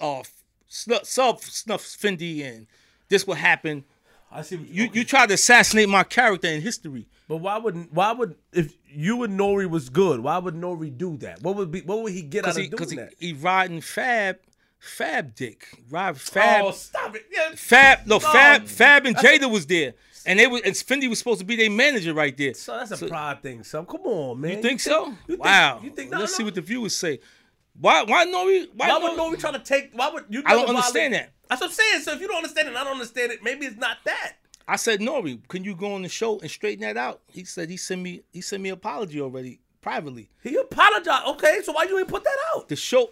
[0.00, 0.22] Uh,
[0.66, 2.66] snuff, sub snuff Fendi, and
[3.08, 3.84] this what happened."
[4.32, 4.56] I see.
[4.56, 4.98] What You okay.
[4.98, 7.06] you tried to assassinate my character in history.
[7.28, 10.20] But why would why would if you and Nori was good?
[10.20, 11.42] Why would Nori do that?
[11.42, 13.14] What would be what would he get out of he, doing he, that?
[13.18, 14.38] he riding Fab,
[14.80, 16.64] Fab Dick, ride Fab.
[16.64, 17.26] oh, stop it!
[17.30, 17.50] Yeah.
[17.54, 18.18] Fab, no, No.
[18.20, 19.92] Fab, Fab and Jada was there,
[20.24, 22.54] and they was, and Fendi was supposed to be their manager right there.
[22.54, 23.62] So that's a pride thing.
[23.62, 24.56] So come on, man.
[24.56, 25.08] You think so?
[25.08, 25.80] you think- wow.
[25.82, 26.10] You think?
[26.10, 26.36] No, Let's no.
[26.38, 27.20] see what the viewers say.
[27.78, 28.02] Why?
[28.04, 28.68] Why Nori?
[28.74, 29.38] Why, Why would Nori?
[29.38, 29.90] Try to take?
[29.92, 30.42] Why would you?
[30.46, 31.48] I don't understand violate- that.
[31.50, 32.00] That's what I'm saying.
[32.02, 33.42] So if you don't understand it, and I don't understand it.
[33.42, 34.34] Maybe it's not that.
[34.66, 37.20] I said Nori, can you go on the show and straighten that out?
[37.26, 40.30] He said he sent me he sent me an apology already privately.
[40.42, 41.26] He apologized.
[41.28, 42.68] Okay, so why you ain't put that out?
[42.68, 43.10] The show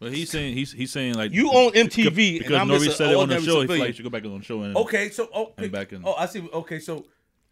[0.00, 2.98] But he's saying he's he's saying like you own MTV because and I'm Nori just
[2.98, 3.52] said it on the ordinary show.
[3.52, 3.86] He like civilian.
[3.86, 5.64] he should go back on the show and Okay, so okay.
[5.64, 6.02] And back in.
[6.04, 6.46] Oh, I see.
[6.52, 7.06] Okay, so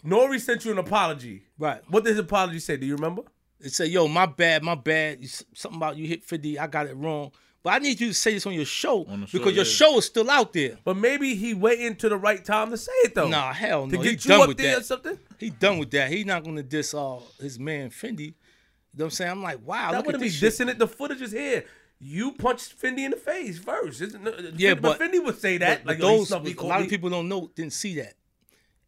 [0.04, 1.44] Nori sent you an apology.
[1.58, 1.80] Right.
[1.88, 2.76] What did his apology say?
[2.76, 3.22] Do you remember?
[3.60, 5.24] It said, "Yo, my bad, my bad.
[5.54, 6.58] Something about you hit 50.
[6.58, 7.30] I got it wrong,
[7.62, 9.70] but I need you to say this on your show On show, because your yeah.
[9.70, 12.90] show is still out there." But maybe he waiting to the right time to say
[13.04, 13.28] it though.
[13.28, 13.92] Nah, hell no.
[13.92, 14.84] to get He you done up with there or that.
[14.86, 15.18] something.
[15.38, 16.10] He done with that.
[16.10, 18.20] He not gonna diss uh, his man Fendi.
[18.20, 19.30] You know what I'm saying?
[19.30, 20.66] I'm like, wow, That look at wouldn't be this shit.
[20.66, 20.78] dissing it.
[20.78, 21.64] The footage is here.
[22.04, 24.00] You punched Fendi in the face first.
[24.00, 25.84] Yeah, Fendi- but, but- Fendi would say that.
[25.84, 26.84] But, like but those, a lot me.
[26.86, 28.14] of people don't know, didn't see that.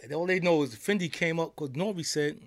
[0.03, 2.41] And all they know is Fendi came up because Nori said,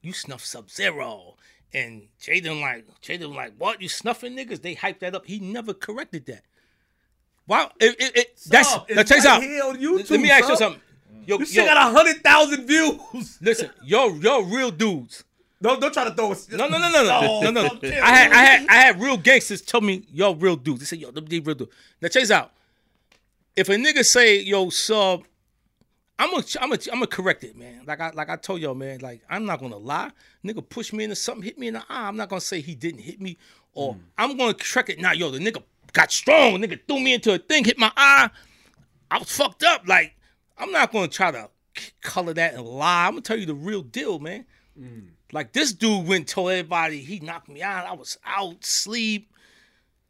[0.00, 1.36] "You snuff Sub Zero,"
[1.74, 3.82] and Jaden like, Jaden like, "What?
[3.82, 5.26] You snuffing niggas?" They hyped that up.
[5.26, 6.42] He never corrected that.
[7.46, 9.40] Wow, it, it, it, that's now check right out.
[9.42, 10.80] Let- YouTube, Let me ask you something.
[11.26, 13.38] Yo, You shit yo, got a hundred thousand views.
[13.42, 15.22] listen, yo, yo, real dudes.
[15.62, 16.48] Don't don't try to throw us.
[16.50, 17.78] No, no, no, no, no, no, no.
[17.82, 20.98] I had, I had, I had real gangsters tell me, "Yo, real dudes." They said,
[21.00, 22.52] "Yo, them they real dudes." Now, this out.
[23.54, 25.24] If a nigga say, "Yo, sub,"
[26.18, 27.82] I'm gonna, I'm gonna, I'm gonna correct it, man.
[27.86, 29.00] Like I, like I told y'all, man.
[29.00, 30.10] Like I'm not gonna lie.
[30.44, 32.08] Nigga push me into something, hit me in the eye.
[32.08, 33.36] I'm not gonna say he didn't hit me,
[33.74, 34.00] or hmm.
[34.16, 34.98] I'm gonna correct it.
[34.98, 35.62] Now, yo, the nigga
[35.92, 36.58] got strong.
[36.58, 38.30] Nigga threw me into a thing, hit my eye.
[39.10, 39.86] I was fucked up.
[39.86, 40.14] Like
[40.56, 41.50] I'm not gonna try to
[42.00, 43.06] color that and lie.
[43.06, 44.46] I'm gonna tell you the real deal, man.
[44.78, 45.00] Hmm.
[45.32, 47.86] Like this dude went and told everybody he knocked me out.
[47.86, 49.32] I was out, sleep.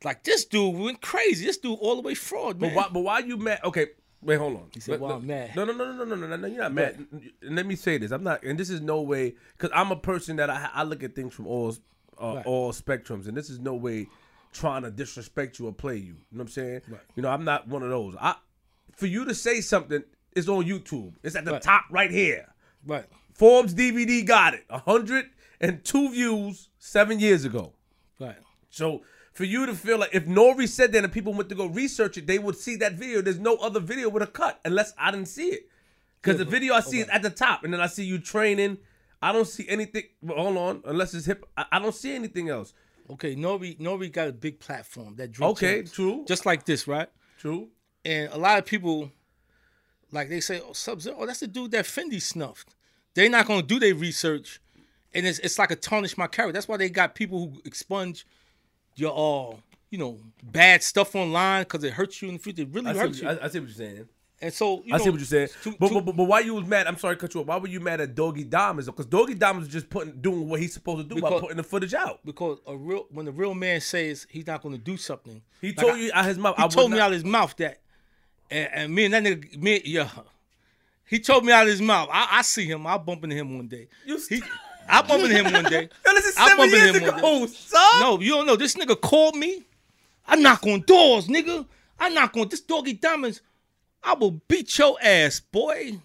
[0.03, 1.45] Like this dude went crazy.
[1.45, 2.71] This dude all the way fraud, man.
[2.71, 3.61] But why, but why you mad?
[3.65, 3.89] Okay,
[4.23, 4.67] Wait, hold on.
[4.75, 6.47] He said, Let- "Well, let- I'm mad." No, no, no, no, no, no, no, no.
[6.47, 7.07] You're not mad.
[7.43, 9.97] And let me say this: I'm not, and this is no way because I'm a
[9.97, 11.75] person that I, I look at things from all
[12.21, 12.47] uh, Right.
[12.47, 14.09] all spectrums, and this is no way
[14.53, 16.03] trying to disrespect you or play you.
[16.03, 16.81] You know what I'm saying?
[16.89, 17.01] Right.
[17.15, 18.15] You know, I'm not one of those.
[18.21, 18.35] I
[18.95, 20.03] for you to say something
[20.37, 21.15] is on YouTube.
[21.23, 21.63] It's at the Right.
[21.63, 22.47] top right here.
[22.87, 23.07] Right.
[23.41, 24.65] Forbes DVD got it.
[24.69, 27.73] 102 views seven years ago.
[28.19, 28.37] Right.
[28.69, 29.01] So
[29.33, 32.19] for you to feel like if Nori said that and people went to go research
[32.19, 33.23] it, they would see that video.
[33.23, 35.71] There's no other video with a cut unless I didn't see it.
[36.21, 38.77] Because the video I see is at the top, and then I see you training.
[39.23, 40.03] I don't see anything.
[40.29, 41.47] Hold on, unless it's hip.
[41.57, 42.75] I, I don't see anything else.
[43.09, 43.35] Okay.
[43.35, 45.17] Nori Nori got a big platform.
[45.17, 45.93] That Drink Okay, Champs.
[45.93, 46.25] true.
[46.29, 47.09] Just like this, right?
[47.39, 47.69] True.
[48.05, 49.11] And a lot of people,
[50.13, 52.75] like they say, oh, Sub Zero, oh, that's the dude that Fendi snuffed.
[53.15, 54.61] They're not gonna do their research,
[55.15, 56.53] and it's it's like a tarnish my character.
[56.53, 58.27] That's why they got people who expunge
[58.97, 59.13] your
[59.53, 59.57] uh,
[59.91, 62.63] you know, bad stuff online because it hurts you in the future.
[62.63, 63.29] It really I hurts you.
[63.29, 64.09] I, I see what you're saying.
[64.41, 65.49] and so you I know, see what you're saying.
[65.81, 66.87] but, but, but, but why you was mad?
[66.87, 67.47] I'm sorry, to cut you off.
[67.49, 68.87] Why were you mad at Doggy Diamonds?
[68.87, 71.65] Because Doggy Diamonds was just putting doing what he's supposed to do by putting the
[71.65, 72.21] footage out.
[72.25, 75.69] because a real when the real man says he's not going to do something, He
[75.69, 76.57] like told I- you out his mouth.
[76.57, 77.81] He I told me not- out his mouth that,
[78.51, 80.09] and, and me and that nigga, me, yeah,
[81.11, 82.09] he told me out of his mouth.
[82.11, 82.87] I, I see him.
[82.87, 83.89] I'll bump into him one day.
[84.07, 84.43] You He,
[84.89, 85.89] I bump into him one day.
[86.07, 88.01] Yo, this is I seven years ago, son.
[88.01, 88.57] No, you don't know.
[88.57, 89.65] This nigga called me.
[90.27, 91.67] I knock on doors, nigga.
[91.99, 93.43] I knock on this doggy diamonds.
[94.03, 95.99] I will beat your ass, boy.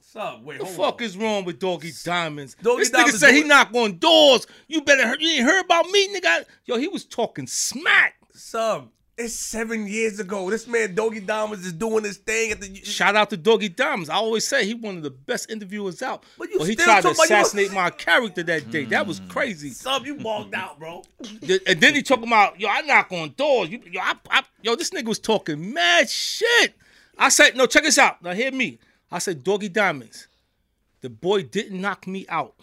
[0.00, 1.02] Son, wait, What The fuck on.
[1.06, 2.54] is wrong with Doggy Diamonds?
[2.60, 4.46] Doggy this Diamonds nigga said he doing- knock on doors.
[4.68, 5.16] You better hear.
[5.18, 6.44] You ain't heard about me, nigga.
[6.66, 8.16] Yo, he was talking smack.
[8.34, 10.48] Son, it's seven years ago.
[10.50, 12.74] This man Doggy Diamonds is doing his thing at the.
[12.76, 14.08] Shout out to Doggy Diamonds.
[14.08, 16.24] I always say he one of the best interviewers out.
[16.38, 18.84] But you But he still tried to talking you- assassinate my character that day.
[18.84, 19.28] That was hmm.
[19.28, 19.70] crazy.
[19.70, 21.02] Sub, you walked out, bro.
[21.20, 23.68] And then he talking about, yo, I knock on doors.
[23.68, 26.74] You, yo, I, I, yo, this nigga was talking mad shit.
[27.18, 28.22] I said, no, check this out.
[28.22, 28.78] Now hear me.
[29.10, 30.28] I said, Doggy Diamonds.
[31.02, 32.54] The boy didn't knock me out.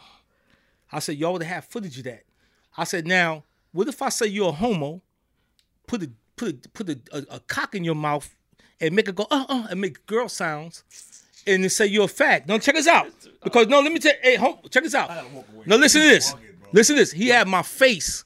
[0.92, 2.24] I said, y'all would have footage of that.
[2.76, 5.02] I said, now, what if I say you're a homo,
[5.86, 6.10] put a
[6.40, 8.34] put a put a, a, a cock in your mouth
[8.80, 10.84] and make it go uh uh and make girl sounds,
[11.46, 12.48] and then say you're a fag.
[12.48, 13.08] No, check this out.
[13.44, 14.14] Because no, let me tell.
[14.22, 15.12] Hey, home, check this out.
[15.66, 16.34] No, listen to this.
[16.72, 17.12] Listen to this.
[17.12, 18.24] He had my face.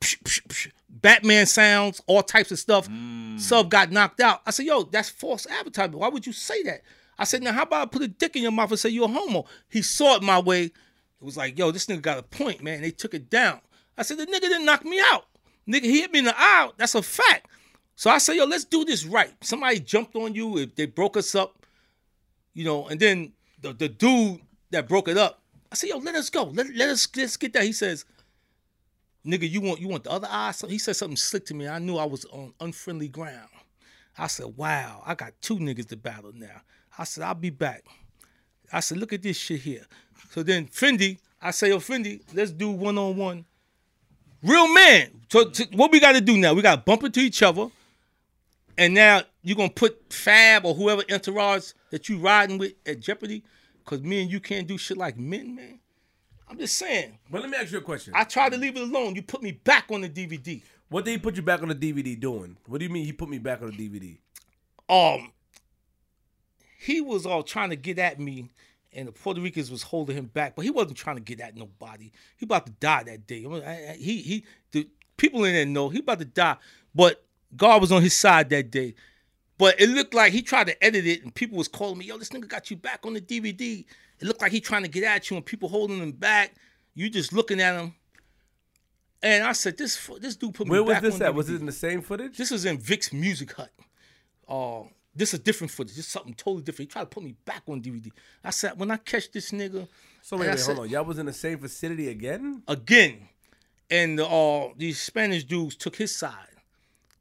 [0.00, 2.88] Psh, psh, psh, Batman sounds, all types of stuff.
[3.36, 4.42] Sub got knocked out.
[4.46, 6.00] I said, yo, that's false advertisement.
[6.00, 6.82] Why would you say that?
[7.18, 9.04] I said, now how about I put a dick in your mouth and say you're
[9.04, 9.44] a homo?
[9.68, 10.64] He saw it my way.
[10.64, 10.74] It
[11.20, 12.80] was like, yo, this nigga got a point, man.
[12.80, 13.60] They took it down.
[13.96, 15.26] I said, the nigga didn't knock me out.
[15.68, 16.70] Nigga, he hit me in the eye.
[16.76, 17.46] That's a fact.
[17.94, 19.32] So I said, yo, let's do this right.
[19.42, 20.56] Somebody jumped on you.
[20.58, 21.66] If they broke us up,
[22.54, 24.40] you know, and then the, the dude
[24.70, 26.44] that broke it up, I said, yo, let us go.
[26.44, 27.64] Let, let us let's get that.
[27.64, 28.04] He says,
[29.26, 30.52] nigga, you want you want the other eye?
[30.52, 31.68] So he said something slick to me.
[31.68, 33.48] I knew I was on unfriendly ground.
[34.16, 36.62] I said, wow, I got two niggas to battle now.
[36.96, 37.84] I said, I'll be back.
[38.72, 39.86] I said, look at this shit here.
[40.30, 43.44] So then Fendi, I say, yo, Fendi, let's do one on one.
[44.42, 45.10] Real man.
[45.30, 46.54] So t- what we got to do now?
[46.54, 47.68] We got to bump into each other.
[48.76, 53.42] And now you're to put Fab or whoever entourage that you riding with at jeopardy
[53.84, 55.80] because me and you can't do shit like men, man.
[56.48, 57.18] I'm just saying.
[57.30, 58.12] But let me ask you a question.
[58.16, 59.16] I tried to leave it alone.
[59.16, 60.62] You put me back on the DVD.
[60.88, 62.56] what did he put you back on the DVD doing?
[62.66, 64.16] What do you mean he put me back on the DVD?
[64.88, 65.32] um
[66.78, 68.48] he was all trying to get at me
[68.92, 71.56] and the Puerto Ricans was holding him back, but he wasn't trying to get at
[71.56, 72.10] nobody.
[72.36, 73.44] He about to die that day.
[73.44, 76.56] I mean, I- I- he he the people in there know he about to die,
[76.94, 77.24] but
[77.56, 78.94] God was on his side that day.
[79.58, 82.16] But it looked like he tried to edit it, and people was calling me, "Yo,
[82.16, 83.84] this nigga got you back on the DVD."
[84.20, 86.54] It looked like he trying to get at you, and people holding him back.
[86.94, 87.94] You just looking at him,
[89.22, 90.86] and I said, "This this dude put me back on.
[90.86, 91.34] Where was this at?
[91.34, 92.36] Was it in the same footage?
[92.36, 93.72] This is in Vic's Music Hut.
[94.48, 94.84] Uh,
[95.18, 95.96] this is different footage.
[95.96, 96.88] This is something totally different.
[96.88, 98.10] He tried to put me back on DVD.
[98.44, 99.86] I said, when I catch this nigga
[100.22, 100.90] so wait, wait, said- hold on.
[100.90, 102.62] Y'all was in the same facility again?
[102.68, 103.28] again,
[103.90, 106.34] and uh, these Spanish dudes took his side.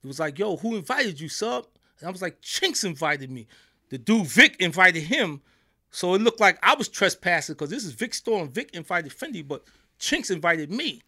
[0.03, 1.65] It was like, yo, who invited you, sub?
[1.99, 3.47] And I was like, Chinx invited me.
[3.89, 5.41] The dude Vic invited him.
[5.89, 9.11] So it looked like I was trespassing because this is Vic's store and Vic invited
[9.11, 9.63] Fendi, but
[9.99, 11.01] Chinx invited me.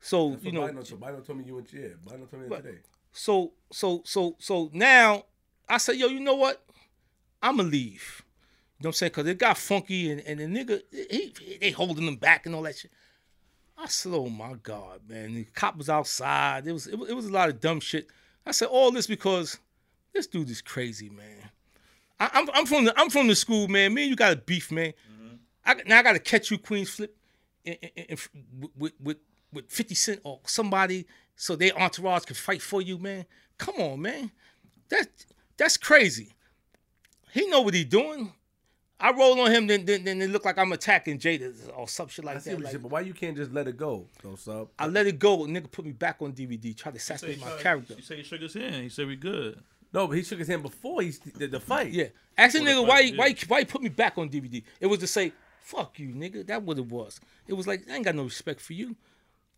[0.00, 1.88] So, you know, Bino, told- Bino told me you went yeah.
[2.06, 2.78] Bino told me today.
[3.12, 5.24] So so so so now
[5.70, 6.62] I said, yo, you know what?
[7.42, 8.22] I'ma leave.
[8.78, 9.12] You know what I'm saying?
[9.12, 12.62] Cause it got funky and, and the nigga he, they holding him back and all
[12.62, 12.90] that shit.
[13.78, 15.34] I said, oh my God, man.
[15.34, 16.66] The cop was outside.
[16.66, 18.08] It was it, was- it was a lot of dumb shit.
[18.44, 19.58] I said, all this because
[20.12, 21.50] this dude is crazy, man.
[22.18, 23.94] I, I'm I'm from the I'm from the school, man.
[23.94, 24.92] Me and you got a beef, man.
[24.92, 25.34] Mm-hmm.
[25.64, 27.14] I, now I got to catch you, Queens Flip,
[27.64, 28.18] in, in, in,
[28.76, 29.16] with, with
[29.52, 31.06] with 50 Cent or somebody
[31.36, 33.24] so their entourage can fight for you, man.
[33.58, 34.30] Come on, man.
[34.90, 35.08] That
[35.60, 36.32] that's crazy.
[37.32, 38.32] He know what he doing.
[38.98, 42.08] I roll on him, then then, then it look like I'm attacking Jada or some
[42.08, 42.56] shit I like see that.
[42.56, 44.68] what you Like, said, but why you can't just let it go, though, sub?
[44.78, 45.38] I let it go.
[45.40, 46.74] Nigga put me back on DVD.
[46.76, 47.94] Try to assassinate my character.
[47.94, 48.74] He said he shook his hand.
[48.76, 49.62] He said we good.
[49.92, 51.92] No, but he shook his hand before he did the fight.
[51.92, 52.06] Yeah.
[52.38, 53.16] Ask the nigga fight, why, yeah.
[53.16, 54.62] why, why he put me back on DVD.
[54.80, 56.46] It was to say, fuck you, nigga.
[56.46, 57.20] That what it was.
[57.46, 58.96] It was like, I ain't got no respect for you.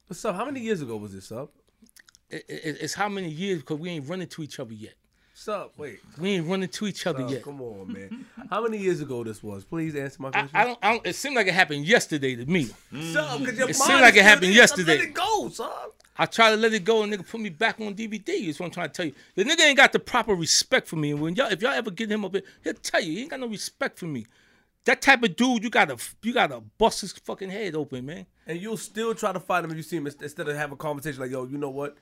[0.08, 0.34] What's up?
[0.36, 1.48] How many years ago was this, sub?
[2.30, 4.94] It, it, it's how many years because we ain't running to each other yet.
[5.42, 5.98] Sub, wait.
[6.20, 7.42] We ain't running to each other Sub, yet.
[7.42, 8.26] come on, man.
[8.48, 9.64] How many years ago this was?
[9.64, 10.50] Please answer my I, question.
[10.54, 10.78] I don't.
[10.80, 11.06] I don't.
[11.06, 12.66] It seemed like it happened yesterday to me.
[13.12, 14.98] Sub, 'cause your It seemed like it happened yesterday.
[14.98, 15.68] Let it go, sub.
[16.16, 18.46] I try to let it go, and nigga put me back on DVD.
[18.46, 19.14] That's what I'm trying to tell you.
[19.34, 21.10] The nigga ain't got the proper respect for me.
[21.10, 23.30] And when y'all, if y'all ever get him up here, he'll tell you he ain't
[23.30, 24.26] got no respect for me.
[24.84, 28.26] That type of dude, you gotta, you gotta bust his fucking head open, man.
[28.46, 30.76] And you'll still try to fight him if you see him instead of have a
[30.76, 31.96] conversation like, yo, you know what?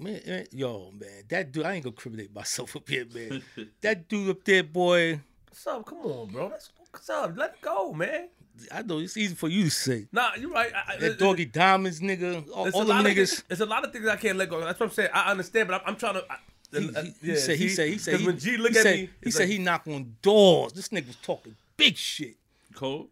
[0.00, 3.42] Man, man, yo, man, that dude, I ain't gonna criminate myself up here, man.
[3.80, 5.20] that dude up there, boy,
[5.52, 6.48] Sub, come on, bro.
[6.50, 6.70] That's
[7.00, 7.36] sub.
[7.36, 8.28] Let it go, man.
[8.72, 10.06] I know it's easy for you to say.
[10.12, 10.72] Nah, you're right.
[10.74, 13.14] I, I- That it- doggy diamonds, nigga, all, It's all a them niggas.
[13.14, 14.60] things- It's a lot of things I can't let go.
[14.60, 15.10] That's what I'm saying.
[15.12, 16.24] I understand, but I'm, I'm trying to.
[16.30, 16.36] I,
[16.78, 18.78] He, uh, he- he said, he said, he said, 'Cause he, when G look he
[18.78, 20.72] at said, me, he said like- he knock on doors.
[20.72, 22.36] This nigga was talking big shit.
[22.74, 23.08] Cold.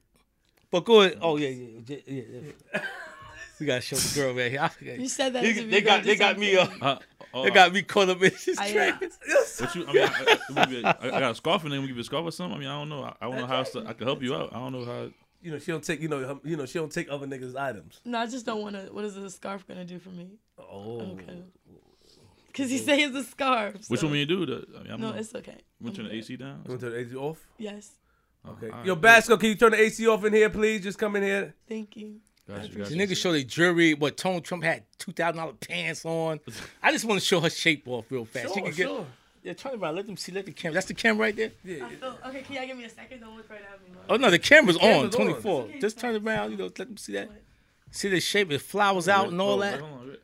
[0.71, 1.19] But go ahead.
[1.21, 1.97] Oh yeah, yeah, yeah.
[2.07, 2.23] yeah,
[2.75, 2.81] yeah.
[3.61, 4.61] we gotta show the girl right here.
[4.61, 4.71] I.
[4.95, 6.83] You said that They, as they got gonna they got me uh, something.
[6.83, 6.99] Uh,
[7.35, 9.03] oh, they got me caught up in this I, trend.
[9.03, 9.61] uh, Yes.
[9.61, 9.87] What you?
[9.87, 11.97] I mean, I, I, I, we- I- I got a scarf and then we give
[11.97, 12.57] you a scarf or something.
[12.57, 13.03] I mean, I don't know.
[13.05, 14.51] I, I don't know how else to, I can help you out.
[14.55, 15.09] I don't know how.
[15.43, 16.01] You know she don't take.
[16.01, 16.27] You know.
[16.27, 18.01] her- You know she don't take other niggas' items.
[18.05, 18.93] No, I just don't want to.
[18.93, 20.31] What is the scarf gonna do for me?
[20.59, 21.01] Oh.
[21.13, 21.43] Okay.
[22.49, 23.75] Because he say it's a scarf.
[23.89, 24.47] Which one will you do?
[24.47, 25.57] The, I mean, I'm No, not, it's okay.
[25.81, 26.17] want to turn the.
[26.17, 26.63] AC down.
[26.65, 27.39] You want to turn the AC off?
[27.59, 27.91] Yes.
[28.49, 28.71] Okay.
[28.71, 28.87] all right.
[28.87, 30.83] Yo, Basco, can you turn the AC off in here, please?
[30.83, 31.55] Just come in here.
[31.69, 32.17] Thank you.
[32.49, 32.95] Gotcha, The gotcha.
[32.95, 33.95] niggas show their jewelry.
[33.95, 36.41] What Tone Trump had two thousand dollar pants on.
[36.83, 38.49] I just want to show her shape off real fast.
[38.55, 38.87] she Sure, can get.
[38.87, 39.07] sure.
[39.43, 39.95] Yeah, turn around.
[39.97, 40.33] Let them see.
[40.33, 40.75] Let the camera.
[40.75, 41.53] That's the camera right there.
[41.65, 41.89] Yeah.
[42.03, 43.21] Oh, okay, can y'all give me a second?
[43.21, 43.97] Don't look right at me.
[44.09, 45.05] Oh no, the camera's, camera's on.
[45.07, 45.11] on.
[45.11, 45.63] Twenty four.
[45.63, 46.51] Okay, Just turn around.
[46.53, 47.31] You know, let them see that.
[47.91, 48.51] See the shape.
[48.53, 49.81] It flowers out and all Oh, that.
[49.81, 50.17] hold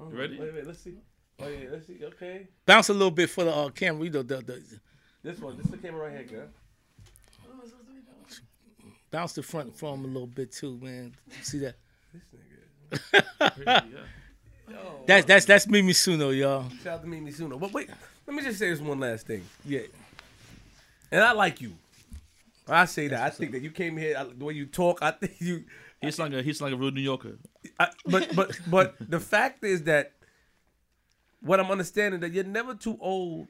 [0.00, 0.10] on.
[0.12, 0.38] You ready?
[0.40, 0.66] Wait, wait.
[0.66, 0.94] Let's see.
[1.40, 1.68] Oh yeah.
[1.70, 1.98] Let's see.
[2.02, 2.46] Okay.
[2.66, 4.04] Bounce a little bit for the uh, camera.
[4.04, 4.62] You know, the, the
[5.22, 5.56] This one.
[5.56, 6.48] This is the camera right here, girl.
[9.10, 11.14] Bounce the front from a little bit too, man.
[11.42, 11.74] See that?
[12.12, 13.00] This
[13.58, 13.84] nigga.
[14.70, 16.68] Yo, That's that's that's Mimi Suno, y'all.
[16.84, 17.58] shout out to Mimi Suno.
[17.58, 17.90] But wait,
[18.26, 19.44] let me just say this one last thing.
[19.64, 19.80] Yeah.
[21.10, 21.72] And I like you.
[22.68, 23.20] I say that.
[23.20, 25.02] I think that you came here I, the way you talk.
[25.02, 25.64] I think you.
[26.00, 27.36] He's like a he's like a real New Yorker.
[27.80, 30.12] I, but but but the fact is that
[31.40, 33.48] what I'm understanding that you're never too old.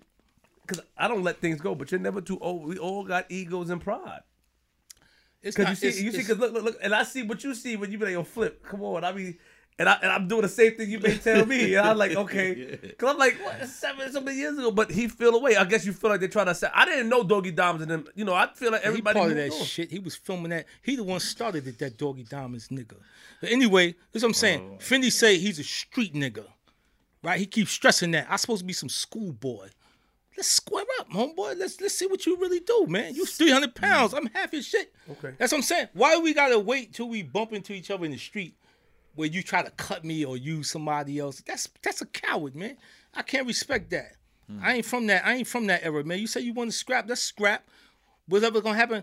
[0.66, 2.65] Because I don't let things go, but you're never too old.
[2.66, 4.20] We all got egos and pride.
[5.43, 7.43] It's Because you see, it's- you see, because look, look, look, and I see what
[7.45, 9.05] you see when you be like, yo, flip, come on.
[9.05, 9.39] I mean,
[9.79, 11.75] and, I, and I'm doing the same thing you may tell me.
[11.75, 12.79] And I'm like, okay.
[12.83, 15.57] Because I'm like, what, seven, something years ago, but he feel away.
[15.57, 17.91] I guess you feel like they're trying to say, I didn't know Doggy Diamonds and
[17.91, 18.05] them.
[18.15, 19.65] You know, I feel like everybody he part of that on.
[19.65, 19.91] shit.
[19.91, 20.67] He was filming that.
[20.83, 21.79] He the one started it.
[21.79, 22.97] That Doggy Diamonds nigga.
[23.41, 24.73] But anyway, that's what I'm saying.
[24.75, 24.77] Oh.
[24.85, 26.45] Fendi say he's a street nigga,
[27.25, 27.39] right?
[27.41, 28.27] He keeps stressing that.
[28.29, 29.69] I supposed to be some schoolboy.
[30.36, 31.59] Let's square up, homeboy.
[31.59, 33.15] Let's let's see what you really do, man.
[33.15, 34.12] You 300 pounds.
[34.12, 34.19] Mm.
[34.19, 34.93] I'm half your shit.
[35.11, 35.35] Okay.
[35.39, 35.89] That's what I'm saying.
[35.93, 38.57] Why we gotta wait till we bump into each other in the street
[39.16, 41.43] where you try to cut me or use somebody else?
[41.47, 42.77] That's that's a coward, man.
[43.15, 44.12] I can't respect that.
[44.51, 44.62] Mm.
[44.62, 45.27] I ain't from that.
[45.27, 46.19] I ain't from that era, man.
[46.19, 47.69] You say you want to scrap, let's scrap.
[48.27, 49.02] Whatever's gonna happen.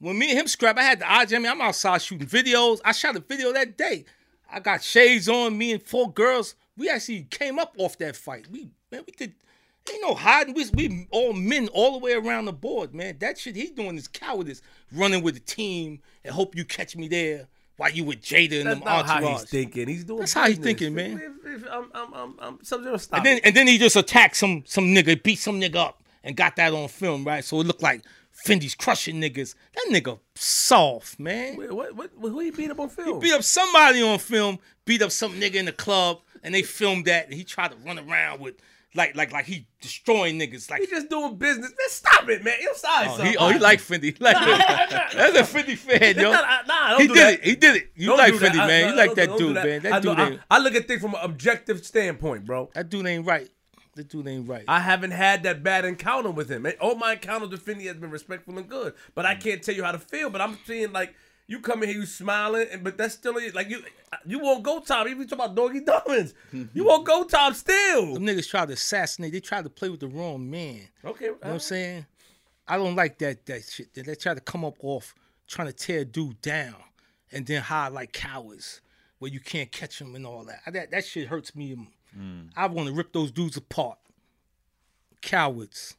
[0.00, 1.32] When me and him scrap, I had the odds.
[1.32, 2.80] I mean, I'm outside shooting videos.
[2.84, 4.04] I shot a video that day.
[4.50, 5.58] I got shades on.
[5.58, 6.54] Me and four girls.
[6.76, 8.46] We actually came up off that fight.
[8.50, 9.34] We man, we did.
[9.92, 10.54] Ain't no hiding.
[10.54, 13.16] We, we all men all the way around the board, man.
[13.20, 14.62] That shit he doing is cowardice.
[14.92, 18.66] Running with the team and hope you catch me there while you with Jada and
[18.68, 19.88] That's them not how he's thinking.
[19.88, 21.12] He's doing That's how he's thinking, man.
[21.44, 24.36] If- if- I'm, I'm, I'm, I'm, Sub-Zero, stop And then and then he just attacked
[24.36, 27.44] some some nigga, beat some nigga up, and got that on film, right?
[27.44, 28.02] So it looked like
[28.46, 29.54] Fendi's crushing niggas.
[29.74, 31.56] That nigga soft, man.
[31.56, 33.20] Wait, what, what, who he beat up on film?
[33.20, 36.62] He Beat up somebody on film, beat up some nigga in the club, and they
[36.62, 38.54] filmed that, and he tried to run around with
[38.98, 40.70] like like like he destroying niggas.
[40.70, 41.70] Like He just doing business.
[41.70, 42.54] Man, stop it, man.
[42.60, 44.14] Yo, sorry, oh, he, oh, he like Fendi.
[44.20, 46.30] Like, that's a Fendi fan, yo.
[46.32, 47.34] Nah, nah, don't he do did that.
[47.34, 47.44] it.
[47.44, 47.92] He did it.
[47.94, 48.52] You Don't like that.
[48.52, 48.82] Fendi, I- man.
[48.82, 49.82] no, You like that dude, man.
[49.82, 50.40] That I, dude know, ain't.
[50.50, 52.68] I, I look at things from an objective standpoint, bro.
[52.74, 53.48] That dude ain't right.
[53.94, 54.64] That dude ain't right.
[54.68, 56.66] I haven't had that bad encounter with him.
[56.80, 58.94] All my encounters with Finney has been respectful and good.
[59.14, 60.30] But I can't tell you how to feel.
[60.30, 61.14] But I'm seeing like
[61.48, 63.82] you come in here, you smiling, and but that's still like you
[64.26, 65.08] you won't go top.
[65.08, 66.34] Even talk about doggy diamonds,
[66.74, 68.14] you won't go top still.
[68.14, 69.32] Them niggas tried to assassinate.
[69.32, 70.82] They tried to play with the wrong man.
[71.04, 72.06] Okay, You know what I'm saying?
[72.68, 73.92] I don't like that that shit.
[73.94, 75.14] They try to come up off
[75.48, 76.76] trying to tear a dude down
[77.32, 78.82] and then hide like cowards
[79.18, 80.60] where you can't catch them and all that.
[80.70, 81.88] That that shit hurts me.
[82.16, 82.50] Mm.
[82.56, 83.98] I want to rip those dudes apart.
[85.22, 85.96] Cowards.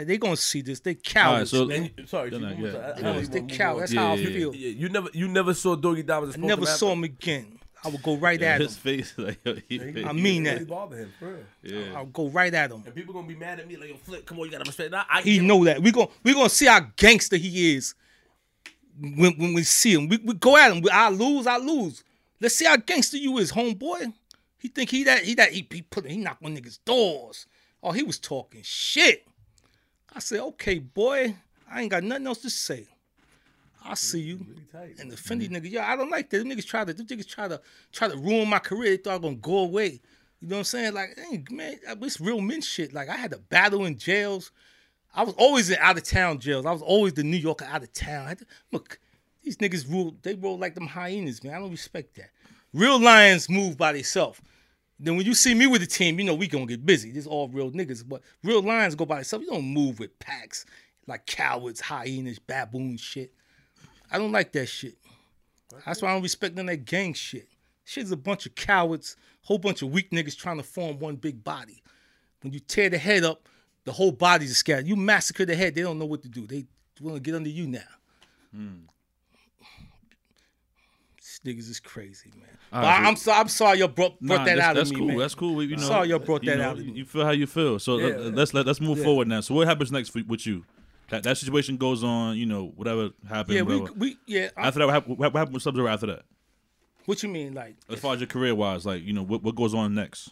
[0.00, 0.80] Right, they gonna see this.
[0.80, 1.50] They All right, cowards.
[1.50, 1.90] so man.
[2.06, 2.72] Sorry, Yeah, Chief, nah, I'm yeah.
[2.72, 2.84] sorry.
[2.84, 3.18] I- I Yeah.
[3.20, 3.80] you they wanna cowards.
[3.80, 4.54] That's Yeah, how I feel.
[4.54, 6.36] Yeah, you never you never saw Doggy Diamonds.
[6.36, 7.58] I never saw him again.
[7.84, 8.66] I would go right at him.
[8.66, 10.66] his face, like yo, he, I mean really that.
[10.68, 11.44] bother him, for real.
[11.62, 11.92] yeah.
[11.94, 12.82] I'll go right at him.
[12.86, 14.90] And people gonna be mad at me like, yo, Flip, come on, you gotta respect.
[14.90, 15.82] Nah, I He give- know that.
[15.82, 17.94] We gon' we gonna see how gangster he is
[19.00, 20.08] when when we see him.
[20.08, 20.80] We, we go at him.
[20.80, 21.46] We, I lose.
[21.46, 22.02] I lose.
[22.40, 24.12] Let's see how gangster you is, homeboy.
[24.58, 27.46] He think he that he that he, he put he knock on niggas doors.
[27.82, 29.26] Oh, he was talking shit.
[30.14, 31.34] I said, okay, boy,
[31.70, 32.86] I ain't got nothing else to say.
[33.84, 34.46] I see you.
[34.72, 35.56] tight, And the Fendi mm-hmm.
[35.56, 36.38] nigga, yeah, I don't like that.
[36.38, 37.60] Them niggas try to, them niggas try to,
[37.92, 38.90] try to ruin my career.
[38.90, 40.00] They thought I was gonna go away.
[40.40, 40.94] You know what I'm saying?
[40.94, 41.18] Like,
[41.50, 42.92] man, it's real men shit.
[42.92, 44.52] Like, I had to battle in jails.
[45.14, 46.66] I was always in out of town jails.
[46.66, 48.36] I was always the New Yorker out of town.
[48.36, 48.98] To- look,
[49.42, 50.14] these niggas rule.
[50.22, 51.54] They roll like them hyenas, man.
[51.54, 52.30] I don't respect that.
[52.72, 54.40] Real lions move by themselves.
[54.98, 57.10] Then when you see me with the team, you know we gonna get busy.
[57.10, 59.44] This all real niggas, but real lions go by themselves.
[59.44, 60.64] You don't move with packs
[61.06, 63.32] like cowards, hyenas, baboon shit.
[64.10, 64.96] I don't like that shit.
[65.84, 67.48] That's why I don't respect none of that gang shit.
[67.84, 71.42] Shit's a bunch of cowards, whole bunch of weak niggas trying to form one big
[71.44, 71.82] body.
[72.42, 73.48] When you tear the head up,
[73.84, 74.86] the whole body's scattered.
[74.86, 76.46] You massacre the head, they don't know what to do.
[76.46, 76.66] They
[77.00, 77.80] want to get under you now.
[78.52, 78.93] These
[81.44, 82.48] niggas is crazy, man.
[82.72, 83.38] All But I, I'm sorry.
[83.40, 85.08] I'm sorry you brought, brought Nah, that that's, out that's of me, cool.
[85.08, 85.18] man.
[85.18, 85.62] That's cool.
[85.62, 86.92] You know, Sorry y'all brought you that know, out of me.
[86.92, 87.78] You feel how you feel.
[87.78, 88.16] So Yeah.
[88.16, 89.40] let, us let, let's move forward now.
[89.40, 90.64] So what happens next for, with you?
[91.10, 92.36] That that situation goes on.
[92.36, 93.56] You know, whatever happened.
[93.56, 93.98] Yeah, we, whatever.
[93.98, 94.48] we yeah.
[94.56, 96.22] I- after that, what happened, what happened with Sub Zero after that?
[97.06, 97.76] what you mean, like?
[97.90, 100.30] As far as your career wise, like you know, what, what goes on next?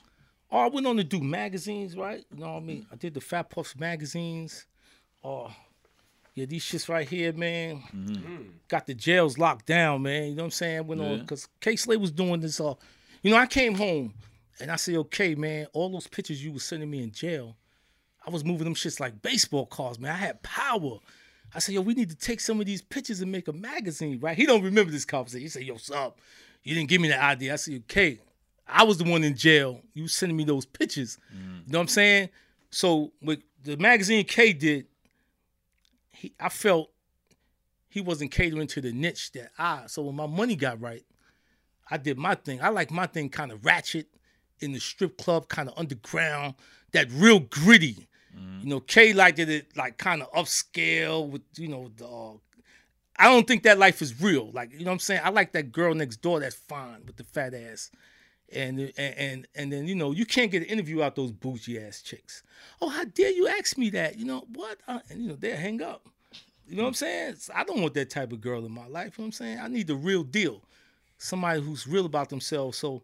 [0.51, 2.25] Oh, I went on to do magazines, right?
[2.35, 2.87] You know what I mean?
[2.93, 4.67] I did the Fat Puffs magazines.
[5.25, 5.51] Oh,
[6.35, 7.83] yeah, these shits right here, man.
[8.69, 10.29] Got the jails locked down, man.
[10.31, 10.87] You know what I'm saying?
[10.87, 12.61] Went on because Kay Slay was doing this.
[12.61, 12.75] Uh,
[13.23, 14.15] you know, I came home
[14.61, 17.57] and I said, okay, man, all those pictures you were sending me in jail,
[18.27, 20.13] I was moving them shits like baseball cards, man.
[20.13, 20.99] I had power.
[21.55, 24.19] I said, yo, we need to take some of these pictures and make a magazine,
[24.21, 24.37] right?
[24.37, 25.43] He don't remember this conversation.
[25.43, 26.19] He said, yo, sup?
[26.63, 27.53] You didn't give me that idea.
[27.53, 28.21] I said, okay,
[28.67, 29.81] I was the one in jail.
[29.93, 31.19] You sending me those pictures.
[31.67, 32.29] You know what I'm saying?
[32.71, 34.87] So with the magazine K did,
[36.13, 36.91] he I felt
[37.89, 39.85] he wasn't catering to the niche that I.
[39.87, 41.05] So when my money got right,
[41.91, 42.63] I did my thing.
[42.63, 44.09] I like my thing kind of ratchet
[44.61, 46.55] in the strip club, kind of underground,
[46.93, 48.09] that real gritty.
[48.63, 52.07] You know, K liked it like kind of upscale with you know the.
[52.07, 52.33] Uh,
[53.19, 54.51] I don't think that life is real.
[54.53, 55.21] Like you know what I'm saying.
[55.23, 57.91] I like that girl next door that's fine with the fat ass.
[58.55, 62.03] And, and and then you know you can't get an interview out those bougie ass
[62.03, 62.43] chicks.
[62.81, 64.19] Oh, how dare you ask me that?
[64.19, 64.79] You know what?
[64.87, 66.09] Uh, and you know they'll hang up.
[66.69, 67.37] You know what I'm saying?
[67.55, 69.19] I don't want that type of girl in my life.
[69.19, 69.59] You know what I'm saying?
[69.61, 70.63] I need the real deal.
[71.19, 72.79] Somebody who's real about themselves.
[72.79, 73.03] So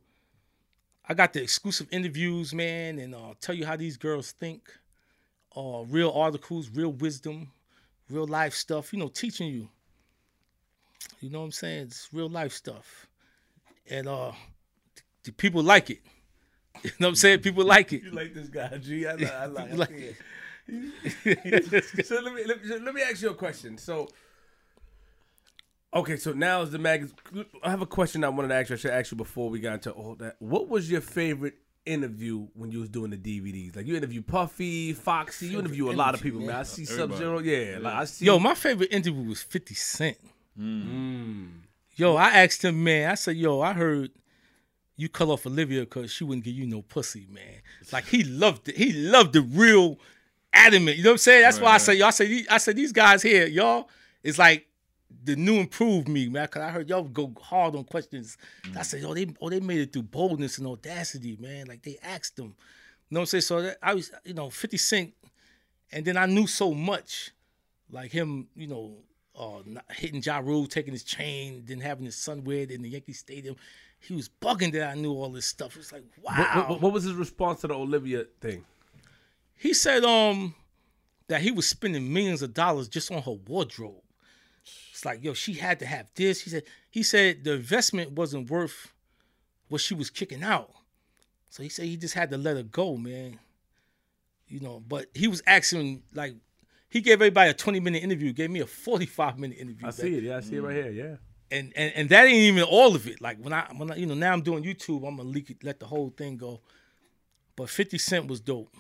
[1.09, 4.71] I got the exclusive interviews, man, and uh, tell you how these girls think.
[5.57, 7.51] Uh, real articles, real wisdom,
[8.11, 8.93] real life stuff.
[8.93, 9.69] You know, teaching you.
[11.21, 11.83] You know what I'm saying?
[11.85, 13.07] It's real life stuff,
[13.89, 14.33] and uh,
[15.37, 16.01] people like it.
[16.85, 17.41] You know what I'm saying?
[17.41, 18.05] People like it.
[18.05, 19.05] You like this guy, G?
[19.05, 19.33] I like.
[19.33, 19.71] I like.
[19.79, 22.07] Like- I see it.
[22.07, 23.79] so let me, let me let me ask you a question.
[23.79, 24.07] So,
[25.95, 27.11] okay, so now is the mag.
[27.63, 28.75] I have a question I wanted to ask you.
[28.75, 30.37] I should ask you before we got into all that.
[30.39, 31.55] What was your favorite
[31.87, 33.75] interview when you was doing the DVDs?
[33.77, 35.47] Like you interview Puffy, Foxy.
[35.49, 36.57] You interview a lot of people, man.
[36.57, 37.19] I see Sub Everybody.
[37.19, 37.39] Zero.
[37.41, 38.27] Yeah, like I see.
[38.27, 40.19] Yo, my favorite interview was 50 Cent.
[40.57, 40.83] Hmm.
[40.83, 41.47] Hmm.
[41.97, 44.11] Yo, I asked him, man, I said, yo, I heard
[44.99, 47.63] you cut off Olivia because she wouldn't give you no pussy, man.
[47.93, 48.77] Like he loved it.
[48.77, 49.99] He loved the real
[50.53, 50.97] adamant.
[50.99, 51.43] You know what I'm saying?
[51.43, 53.89] That's why I Right, say, y'all say, I said, these guys here, y'all,
[54.25, 54.67] it's like
[55.25, 56.49] the new improved me, man.
[56.49, 58.37] Cause I heard y'all go hard on questions.
[58.77, 61.69] I said, oh, they, oh, they made it through boldness and audacity, man.
[61.69, 62.57] Like they asked them.
[63.09, 63.43] You know what I'm saying?
[63.43, 65.15] So that, I was, you know, 50 Cent,
[65.93, 67.31] and then I knew so much
[67.91, 68.97] like him, you know,
[69.39, 72.83] uh, not hitting Ja Rule, taking his chain, then having his son wear it in
[72.83, 73.55] the Yankee Stadium.
[74.01, 75.77] He was bugging that I knew all this stuff.
[75.77, 76.33] It's like, wow.
[76.55, 78.65] What, what, what was his response to the Olivia thing?
[79.55, 80.55] He said um
[81.27, 84.03] that he was spending millions of dollars just on her wardrobe.
[84.91, 86.41] It's like, yo, she had to have this.
[86.41, 88.93] He said he said the investment wasn't worth
[89.69, 90.71] what she was kicking out.
[91.51, 93.39] So he said he just had to let her go, man.
[94.49, 96.35] You know, but he was asking like
[96.89, 99.87] he gave everybody a 20 minute interview, gave me a 45 minute interview.
[99.87, 100.25] I see it.
[100.25, 100.91] Yeah, I see it right here.
[100.91, 101.17] Yeah.
[101.51, 103.21] And, and and that ain't even all of it.
[103.23, 105.65] Like when I when I you know now I'm doing YouTube, I'm gonna leak it,
[105.65, 106.61] let the whole thing go.
[107.57, 108.75] But 50 Cent was dope.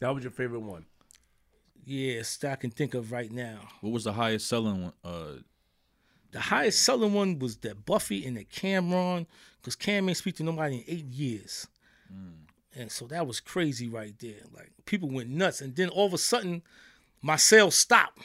[0.00, 0.86] That was your favorite one.
[1.84, 3.60] Yes, that I can think of right now.
[3.80, 4.92] What was the highest selling one?
[5.04, 5.40] Uh,
[6.32, 9.26] The highest selling one was that Puffy and the Cam'ron,
[9.60, 11.66] because Cam ain't speak to nobody in eight years.
[12.76, 14.42] And so that was crazy right there.
[14.54, 15.60] Like people went nuts.
[15.60, 16.62] And then all of a sudden,
[17.22, 18.20] my sales stopped.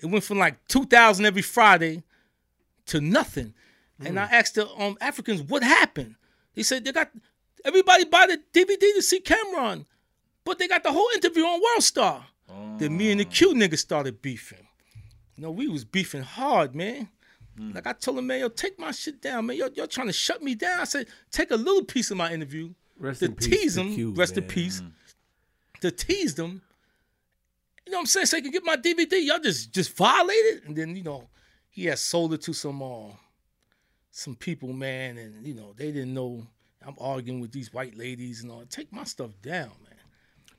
[0.00, 2.02] It went from like two thousand every Friday
[2.86, 3.54] to nothing.
[4.04, 4.32] And I mm.
[4.32, 6.16] asked the um, Africans what happened.
[6.54, 7.10] They said they got
[7.64, 9.86] everybody buy the DVD to see Cam'ron,
[10.44, 12.26] but they got the whole interview on World Star.
[12.78, 13.30] Then me and the ah.
[13.30, 14.66] Q nigga started beefing.
[15.36, 17.08] You know, we was beefing hard, man.
[17.58, 17.74] Mm.
[17.74, 19.56] Like I told him, man, yo, take my shit down, man.
[19.56, 20.80] Yo, you're trying to shut me down.
[20.80, 24.12] I said, take a little piece of my interview Rest to in tease them, Q,
[24.12, 24.50] rest in man.
[24.50, 24.92] peace, mm.
[25.80, 26.62] to tease them.
[27.86, 28.26] You know what I'm saying?
[28.26, 29.24] So they can get my DVD.
[29.24, 31.28] Y'all just just violated, and then you know
[31.72, 33.08] he had sold it to some uh,
[34.10, 36.46] some people, man, and you know they didn't know
[36.86, 38.62] I'm arguing with these white ladies and all.
[38.68, 39.98] Take my stuff down, man.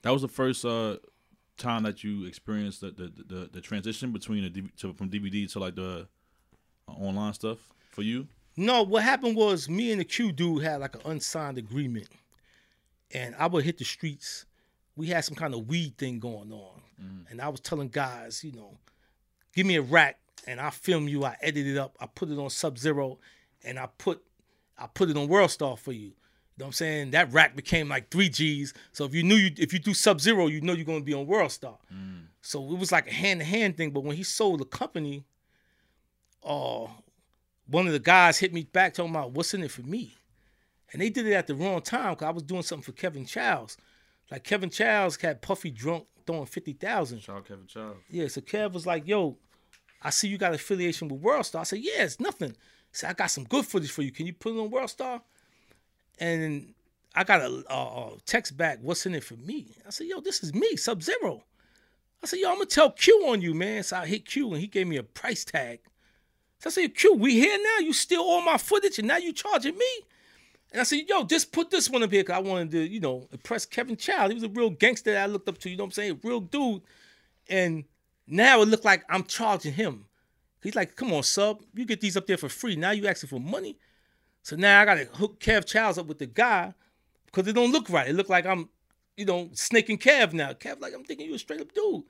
[0.02, 0.98] That was the first uh,
[1.58, 5.60] time that you experienced the the, the, the transition between the to, from DVD to
[5.60, 6.08] like the
[6.90, 7.60] uh, online stuff
[7.92, 8.28] for you.
[8.58, 12.08] No, what happened was me and the Q dude had like an unsigned agreement,
[13.14, 14.46] and I would hit the streets.
[14.96, 16.82] We had some kind of weed thing going on,
[17.30, 18.78] and I was telling guys, you know,
[19.56, 21.24] give me a rack and I film you.
[21.24, 21.96] I edit it up.
[22.00, 23.20] I put it on Sub Zero,
[23.64, 24.24] and I put
[24.78, 26.00] I put it on World Star for you.
[26.56, 27.12] You know what I'm saying?
[27.12, 28.74] That rack became like three G's.
[28.92, 31.14] So if you knew you if you do Sub Zero, you know you're gonna be
[31.14, 31.78] on World Star.
[32.42, 33.92] So it was like a hand to hand thing.
[33.92, 35.24] But when he sold the company,
[36.44, 36.88] uh,
[37.68, 40.16] one of the guys hit me back talking about what's in it for me.
[40.92, 43.26] And they did it at the wrong time because I was doing something for Kevin
[43.26, 43.78] Chiles.
[44.30, 47.20] Like Kevin Chiles had Puffy drunk throwing 50,000.
[47.20, 47.98] Shout out Kevin Chiles.
[48.10, 49.38] Yeah, so Kev was like, yo,
[50.04, 51.62] I see you got affiliation with World Star.
[51.62, 52.50] I said, yeah, it's nothing.
[52.50, 52.56] He
[52.92, 54.12] said, I got some good footage for you.
[54.12, 55.22] Can you put it on World Star?
[56.20, 56.74] And
[57.16, 59.68] I got a, a, a text back, what's in it for me?
[59.88, 61.44] I said, yo, this is me, Sub Zero.
[62.22, 63.84] I said, yo, I'm gonna tell Q on you, man.
[63.84, 65.80] So I hit Q and he gave me a price tag.
[66.60, 67.86] So I said, Q, we here now?
[67.86, 70.00] You steal all my footage and now you charging me?
[70.72, 73.00] And I said, yo, just put this one up here because I wanted to, you
[73.00, 74.30] know, impress Kevin Chiles.
[74.30, 76.20] He was a real gangster that I looked up to, you know what I'm saying?
[76.24, 76.82] Real dude.
[77.50, 77.84] And
[78.28, 80.06] now it looked like I'm charging him.
[80.62, 82.76] He's like, come on, sub, you get these up there for free.
[82.76, 83.78] Now you asking for money.
[84.44, 86.74] So now I gotta hook Kev Chiles up with the guy
[87.26, 88.10] because it don't look right.
[88.10, 88.70] It look like I'm,
[89.18, 90.54] you know, snaking Kev now.
[90.54, 92.04] Kev, like I'm thinking you a straight up dude.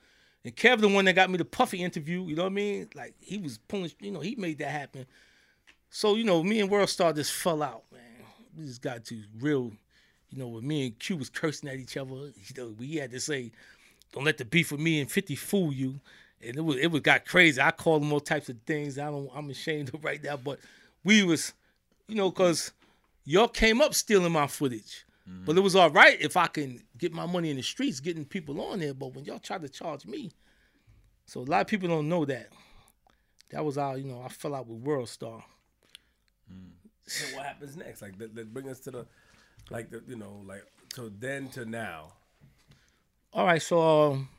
[0.45, 2.89] And Kev, the one that got me the Puffy interview, you know what I mean?
[2.95, 5.05] Like he was pulling, you know, he made that happen.
[5.89, 8.01] So you know, me and World Star just fell out, man.
[8.57, 9.71] We just got to real,
[10.29, 13.11] you know, when me and Q was cursing at each other, you know, we had
[13.11, 13.51] to say,
[14.13, 15.99] "Don't let the beef with me and Fifty fool you."
[16.41, 17.61] And it was it was got crazy.
[17.61, 18.97] I called him all types of things.
[18.97, 19.29] I don't.
[19.35, 20.59] I'm ashamed of right now, but
[21.03, 21.53] we was,
[22.07, 22.71] you know, cause
[23.25, 25.05] y'all came up stealing my footage.
[25.29, 25.45] Mm-hmm.
[25.45, 28.25] But it was all right if I can get my money in the streets, getting
[28.25, 28.93] people on there.
[28.93, 30.31] But when y'all tried to charge me,
[31.25, 32.49] so a lot of people don't know that.
[33.51, 35.43] That was how you know I fell out with World Star.
[36.51, 36.71] Mm.
[37.05, 38.01] So what happens next?
[38.01, 39.05] Like, let, let bring us to the,
[39.69, 40.63] like the, you know, like
[40.95, 42.13] to then to now.
[43.33, 43.81] All right, so
[44.11, 44.29] um,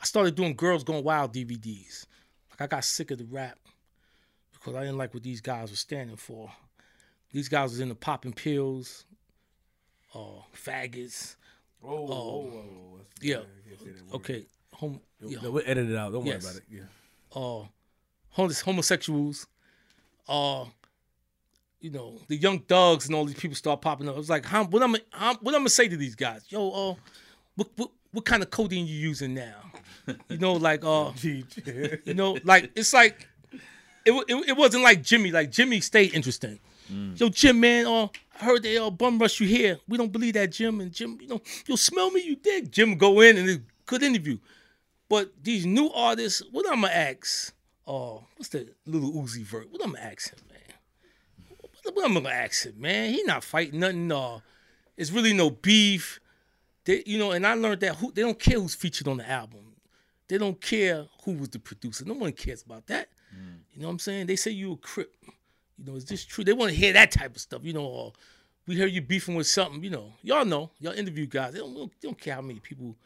[0.00, 2.06] I started doing Girls Going Wild DVDs.
[2.50, 3.58] Like I got sick of the rap
[4.54, 6.50] because I didn't like what these guys were standing for.
[7.32, 9.04] These guys was into popping pills,
[10.14, 11.36] uh, faggots.
[11.80, 12.98] Whoa, whoa, whoa, whoa.
[12.98, 13.36] That's- Yeah.
[13.38, 14.14] I can't say that word.
[14.16, 16.12] Okay, home, yeah, No, we'll edit it out.
[16.12, 16.42] Don't Yes.
[16.44, 16.68] worry about it.
[16.70, 16.82] Yeah.
[17.40, 17.66] uh,
[18.30, 19.46] homeless homosexuals,
[20.28, 20.66] uh,
[21.80, 24.14] you know, the young thugs and all these people start popping up.
[24.14, 26.44] I was like, how, what I'm, what I'm gonna say to these guys?
[26.50, 26.94] Yo, uh,
[27.56, 29.72] what, what, what kind of codeine you using now?
[30.28, 32.06] You know, like, uh, Cheech.
[32.06, 33.28] you know, like it's like,
[34.04, 35.30] it, it, it wasn't like Jimmy.
[35.30, 36.58] Like Jimmy stayed interesting.
[37.16, 38.08] Yo, Jim, man, uh,
[38.40, 39.78] I heard they uh, bum rush you here.
[39.88, 40.80] We don't believe that, Jim.
[40.80, 42.70] And Jim, you know, you smell me, you dig.
[42.70, 44.38] Jim go in and it's a good interview.
[45.08, 47.54] But these new artists, what I'm gonna ask?
[47.86, 49.68] Uh, what's the Lil Uzi Vert?
[49.70, 51.58] What I'm gonna ask him, man?
[51.82, 53.12] What, what I'm gonna ask him, man?
[53.12, 54.12] He not fighting nothing.
[54.12, 54.40] Uh,
[54.96, 56.20] it's really no beef.
[56.84, 59.28] They, you know, and I learned that who they don't care who's featured on the
[59.28, 59.60] album.
[60.28, 62.04] They don't care who was the producer.
[62.04, 63.08] No one cares about that.
[63.74, 64.26] You know what I'm saying?
[64.26, 65.14] They say you a crip.
[65.78, 66.44] You know, is this true?
[66.44, 67.64] They want to hear that type of stuff.
[67.64, 68.12] You know, or
[68.66, 69.82] we hear you beefing with something.
[69.82, 71.54] You know, y'all know, y'all interview guys.
[71.54, 72.96] They don't, they don't, care how many people.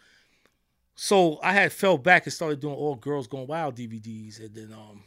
[0.94, 4.72] So I had fell back and started doing all girls going wild DVDs, and then
[4.72, 5.02] um,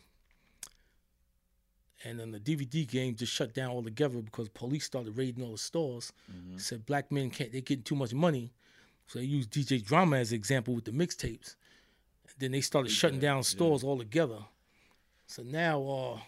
[2.06, 5.58] and then the DVD game just shut down altogether because police started raiding all the
[5.58, 6.14] stores.
[6.58, 8.54] Said black men can't, they getting too much money,
[9.10, 11.56] so they used DJ Drama as an example with the mixtapes.
[12.38, 14.38] Then they started shutting down stores altogether.
[15.26, 16.20] So now uh,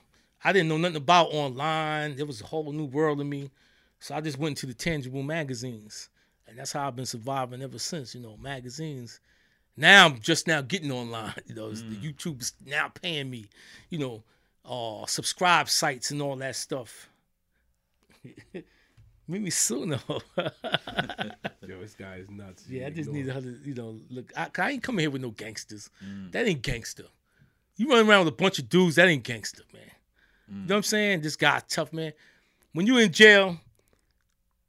[0.43, 2.15] I didn't know nothing about online.
[2.15, 3.51] There was a whole new world to me.
[3.99, 6.09] So I just went to the tangible magazines.
[6.47, 9.19] And that's how I've been surviving ever since, you know, magazines.
[9.77, 11.35] Now I'm just now getting online.
[11.45, 13.45] You know, it's the YouTube is now paying me,
[13.91, 14.23] you know,
[14.65, 17.09] uh, subscribe sites and all that stuff.
[19.31, 19.97] Meet me sooner.
[20.37, 22.65] Yo, this guy is nuts.
[22.67, 24.29] yeah, I just need her to, you know, look.
[24.35, 25.89] I, I ain't coming here with no gangsters.
[26.05, 26.33] Mm.
[26.33, 27.05] That ain't gangster.
[27.77, 28.97] You run around with a bunch of dudes.
[28.97, 29.83] That ain't gangster, man.
[30.49, 30.67] You mm.
[30.67, 31.21] know what I'm saying?
[31.21, 32.11] This guy tough, man.
[32.73, 33.57] When you in jail,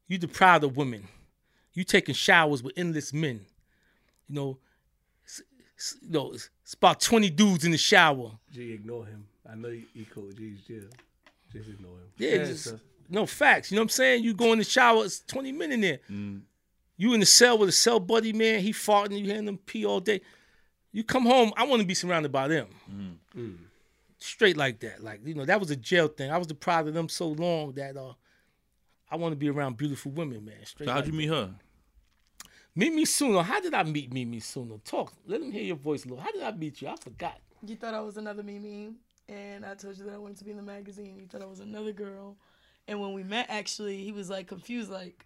[0.07, 1.09] you deprived of women.
[1.75, 3.41] You taking showers with endless men.
[4.29, 4.59] You know,
[5.27, 5.43] s-
[5.77, 8.31] s- you know, it's, it's about 20 dudes in the shower.
[8.53, 9.27] G, ignore him.
[9.51, 10.31] I know he, he cool.
[10.31, 10.85] G's jail.
[11.53, 12.13] Just ignore him.
[12.17, 12.75] Yeah, just,
[13.13, 13.71] no facts.
[13.71, 14.25] You know what I'm saying?
[14.25, 15.99] You go in the shower, it's 20 men in there.
[16.97, 18.61] You in the cell with a cell buddy, man.
[18.61, 20.21] He farting, you hearing them pee all day.
[20.93, 22.69] You come home, I want to be surrounded by them.
[24.19, 25.03] Straight like that.
[25.03, 26.31] Like, you know, that was a jail thing.
[26.31, 28.13] I was deprived of them so long that uh
[29.11, 30.55] I want to be around beautiful women, man.
[30.65, 31.51] Straight So how'd like you meet her?
[32.75, 33.43] Meet me sooner.
[33.43, 34.77] How did I meet Meet Me sooner?
[34.79, 35.13] Talk.
[35.27, 36.25] Let them hear your voice a little.
[36.25, 36.89] How did I meet you?
[36.89, 37.39] I forgot.
[37.67, 38.95] You thought I was another Mimi,
[39.29, 41.19] and I told you that I wanted to be in the magazine.
[41.21, 42.37] You thought I was another girl,
[42.89, 45.25] and when we met, actually, he was like confused, like,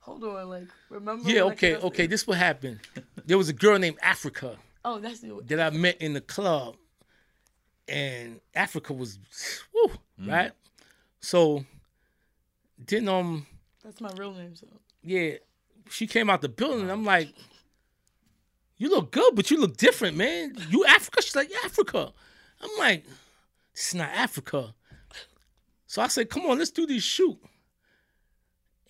[0.00, 2.06] "Hold on, like, remember?" Yeah, okay, that's- okay.
[2.06, 2.80] This what happened.
[3.24, 4.56] There was a girl named Africa.
[4.84, 5.40] Oh, that's the.
[5.46, 6.76] that I met in the club,
[7.88, 9.18] and Africa was,
[9.74, 9.92] woo,
[10.26, 10.52] right?
[11.20, 11.64] So,
[12.86, 13.46] then um,
[13.82, 14.54] That's my real name.
[14.54, 14.66] So
[15.02, 15.34] yeah,
[15.90, 17.32] she came out the building, and I'm like,
[18.76, 20.54] "You look good, but you look different, man.
[20.70, 22.12] You Africa?" She's like, "Yeah, Africa."
[22.60, 23.04] I'm like,
[23.74, 24.74] "This is not Africa."
[25.96, 27.38] So I said, "Come on, let's do this shoot."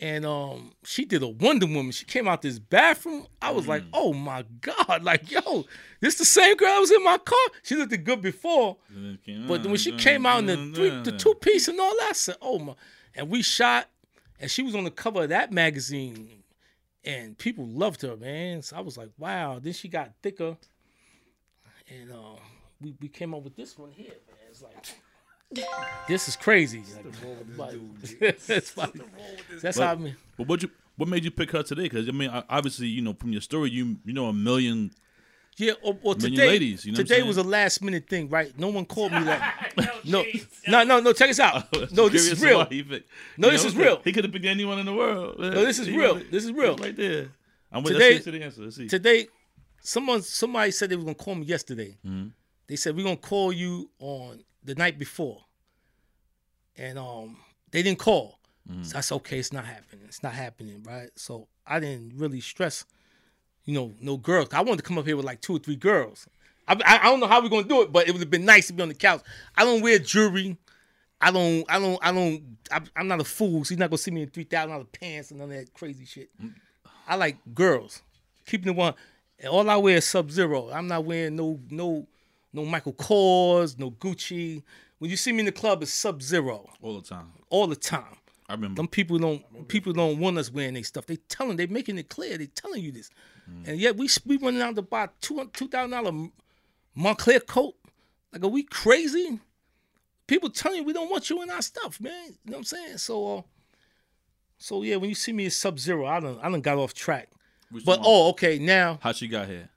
[0.01, 1.93] And um, she did a Wonder Woman.
[1.93, 3.29] She came out this bathroom.
[3.41, 5.67] I was like, "Oh my god!" Like, yo,
[6.01, 7.39] this the same girl that was in my car.
[7.63, 8.79] She looked good before,
[9.47, 12.13] but when she came out in the three, the two piece and all that, I
[12.13, 12.75] said, "Oh my!"
[13.15, 13.89] And we shot,
[14.41, 16.43] and she was on the cover of that magazine,
[17.05, 18.63] and people loved her, man.
[18.63, 20.57] So I was like, "Wow!" Then she got thicker,
[21.89, 22.41] and uh,
[22.81, 24.51] we we came up with this one here, man.
[24.51, 24.75] It's like,
[26.09, 26.83] this is crazy.
[27.57, 27.75] Like,
[28.21, 28.93] it's like-
[29.63, 30.17] that's how I mean.
[30.37, 31.85] But what you what made you pick her today?
[31.85, 34.91] Because I mean, obviously, you know, from your story, you you know a million.
[35.59, 38.53] Yeah, or, or today, ladies, you know today was a last minute thing, right?
[38.59, 39.41] No one called me like,
[40.05, 40.23] no,
[40.69, 41.13] no, no, no.
[41.15, 41.65] Check this out.
[41.93, 42.67] No, this is real.
[42.67, 43.09] he picked-
[43.39, 44.01] No, you this know, is real.
[44.05, 45.39] He could have picked anyone in the world.
[45.39, 46.17] No, this is real.
[46.31, 46.77] This is real.
[46.77, 47.29] Right there.
[47.73, 47.99] I'm waiting.
[48.01, 48.63] Today- Let's see the answer.
[48.65, 48.87] Let's see.
[48.87, 49.29] Today,
[49.81, 51.97] someone, somebody said they were gonna call me yesterday.
[52.07, 52.29] Mm-hmm.
[52.67, 55.45] They said we're gonna call you on the night before,
[56.77, 57.39] and um,
[57.71, 58.39] they didn't call.
[58.71, 58.83] Mm-hmm.
[58.83, 60.05] So I said, okay, it's not happening.
[60.07, 61.09] It's not happening, right?
[61.15, 62.85] So I didn't really stress,
[63.65, 64.49] you know, no girls.
[64.53, 66.27] I wanted to come up here with like two or three girls.
[66.69, 68.45] I, I, I don't know how we're gonna do it, but it would have been
[68.45, 69.23] nice to be on the couch.
[69.57, 70.57] I don't wear jewelry.
[71.21, 72.43] I don't, I don't, I don't.
[72.71, 73.65] I'm, I'm not a fool.
[73.65, 75.73] So you're not gonna see me in three thousand dollar pants and none of that
[75.73, 76.29] crazy shit.
[77.07, 78.03] I like girls.
[78.47, 78.95] Keeping the one.
[79.39, 80.71] And all I wear is Sub Zero.
[80.71, 82.07] I'm not wearing no, no,
[82.57, 84.63] no Michael Kors, no Gucci.
[84.99, 87.33] When you see me in the club, it's Sub Zero All the time.
[87.51, 88.17] all the time.
[88.49, 88.77] I remember.
[88.77, 91.07] Them people don't people don't want us wearing their stuff.
[91.07, 92.39] They telling they making it clear.
[92.39, 93.11] They telling you this,
[93.67, 96.13] and yet we we running out to buy two two thousand dollar
[96.95, 97.75] Montclair coat.
[98.33, 99.41] Like are we crazy?
[100.27, 102.13] People telling you we don't want you in our stuff, man.
[102.45, 102.99] You know what I'm saying?
[102.99, 103.43] So, uh,
[104.59, 106.95] so yeah, when you see me as Sub Zero, I don't I don't got off
[106.95, 107.29] track.
[107.71, 108.07] Which But one?
[108.09, 109.69] oh, okay, now how she got here?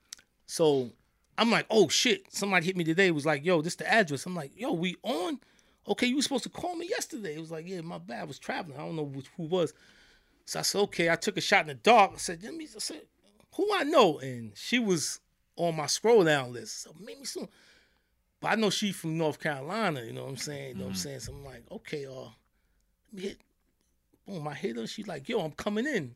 [0.46, 0.92] so
[1.40, 2.26] I'm like, oh shit.
[2.34, 3.12] Somebody hit me today.
[3.12, 4.26] Was like, yo, this the address.
[4.26, 5.40] I'm like, yo, we on?
[5.88, 7.36] Okay, you were supposed to call me yesterday.
[7.36, 8.22] It was like, yeah, my bad.
[8.22, 8.78] I was traveling.
[8.78, 9.74] I don't know which, who was.
[10.46, 11.10] So I said, okay.
[11.10, 12.12] I took a shot in the dark.
[12.16, 12.66] I said, let me.
[12.66, 13.02] I said,
[13.56, 14.20] who I know?
[14.20, 15.22] And she was
[15.56, 16.84] on my scroll down list.
[16.84, 17.48] So maybe soon.
[18.42, 20.02] But I know she from North Carolina.
[20.04, 20.70] You know what I'm saying?
[20.70, 21.20] You know what I'm saying?
[21.22, 23.38] So I'm like, okay, uh, let me hit.
[24.28, 24.88] Boom, I hit her.
[24.88, 26.16] She's like, yo, I'm coming in.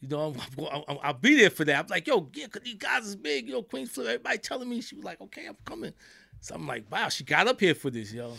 [0.00, 1.84] You know, I'm, I'm, I'm, I'll be there for that.
[1.84, 3.46] I'm like, yo, yeah, cause these guys is big.
[3.46, 4.06] You know, Queens Flip.
[4.06, 4.80] Everybody telling me.
[4.80, 5.92] She was like, okay, I'm coming.
[6.40, 8.32] So I'm like, wow, she got up here for this, yo.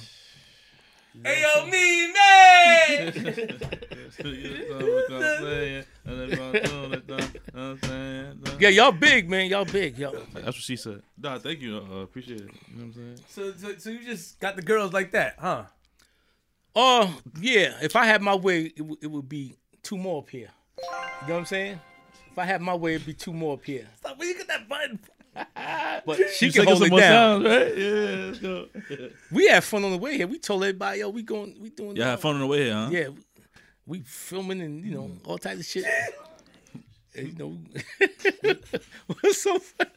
[1.24, 3.60] Hey yo, me man.
[8.60, 9.50] Yeah, y'all big, man.
[9.50, 10.12] Y'all big, yo.
[10.34, 11.02] That's what she said.
[11.18, 11.78] Nah, thank you.
[11.78, 12.52] Uh, appreciate it.
[12.72, 13.20] You know what I'm saying?
[13.30, 15.64] so, so, so you just got the girls like that, huh?
[16.76, 17.78] Oh, yeah.
[17.82, 20.50] If I had my way, it, would- it would be two more up here.
[20.78, 21.80] You know what I'm saying?
[22.32, 23.88] If I had my way, it'd be two more up here.
[23.98, 25.00] Stop, where you get that button?
[26.06, 27.44] But she You can singing hold some it down.
[27.44, 27.78] sounds, right?
[27.78, 28.68] Yeah, let's go.
[29.32, 30.26] We had fun on the way here.
[30.28, 31.96] We told everybody, yo, we going, we doing.
[31.96, 32.90] Yeah, have fun on the way here, huh?
[32.92, 33.08] Yeah,
[33.86, 35.86] we filming and you know all types of shit.
[37.16, 37.58] And, you know,
[39.08, 39.90] what's so funny?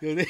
[0.00, 0.26] Yo, they,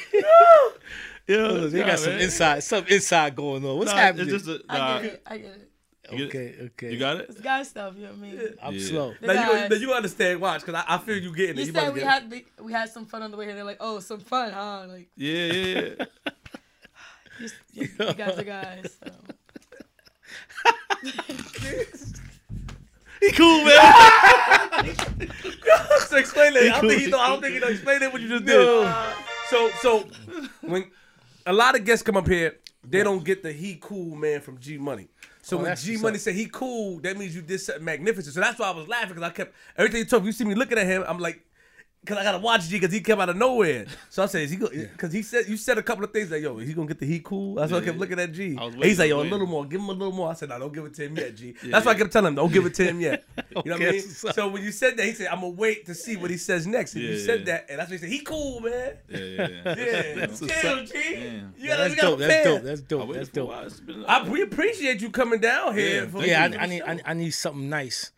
[1.29, 3.77] Yeah, they got some inside, some inside going on.
[3.77, 4.33] What's happening?
[4.33, 5.21] It's just a, I nah, get it.
[5.27, 5.69] I get it.
[6.11, 6.25] you get it?
[6.25, 6.91] okay, okay.
[6.91, 7.27] You got it?
[7.29, 7.93] It's guy stuff.
[7.95, 8.41] You know what I mean?
[8.63, 8.87] I'm Yeah.
[8.87, 9.13] slow.
[9.21, 9.69] The Now you, guys.
[9.69, 11.59] now you understand, watch, because I, I feel you getting it.
[11.59, 12.09] You You said we get it.
[12.11, 13.53] had the, we had some fun on the way here.
[13.53, 14.87] They're like, oh, some fun, huh?
[14.89, 16.05] Like Yeah, yeah, yeah.
[17.39, 18.97] you, you, you guys are guys.
[19.03, 19.11] So.
[23.21, 23.75] He cool, man.
[26.07, 26.63] so explain that.
[26.63, 27.19] I don't cool, think he he know.
[27.19, 27.67] I don't think he know.
[27.67, 28.93] Explain that what you just did.
[29.49, 30.07] So so
[30.61, 30.89] when
[31.45, 34.57] a lot of guests come up here, they don't get the he cool man from
[34.59, 35.07] G Money.
[35.41, 38.33] So Oh, when G Money said he cool, that means you did something magnificent.
[38.33, 40.23] So that's why I was laughing because I kept everything you talk.
[40.23, 41.45] You see me looking at him, I'm like.
[42.05, 43.85] Cause I gotta watch G because he came out of nowhere.
[44.09, 44.69] So I said, is he go?
[44.97, 47.05] Cause he said you said a couple of things like, yo, he gonna get the
[47.05, 47.55] heat cool?
[47.55, 47.99] That's why I kept Yeah.
[47.99, 48.57] looking at G.
[48.57, 50.29] I was he's waiting, like, yo, a little more, give him a little more.
[50.29, 51.55] I said, no, don't give it to him yet, G.
[51.61, 51.99] Yeah, That's why I yeah.
[51.99, 53.25] kept telling him, don't give it to him yet.
[53.65, 54.01] You know what I mean?
[54.01, 54.35] that's.
[54.35, 56.65] So when you said that, he said, I'm gonna wait to see what he says
[56.65, 56.93] next.
[56.95, 57.45] And you said yeah.
[57.45, 58.09] that, and that's what he said.
[58.09, 58.93] He cool, man.
[59.09, 59.75] Yeah, yeah, yeah.
[59.77, 60.85] Yeah, That's what's chill.
[60.85, 60.93] G.
[60.93, 61.41] Yeah.
[61.57, 62.19] You gotta, that's you gotta dope.
[62.19, 62.63] That's dope.
[62.63, 63.13] That's dope.
[63.13, 63.49] That's dope.
[63.49, 63.63] while.
[63.65, 66.03] It's been- I, we appreciate you coming down here.
[66.03, 66.43] Yeah, for- Yeah.
[66.57, 68.11] I, I need I, I need something nice,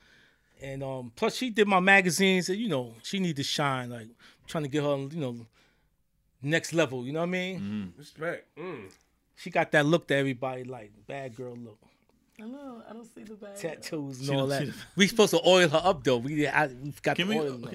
[0.61, 3.89] and um, plus she did my magazines, and you know she need to shine.
[3.89, 4.07] Like
[4.47, 5.45] trying to get her, you know,
[6.41, 7.05] next level.
[7.05, 7.59] You know what I mean?
[7.59, 7.99] Mm-hmm.
[7.99, 8.57] Respect.
[8.57, 8.91] Mm.
[9.35, 11.79] She got that look that everybody like, bad girl look,
[12.39, 12.83] I know.
[12.88, 13.55] I don't see the bag.
[13.55, 14.65] tattoos and She all that.
[14.67, 16.17] the- We supposed to oil her up though.
[16.17, 17.41] We I, we got Can the we?
[17.41, 17.57] oil.
[17.57, 17.71] now.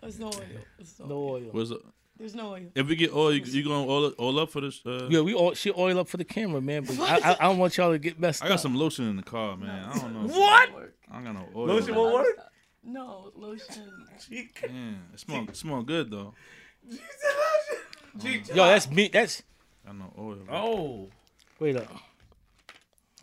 [0.00, 0.32] There's no oil.
[0.78, 1.32] There's no, No oil.
[1.34, 1.48] oil.
[1.52, 1.80] What's up?
[2.20, 2.66] There's no oil.
[2.74, 4.84] If we get oil, you, you going all, all up for this?
[4.84, 6.84] Uh, Yeah, we all she oil up for the camera, man.
[6.84, 8.60] But I, I, I don't want y'all to get messed I got up.
[8.60, 9.86] some lotion in the car, man.
[9.86, 10.34] I don't know.
[10.34, 10.68] What?
[11.10, 11.66] I don't got no oil.
[11.68, 11.96] Lotion man.
[11.98, 12.26] won't work?
[12.84, 14.06] No lotion.
[14.28, 14.50] G.
[14.62, 14.68] Yeah,
[15.14, 16.34] it smell it smell good though.
[18.18, 18.42] G.
[18.54, 19.08] Yo, that's me.
[19.08, 19.42] That's
[19.86, 20.38] I got no oil.
[20.50, 21.08] Oh.
[21.58, 21.88] wait up.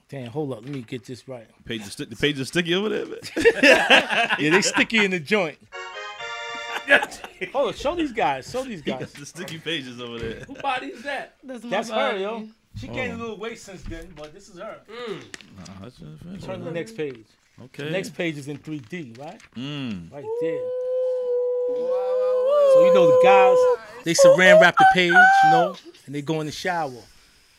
[0.10, 0.64] Damn, hold up.
[0.64, 1.46] Let me get this right.
[1.66, 2.10] Page is stick.
[2.10, 3.06] The page is sticky over there.
[3.06, 3.20] Man.
[4.40, 5.60] Yeah, they sticky in the joint.
[7.54, 8.50] Hold on, show these guys.
[8.50, 9.12] Show these guys.
[9.14, 10.40] the sticky pages over there.
[10.42, 11.36] Who body is that?
[11.44, 12.48] That's my That's her, yo.
[12.76, 12.94] She oh.
[12.94, 14.80] gained a little weight since then, but this is her.
[14.88, 17.26] Nah, that's just- Turn to the next page.
[17.64, 17.86] Okay.
[17.86, 19.42] The Next page is in 3D, right?
[19.56, 20.12] Mm.
[20.12, 20.60] Right there.
[22.74, 23.58] So you know the guys,
[24.04, 26.92] they saran wrap the page, you know, and they go in the shower.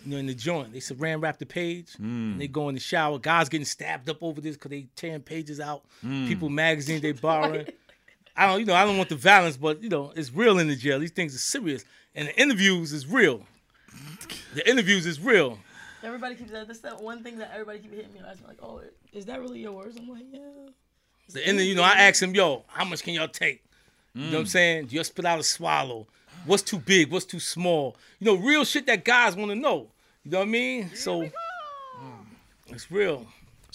[0.04, 2.38] You know, in the joint, they saran wrap the page, and mm.
[2.38, 3.18] they go in the shower.
[3.18, 5.82] Guys getting stabbed up over this because they tearing pages out.
[6.04, 6.28] Mm.
[6.28, 7.66] People magazines they borrowing.
[8.38, 10.68] I don't, you know, I don't want the violence, but you know, it's real in
[10.68, 11.00] the jail.
[11.00, 11.84] These things are serious,
[12.14, 13.42] and the interviews is real.
[14.54, 15.58] The interviews is real.
[16.04, 16.68] Everybody keeps that.
[16.68, 18.20] That's that one thing that everybody keep hitting me.
[18.24, 18.80] I was like, oh,
[19.12, 19.96] is that really yours?
[19.98, 20.38] I'm like, yeah.
[21.30, 23.64] The end, you know, I ask him, yo, how much can y'all take?
[24.14, 24.48] You know what I'm mm.
[24.48, 24.86] saying?
[24.86, 26.06] Do you spit out a swallow?
[26.46, 27.10] What's too big?
[27.10, 27.96] What's too small?
[28.20, 29.88] You know, real shit that guys want to know.
[30.24, 30.90] You know what I mean?
[30.94, 31.32] So mm.
[32.68, 33.26] it's real.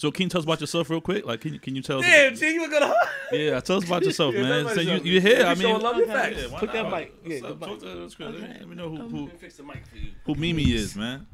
[0.04, 1.24] So can you tell us about yourself real quick?
[1.24, 2.04] Like, can you can you tell us?
[2.04, 2.92] Damn, G, you were gonna.
[3.32, 4.66] Yeah, tell us about yourself, Yeah, man.
[4.66, 5.06] us So you yourself.
[5.06, 5.38] you here?
[5.38, 6.12] You I mean, showing love your Okay.
[6.34, 6.42] facts.
[6.52, 7.14] Yeah, Put that mic.
[7.24, 7.60] Yeah, the mic.
[7.60, 10.10] Talk to us, Let me- know who who, Fix the mic for you.
[10.26, 11.26] who Mimi is, man.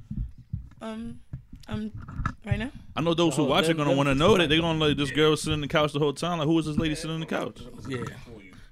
[0.80, 1.18] Um,
[1.66, 1.90] um,
[2.46, 2.70] right now.
[2.94, 4.96] I know those who Oh, watch are gonna want to know that they're gonna like
[4.96, 6.38] this girl sitting on the couch the whole time.
[6.38, 7.58] Like, who is this lady sitting on the couch?
[7.88, 8.04] Yeah.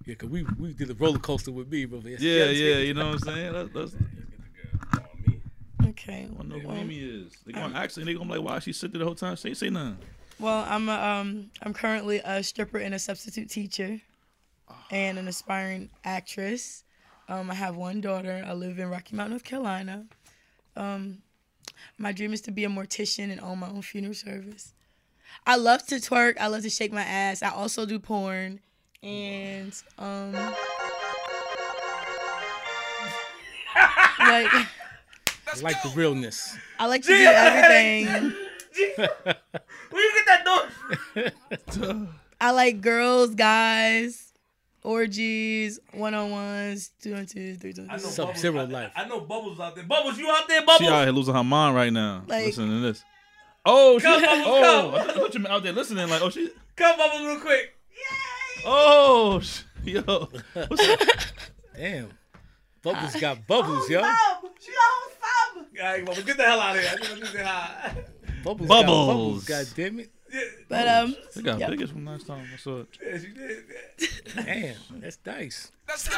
[0.06, 2.10] Yeah, cause we we did a roller coaster with me, brother.
[2.10, 3.52] Yeah, yeah, you know what I'm saying.
[3.52, 3.96] That's, that's,
[5.98, 6.28] Okay.
[6.30, 7.32] I wanna know who Well, Mimi is.
[7.44, 9.36] They gonna ask and they gonna be like, why she sit there the whole time?
[9.36, 9.98] Say say nothing.
[10.38, 14.00] well, I'm a, um, I'm currently a stripper and a substitute teacher,
[14.90, 16.84] and an aspiring actress.
[17.28, 18.42] Um, I have one daughter.
[18.46, 20.06] I live in Rocky Mount, North Carolina.
[20.76, 21.18] Um,
[21.98, 24.72] my dream is to be a mortician and own my own funeral service.
[25.46, 26.36] I love to twerk.
[26.40, 27.42] I love to shake my ass.
[27.42, 28.60] I also do porn,
[29.02, 30.32] and um,
[34.20, 34.50] like
[35.54, 36.56] I like the realness.
[36.78, 38.06] I like to do everything.
[39.90, 40.44] Where you get that
[41.74, 42.08] door?
[42.40, 44.32] I like girls, guys,
[44.82, 48.14] orgies, one on ones, two on twos, three on I know twos.
[48.14, 48.92] Sub-Zero life.
[48.94, 49.84] I, know Bubbles out there.
[49.84, 50.78] Bubbles, you out there, bubbles?
[50.78, 51.00] She Bubbles?
[51.00, 52.22] out here losing her mind right now.
[52.26, 53.02] Like- listening to this.
[53.64, 54.94] Oh, she, Come, Bubbles, oh, come.
[54.94, 56.08] I thought- I you meant out there listening.
[56.08, 57.74] Like, oh, she, Come, Bubbles, real quick.
[57.90, 58.62] Yay!
[58.66, 60.00] Oh, sh- yo,
[60.68, 61.00] what's up?
[61.76, 62.10] Damn.
[62.82, 64.00] Bubbles got bubbles, oh, yo.
[65.80, 66.90] All right, Bubbles, get the hell out of here.
[66.92, 67.92] I just want you to say hi.
[68.42, 68.68] Bubbles.
[68.68, 68.68] Bubbles.
[68.68, 69.44] Got bubbles.
[69.44, 70.10] God damn it.
[70.68, 71.70] But um, They got Yep.
[71.70, 72.46] biggest from last time.
[72.52, 72.86] I saw it.
[73.04, 73.64] Yeah, she did.
[74.34, 75.72] Damn, that's nice.
[75.88, 76.16] Let's go.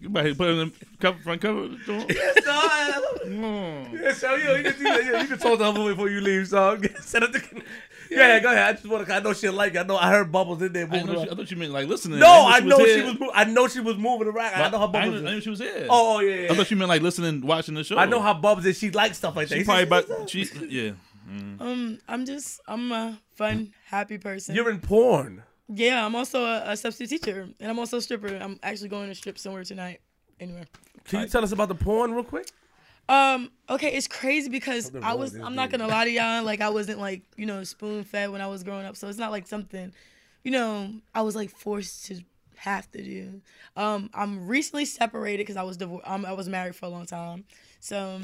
[0.00, 1.68] You might put it in the cover, front cover.
[2.08, 3.92] Yes, dog.
[3.92, 5.04] Yeah, so you, you, can do that.
[5.04, 7.40] Yeah, you can talk to her before you leave, so set up the.
[7.40, 8.62] Go ahead, go ahead.
[8.68, 9.14] I just want to.
[9.14, 9.74] I know she like.
[9.74, 9.78] it.
[9.78, 9.96] I know.
[9.96, 11.06] I heard bubbles in there I, moving.
[11.06, 11.30] know she.
[11.30, 12.18] I thought you meant like listening.
[12.18, 13.04] No, I know she here.
[13.06, 13.20] was.
[13.20, 14.54] Mo- I know she was moving around.
[14.54, 15.14] I know how bubbles.
[15.14, 15.86] didn't- I knew she was here.
[15.90, 16.52] Oh, oh yeah, yeah.
[16.52, 17.98] I thought you meant like listening, watching the show.
[17.98, 18.78] I know how Bubbles is.
[18.78, 19.54] She likes stuff like that.
[19.54, 20.30] She He probably said, about.
[20.30, 20.92] She yeah.
[21.28, 24.54] Um, I'm just I'm a fun, happy person.
[24.54, 25.42] You're in porn.
[25.68, 28.36] yeah, I'm also a, a substitute teacher, and I'm also a stripper.
[28.36, 30.00] I'm actually going to strip somewhere tonight.
[30.40, 30.64] Anywhere.
[31.04, 32.48] Can you tell us about the porn real quick?
[33.08, 36.60] Um, okay, it's crazy because Something I was I'm not gonna lie to y'all, like
[36.60, 38.96] I wasn't like, you know, spoon fed when I was growing up.
[38.96, 39.92] So it's not like something,
[40.44, 42.20] you know, I was like forced to
[42.56, 43.40] have to do.
[43.76, 46.06] Um, I'm recently separated because I was divorced.
[46.08, 47.44] Um, I was married for a long time.
[47.80, 48.20] So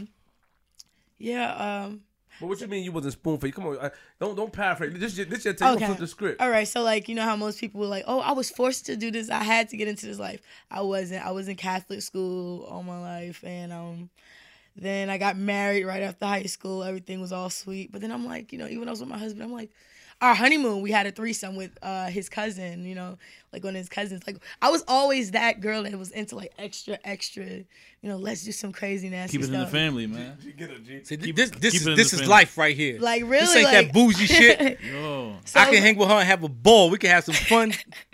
[1.18, 1.54] yeah,
[1.84, 2.02] um,
[2.40, 3.54] But what you mean you wasn't spoon fed?
[3.54, 3.90] Come on, I,
[4.20, 4.98] don't don't paraphrase.
[4.98, 5.68] This your this your take.
[5.68, 5.86] Okay.
[5.86, 6.40] Flip the script.
[6.40, 8.86] All right, so like you know how most people were like, oh, I was forced
[8.86, 9.30] to do this.
[9.30, 10.40] I had to get into this life.
[10.70, 11.24] I wasn't.
[11.26, 14.10] I was in Catholic school all my life, and um,
[14.76, 16.84] then I got married right after high school.
[16.84, 17.90] Everything was all sweet.
[17.90, 19.70] But then I'm like, you know, even when I was with my husband, I'm like,
[20.20, 23.18] our honeymoon, we had a threesome with uh, his cousin, you know,
[23.52, 24.22] like one of his cousins.
[24.26, 27.64] Like I was always that girl that was into like extra, extra, you
[28.02, 29.58] know, let's do some crazy nasty Keep it stuff.
[29.58, 30.36] in the family, man.
[31.04, 32.98] See, this this is, this is life right here.
[33.00, 34.80] Like really, this ain't like, that bougie shit.
[34.92, 35.36] Yo.
[35.44, 36.90] So- I can hang with her and have a ball.
[36.90, 37.72] We can have some fun.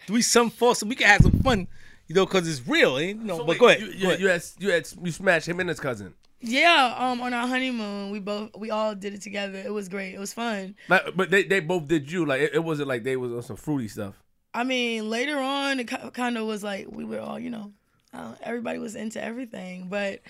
[0.08, 1.68] we some for we can have some fun.
[2.06, 3.80] You know, cause it's real, ain't you know, So but wait, go ahead.
[3.80, 4.20] You, go you, ahead.
[4.20, 6.12] you had you had you smashed him and his cousin.
[6.46, 9.58] Yeah, um, on our honeymoon, we both we all did it together.
[9.64, 10.14] It was great.
[10.14, 10.76] It was fun.
[10.88, 12.26] Like, but they, they both did you.
[12.26, 14.14] Like it, it wasn't like they was on some fruity stuff.
[14.52, 17.72] I mean, later on, it kind of was like we were all, you know,
[18.12, 19.88] uh, everybody was into everything.
[19.88, 20.20] But,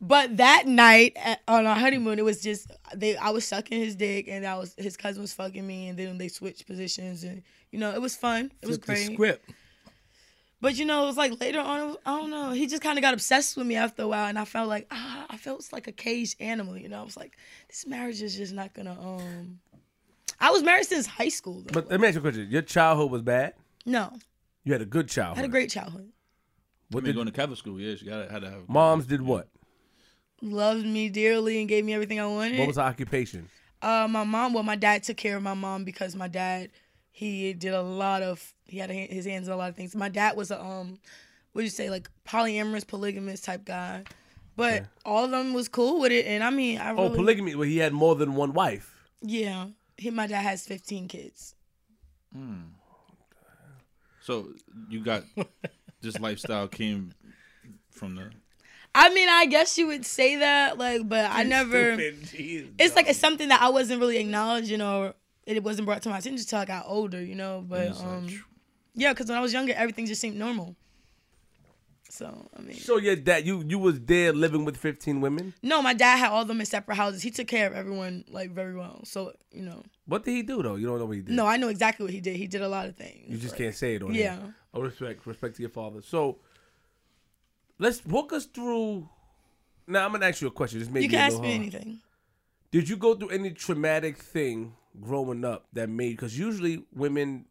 [0.00, 3.16] but that night at, on our honeymoon, it was just they.
[3.16, 6.16] I was sucking his dick, and I was his cousin was fucking me, and then
[6.16, 8.50] they switched positions, and you know, it was fun.
[8.62, 9.12] It was Flip great.
[9.12, 9.50] script.
[10.62, 12.50] But you know, it was like later on, I don't know.
[12.52, 14.86] He just kind of got obsessed with me after a while, and I felt like
[14.90, 16.76] ah, I felt like a caged animal.
[16.76, 17.36] You know, I was like,
[17.68, 18.92] this marriage is just not gonna.
[19.00, 19.60] Um,
[20.38, 21.62] I was married since high school.
[21.62, 21.72] Though.
[21.72, 22.48] But let me ask you a question.
[22.50, 23.54] Your childhood was bad.
[23.86, 24.12] no,
[24.64, 25.36] You had a good I childhood.
[25.36, 26.08] had a great childhood.
[26.10, 28.68] I What mean, did, going to Catholic school, yeah, she got had to have.
[28.68, 29.48] moms did what?
[30.42, 32.58] Loved me dearly and gave me everything I wanted.
[32.58, 33.48] What was her occupation?
[33.82, 34.52] Uh, my mom.
[34.54, 36.70] Well, my dad took care of my mom because my dad
[37.20, 39.94] he did a lot of he had his hands in a lot of things.
[39.94, 40.98] My dad was a um,
[41.52, 44.04] what do you say like polyamorous, polygamous type guy,
[44.56, 44.86] but Okay.
[45.04, 46.24] all of them was cool with it.
[46.24, 47.54] And I mean, I really Oh, polygamy.
[47.54, 48.88] Well, he had more than one wife.
[49.20, 49.66] yeah.
[49.98, 51.54] He, my dad has fifteen kids.
[54.22, 54.48] So
[54.88, 55.24] you got
[56.00, 57.12] this lifestyle came
[57.90, 58.30] from the.
[58.94, 61.96] I mean, I guess you would say that, like, but I never.
[61.98, 65.14] It's like it's something that I wasn't really acknowledging or
[65.46, 67.64] it wasn't brought to my attention until I got older, you know.
[67.66, 68.28] But like, um,
[68.94, 70.76] yeah, because when I was younger, everything just seemed normal.
[72.08, 75.54] So I mean, So your dad, you you was there living with fifteen women.
[75.62, 77.22] no, my dad had all of them in separate houses.
[77.22, 79.02] He took care of everyone like very well.
[79.04, 80.74] So you know, What did he do though?
[80.74, 81.34] You don't know what he did.
[81.36, 82.34] no, I know exactly what he did.
[82.36, 83.26] He did a lot of things.
[83.28, 84.36] you just can't say it on Yeah.
[84.40, 84.54] here.
[84.74, 86.02] Oh, respect, respect to your father.
[86.02, 86.38] So
[87.78, 89.08] let's walk us through.
[89.86, 90.80] Now I'm gonna ask you a question.
[90.80, 91.60] This may You be can ask me hard.
[91.60, 92.00] anything.
[92.72, 96.10] Did you go through any traumatic thing growing up that made?
[96.12, 97.44] Because usually women,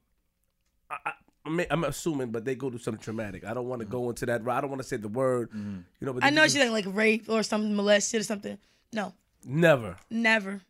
[0.90, 1.11] I, I,
[1.45, 3.45] I may- I'm assuming, but they go through something traumatic.
[3.45, 4.41] I don't want to go into that.
[4.48, 5.49] I don't want to say the word.
[5.53, 8.57] You know, but I did know you- she's like rape or something, molested or something.
[8.91, 9.14] No,
[9.45, 10.61] never, never.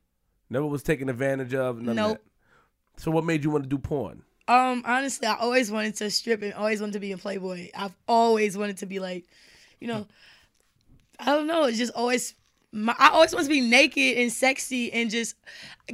[0.49, 1.79] never was taken advantage of.
[1.81, 2.17] None Nope.
[2.17, 3.01] Of.
[3.03, 4.23] So what made you want to do porn?
[4.47, 7.69] Um, honestly, I always wanted to strip and always wanted to be in Playboy.
[7.75, 9.25] I've always wanted to be like,
[9.79, 10.05] you know,
[11.19, 11.65] I don't know.
[11.65, 12.33] It's just always.
[12.71, 15.35] My, I always want to be naked and sexy and just,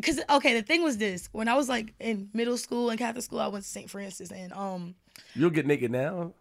[0.03, 0.53] cause okay.
[0.53, 3.47] The thing was this: when I was like in middle school and Catholic school, I
[3.47, 3.89] went to St.
[3.89, 4.95] Francis and um,
[5.33, 6.33] You'll get naked now.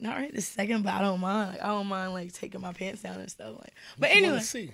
[0.00, 1.52] not right this second, but I don't mind.
[1.52, 3.54] Like, I don't mind like taking my pants down and stuff.
[3.56, 4.70] Like, but You wanna anyway, see.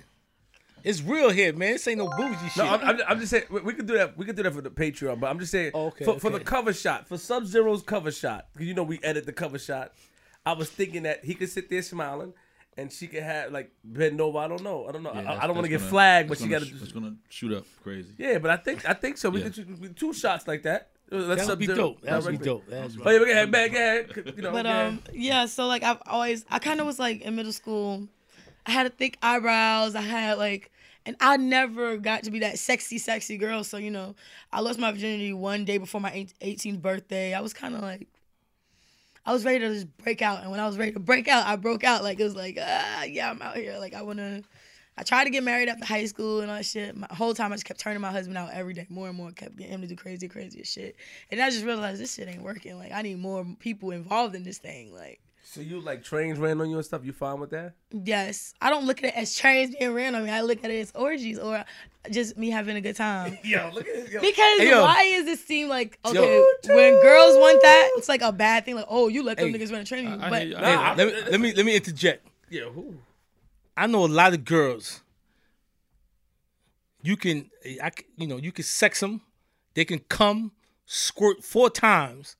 [0.83, 1.73] It's real here, man.
[1.73, 2.57] This ain't no bougie shit.
[2.65, 4.17] No, I'm, I'm, I'm just saying we, we could do that.
[4.17, 6.41] We could do that for the Patreon, but I'm just saying Okay, for, for the
[6.41, 8.47] cover shot for Sub Zero's cover shot.
[8.57, 9.93] 'cause you know we edit the cover shot.
[10.47, 12.33] I was thinking that he could sit there smiling,
[12.76, 14.38] and she could have like bend over.
[14.38, 14.86] I don't know.
[14.88, 15.12] I don't know.
[15.14, 16.82] Yeah, I, I don't want to get gonna- flagged, but that's she gonna got sh-
[16.82, 18.14] It's gonna shoot up crazy.
[18.18, 19.30] Yeah, but I think I think so.
[19.30, 19.48] We Yeah.
[19.51, 20.90] could two shots like that.
[21.12, 22.02] Let's That'd be Sub-Zero dope.
[22.02, 22.44] That'd be directly.
[22.47, 22.66] dope.
[22.68, 23.70] That's But yeah, go ahead, man.
[23.72, 24.34] Go ahead.
[24.36, 24.82] You know, But yeah.
[24.86, 25.47] um, yeah.
[25.47, 28.06] So like I've always, I kind of was like in middle school.
[28.64, 29.97] I had thick eyebrows.
[29.97, 30.70] I had like,
[31.05, 33.64] and I never got to be that sexy, sexy girl.
[33.64, 34.14] So you know,
[34.52, 37.34] I lost my virginity one day before my 18th birthday.
[37.34, 38.06] I was kind of like,
[39.24, 40.42] I was ready to just break out.
[40.42, 42.02] And when I was ready to break out, I broke out.
[42.02, 43.78] Like it was like, ah, yeah, I'm out here.
[43.78, 44.42] Like I wanna.
[44.98, 46.94] I tried to get married after high school and all that shit.
[46.94, 49.30] My whole time I just kept turning my husband out every day, more and more.
[49.30, 50.97] Kept getting him to do crazy, crazy shit.
[51.30, 52.76] And I just realized this shit ain't working.
[52.76, 54.92] Like I need more people involved in this thing.
[54.92, 55.20] Like
[55.51, 57.05] so you like trains ran on you and stuff.
[57.05, 57.74] You fine with that?
[57.90, 60.31] yes, I don't look at it as trains being ran on me.
[60.31, 61.64] I look at it as orgies or
[62.10, 63.36] just me having a good time.
[63.44, 64.20] Yo, look at yo.
[64.20, 64.82] Because Hey, yo.
[64.82, 68.74] why is it seem like okay when girls want that it's like a bad thing
[68.77, 70.56] like oh you let them Hey, niggas run a train I- I but hear.
[70.56, 72.27] I Hey, hear Nah, let, me, let me let me interject.
[72.48, 72.94] Yeah, who?
[73.77, 75.02] I know a lot of girls.
[77.02, 77.51] You can,
[77.82, 79.22] I, c- you know, you can sex them.
[79.74, 80.52] They can come,
[80.85, 82.36] squirt four times,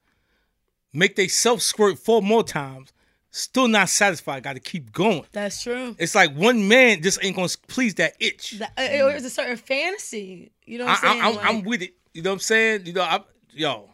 [0.93, 2.93] make they self squirt four more times.
[3.32, 4.43] Still not satisfied.
[4.43, 5.24] Got to keep going.
[5.32, 5.94] that's true.
[5.98, 8.59] It's like one man just ain't gonna please that itch.
[8.59, 10.51] That, uh, or it's a certain fantasy.
[10.66, 11.23] You know what I, I'm saying?
[11.23, 11.94] I, I'm, I'm Like, with it.
[12.12, 12.86] You know what I'm saying?
[12.86, 13.20] You know, I,
[13.52, 13.89] yo,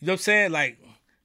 [0.00, 0.52] you know what I'm saying?
[0.52, 0.78] Like,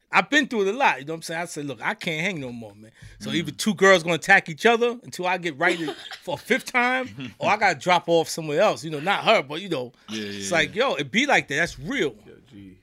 [0.09, 0.99] I've been through it a lot.
[0.99, 1.41] You know what I'm saying?
[1.41, 2.91] I said, look, I can't hang no more, man.
[3.19, 5.77] So either two girls gonna attack each other until I get right
[6.21, 8.85] for a fifth time, or I gotta drop off somewhere else.
[8.85, 11.47] You know, not her, but you know, Yeah, yeah, it's like, yo, it be like
[11.49, 11.55] that.
[11.55, 12.15] That's real.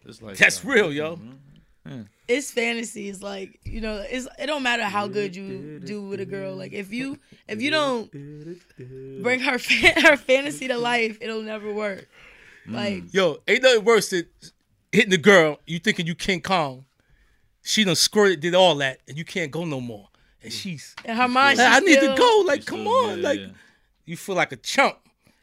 [0.04, 1.18] It's like That's real, yo.
[1.86, 2.02] Hmm.
[2.28, 6.26] it's fantasies like you know it's it don't matter how good you do with a
[6.26, 8.10] girl like if you if you don't
[9.22, 12.06] bring her fa- her fantasy to life it'll never work
[12.66, 12.74] hmm.
[12.74, 14.26] like Yo, ain't nothing worse than
[14.92, 15.58] hitting the girl.
[15.66, 16.84] You thinking you King Kong?
[17.62, 20.08] She done squirted, did all that, and you can't go no more.
[20.42, 22.44] And she's, in her mind like, she I need still- to go.
[22.46, 23.46] Like, come still- on, yeah, like yeah.
[24.06, 24.96] you feel like a chump.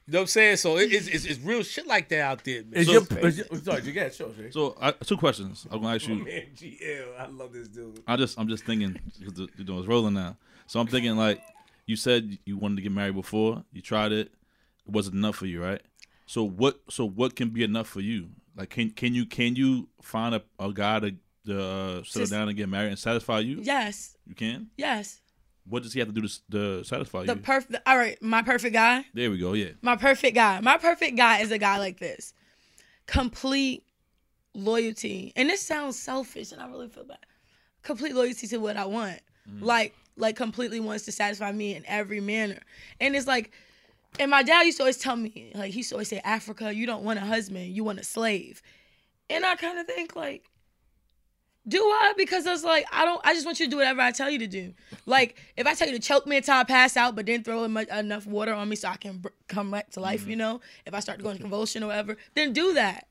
[0.08, 0.56] You know what I'm saying?
[0.58, 2.74] So it, it's, it's it's real shit like that out there, man.
[2.80, 4.52] Is So- your, is your, sorry, you got sure, Shay.
[4.52, 5.68] So I, two questions.
[5.70, 6.16] I'm gonna ask you.
[6.16, 8.02] Man, GL, I love this dude.
[8.08, 10.38] I just I'm just thinking 'cause the, you know it's rolling now.
[10.66, 11.42] So I'm thinking like
[11.86, 13.64] you said you wanted to get married before.
[13.74, 14.28] You tried it.
[14.88, 15.82] It wasn't enough for you, right?
[16.26, 18.30] So what so what can be enough for you?
[18.56, 21.12] Like can can you can you find a, a guy to,
[21.48, 23.60] to uh, settle Just- down and get married and satisfy you?
[23.62, 24.68] yes You can.
[24.78, 25.20] yes
[25.70, 27.42] What does he have to do to, to satisfy the you?
[27.42, 29.06] perfect all right my perfect guy?
[29.14, 29.54] There we go.
[29.54, 29.72] Yeah.
[29.82, 30.60] my perfect guy.
[30.62, 32.34] My perfect guy is a guy like this.
[33.06, 33.84] Complete
[34.54, 35.34] loyalty.
[35.36, 37.20] And this sounds selfish and i really feel bad.
[37.84, 39.20] Complete loyalty to what i want.
[39.50, 39.64] Mm-hmm.
[39.64, 42.60] Like like completely wants to satisfy me in every manner.
[43.00, 43.52] And it's like
[44.20, 46.74] and my dad used to always tell me like he used to always say africa
[46.74, 48.62] you don't want a husband you want a slave.
[49.30, 50.44] And i kind of think like
[51.68, 52.14] do I?
[52.18, 53.20] Because it's like I don't.
[53.26, 54.74] I just want you to do whatever I tell you to do.
[55.06, 57.64] Like if I tell you to choke me until I pass out, but then throw
[57.64, 60.22] em- enough water on me so I can br- come back to life.
[60.22, 60.30] Mm-hmm.
[60.32, 63.08] You know, if I start to go into convulsion or whatever, then do that.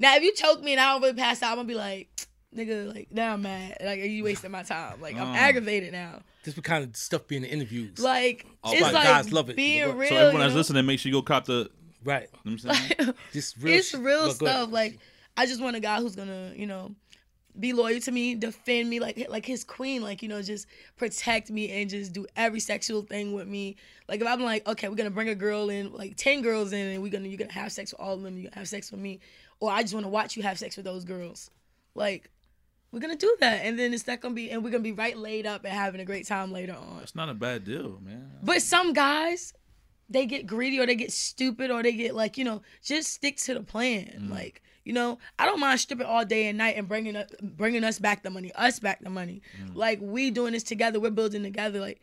[0.00, 2.08] Now if you choke me and I don't really pass out, I'm gonna be like,
[2.56, 3.76] nigga, like now I'm mad.
[3.84, 5.00] Like you wasting my time.
[5.00, 5.34] Like I'm Oh.
[5.34, 6.22] aggravated now.
[6.44, 9.50] this what kind of stuff being in interviews, Like Oh, it's my like guys love
[9.50, 9.56] it.
[9.56, 10.08] being So real.
[10.08, 10.58] So everyone you that's know?
[10.58, 11.68] listening, make sure you go cop the.
[12.04, 12.28] right?
[12.44, 13.14] You know what I'm saying?
[13.32, 13.74] Just real.
[13.74, 14.00] it's shit.
[14.00, 14.56] real But go ahead.
[14.60, 14.72] stuff.
[14.72, 14.98] Like
[15.36, 16.94] I just want a guy who's gonna, you know,
[17.58, 20.66] be loyal to me, defend me like like his queen, like you know, just
[20.96, 23.76] protect me and just do every sexual thing with me.
[24.08, 26.86] Like if I'm like, okay, we're gonna bring a girl in, like ten girls in,
[26.86, 28.90] and we're gonna you're gonna have sex with all of them, you're gonna have sex
[28.90, 29.20] with me,
[29.60, 31.50] or I just want to watch you have sex with those girls.
[31.94, 32.30] Like
[32.92, 35.16] we're gonna do that, and then it's not gonna be, and we're gonna be right
[35.16, 37.00] laid up and having a great time later on.
[37.02, 38.30] It's not a bad deal, man.
[38.42, 39.52] But some guys,
[40.08, 43.36] they get greedy or they get stupid or they get like, you know, just stick
[43.38, 44.28] to the plan.
[44.28, 44.30] Mm.
[44.30, 47.84] Like, you know, I don't mind stripping all day and night and bringing us, bringing
[47.84, 49.42] us back the money, us back the money.
[49.74, 51.78] Like we doing this together, we're building together.
[51.78, 52.00] Like,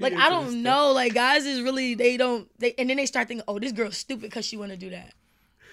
[0.00, 0.90] like I don't know.
[0.90, 3.96] Like guys is really they don't they and then they start thinking, oh, this girl's
[3.96, 5.14] stupid because she want to do that.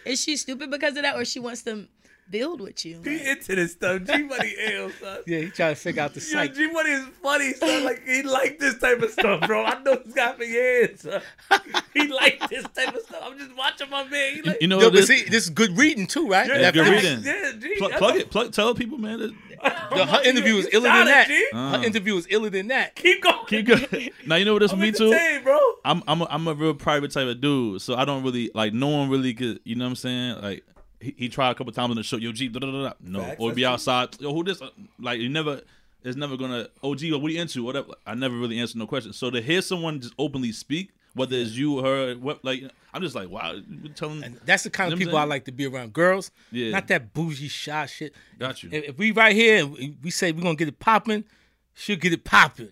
[0.05, 1.87] Is she stupid because of that, or she wants to
[2.31, 3.01] build with you?
[3.03, 4.03] He Like, into this stuff.
[4.03, 5.19] G Money ill, son.
[5.27, 6.53] Yeah, he trying to figure out the Yo, psych.
[6.55, 7.83] G Money is funny, son.
[7.85, 9.63] Like he like this type of stuff, bro.
[9.65, 11.01] I know this guy for years.
[11.01, 11.21] Son.
[11.93, 13.21] He like this type of stuff.
[13.23, 14.31] I'm just watching my man.
[14.31, 15.07] He You, like, you know Yo, this?
[15.07, 16.47] see, this is good reading too, right?
[16.47, 17.03] Yeah, That good fits.
[17.03, 17.25] reading.
[17.25, 17.75] Yeah, G.
[17.77, 18.29] Plug, plug it.
[18.31, 18.51] Plug.
[18.53, 19.19] Tell people, man.
[19.19, 19.33] That,
[19.95, 21.27] Yo, her interview was You iller than that.
[21.27, 21.47] G.
[21.53, 21.77] Uh.
[21.79, 22.95] Her interview was iller than that.
[22.95, 23.45] Keep going.
[23.47, 24.11] keep going.
[24.25, 25.07] now you know what this I'm me too.
[25.11, 25.59] entertained, bro.
[25.83, 28.73] I'm I'm a, I'm a real private type of dude, so I don't really like
[28.73, 29.59] no one really could.
[29.65, 30.41] You know what I'm saying?
[30.41, 30.63] Like
[30.99, 32.17] he, he tried a couple times on the show.
[32.17, 32.93] Yo, G, da da da da.
[33.01, 34.19] No, Facts, or be outside.
[34.21, 34.61] Yo, who this?
[34.61, 34.69] Uh,
[34.99, 35.61] Like you never.
[36.03, 36.67] It's never gonna.
[36.81, 37.63] Oh, G, what are you into?
[37.63, 37.89] Whatever.
[38.07, 39.17] I never really answer no questions.
[39.17, 42.63] So to hear someone just openly speak, whether it's you or her, what like
[42.93, 43.55] I'm just like, wow,
[43.95, 44.23] telling.
[44.23, 45.91] And that's the kind of know what I'm people I like to be around.
[45.91, 46.71] Girls, Yeah.
[46.71, 48.15] not that bougie shy shit.
[48.39, 48.69] Got you.
[48.71, 51.25] If, if we right here we- we say we're gonna get it popping,
[51.73, 52.69] she'll get it popping.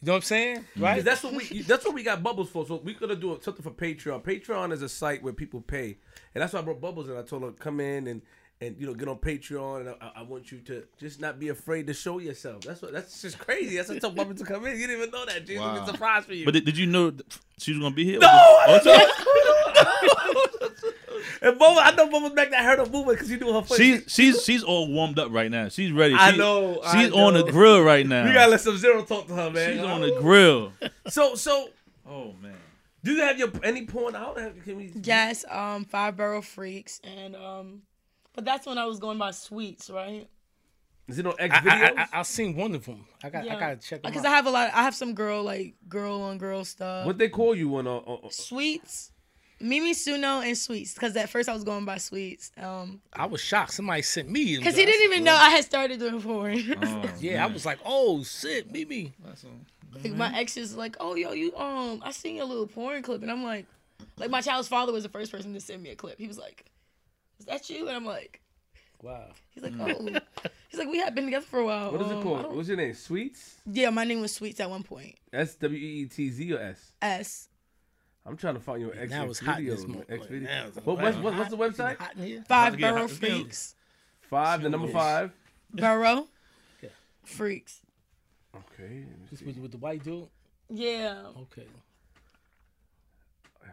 [0.00, 0.64] You know what I'm saying?
[0.76, 1.02] Right?
[1.04, 2.64] That's what we that's what we got bubbles for.
[2.66, 4.22] So we're gonna do something for Patreon.
[4.22, 5.96] Patreon is a site where people pay,
[6.34, 8.22] and that's why I brought bubbles and I told her come in and
[8.60, 11.48] and you know get on Patreon, and I, I want you to just not be
[11.48, 12.62] afraid to show yourself.
[12.62, 13.76] That's what that's just crazy.
[13.76, 14.78] That's what I told bubbles to come in.
[14.78, 15.44] You didn't even know that.
[15.46, 15.54] G.
[15.54, 15.84] It's gonna Wow.
[15.84, 16.44] a surprise for you.
[16.44, 17.22] But did, did you know th-
[17.58, 18.20] she was gonna be here?
[18.20, 19.08] no, Oh, I so- didn't
[20.62, 20.70] know.
[21.50, 23.76] and Bubba, I know Bubba's back that heard her moving because you do her foot.
[23.76, 25.68] She's she's she's all warmed up right now.
[25.68, 26.14] She's ready.
[26.14, 28.26] I She- know, I She's on the grill right now.
[28.26, 29.72] you gotta let some zero talk to her, man.
[29.74, 30.72] She's on the grill.
[31.08, 31.68] So so
[32.08, 32.54] Oh man.
[33.04, 34.36] Do you have your any porn out?
[34.64, 34.92] Can we?
[35.02, 37.82] Yes, um, Five Borough Freaks, and um,
[38.32, 40.26] but that's when I was going by Sweets, right?
[41.06, 41.98] Is it on X videos?
[41.98, 43.04] I, I, have seen one of them.
[43.22, 44.24] I got I gotta check them Because.
[44.24, 44.70] I have a lot.
[44.72, 47.04] I have some girl like girl on girl stuff.
[47.06, 47.86] what they call you on?
[47.86, 49.12] Uh, uh, Sweets,
[49.60, 50.94] Mimi Suno, and Sweets.
[50.94, 52.50] Because at first I was going by Sweets.
[52.60, 53.72] Um, I was shocked.
[53.72, 54.56] Somebody sent me.
[54.58, 56.76] because he didn't even know I had started doing porn.
[56.82, 59.12] Oh, Yeah, I was like, oh shit, Mimi.
[60.02, 63.22] like my ex is like, oh yo, you um, I seen your little porn clip,
[63.22, 63.66] and I'm like,
[64.18, 66.18] like my child's father was the first person to send me a clip.
[66.18, 66.64] He was like,
[67.38, 67.86] is that you?
[67.88, 68.40] And I'm like,
[69.02, 69.26] Wow.
[69.50, 70.08] he's like, oh,
[70.70, 71.92] he's like, we had been together for a while.
[71.92, 72.42] what is Um, it called?
[72.42, 72.94] don't- What's your name?
[72.94, 73.56] Sweets?
[73.66, 75.14] Yeah, my name was Sweets at one point.
[75.32, 76.92] S W E E T Z or S?
[77.02, 77.48] S.
[78.26, 80.04] I'm trying to find your X Now it's hot in this videos.
[80.10, 80.66] X Now videos.
[80.68, 81.02] it's What, hot.
[81.04, 81.98] what's, what, what's the website?
[81.98, 82.44] Hot in here?
[82.48, 83.74] Five Yeah, Borough Freaks.
[84.22, 85.30] Five, the number five.
[85.72, 86.26] Burrow.
[86.82, 86.88] Yeah.
[87.24, 87.80] Freaks.
[88.56, 89.04] Okay.
[89.30, 89.46] This see.
[89.46, 90.28] with, with the white dude.
[90.70, 91.22] Yeah.
[91.42, 91.66] Okay.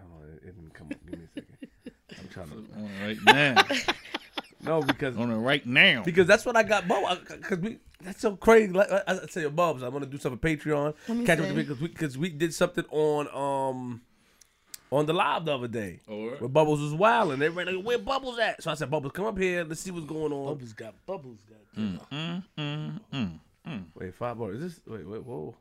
[0.10, 0.98] Hold on, it didn't come up.
[1.10, 1.58] Give me a second.
[2.20, 2.56] I'm trying to.
[2.76, 3.94] On it right now.
[4.64, 6.04] No, because On it right now.
[6.04, 6.88] because that's what I got.
[6.88, 8.72] Bub, because we that's so crazy.
[8.74, 10.94] Like I, I say, Bubs, I want to do something Patreon.
[11.08, 11.54] Let me Catch up see.
[11.56, 14.02] because we because we did something on um
[14.92, 16.00] on the live the other day.
[16.08, 16.42] Oh, word?
[16.42, 18.62] Where Bubbles was wild and everybody like, where Bubbles at?
[18.62, 19.64] So I said, Bubbles, come up here.
[19.64, 20.46] Let's see what's going on.
[20.54, 21.82] Bubbles got bubbles got.
[21.82, 22.44] Mm, mm,
[23.14, 24.52] mm, mm Wait, five bar.
[24.52, 24.82] Is this?
[24.86, 25.56] Wait, wait, whoa.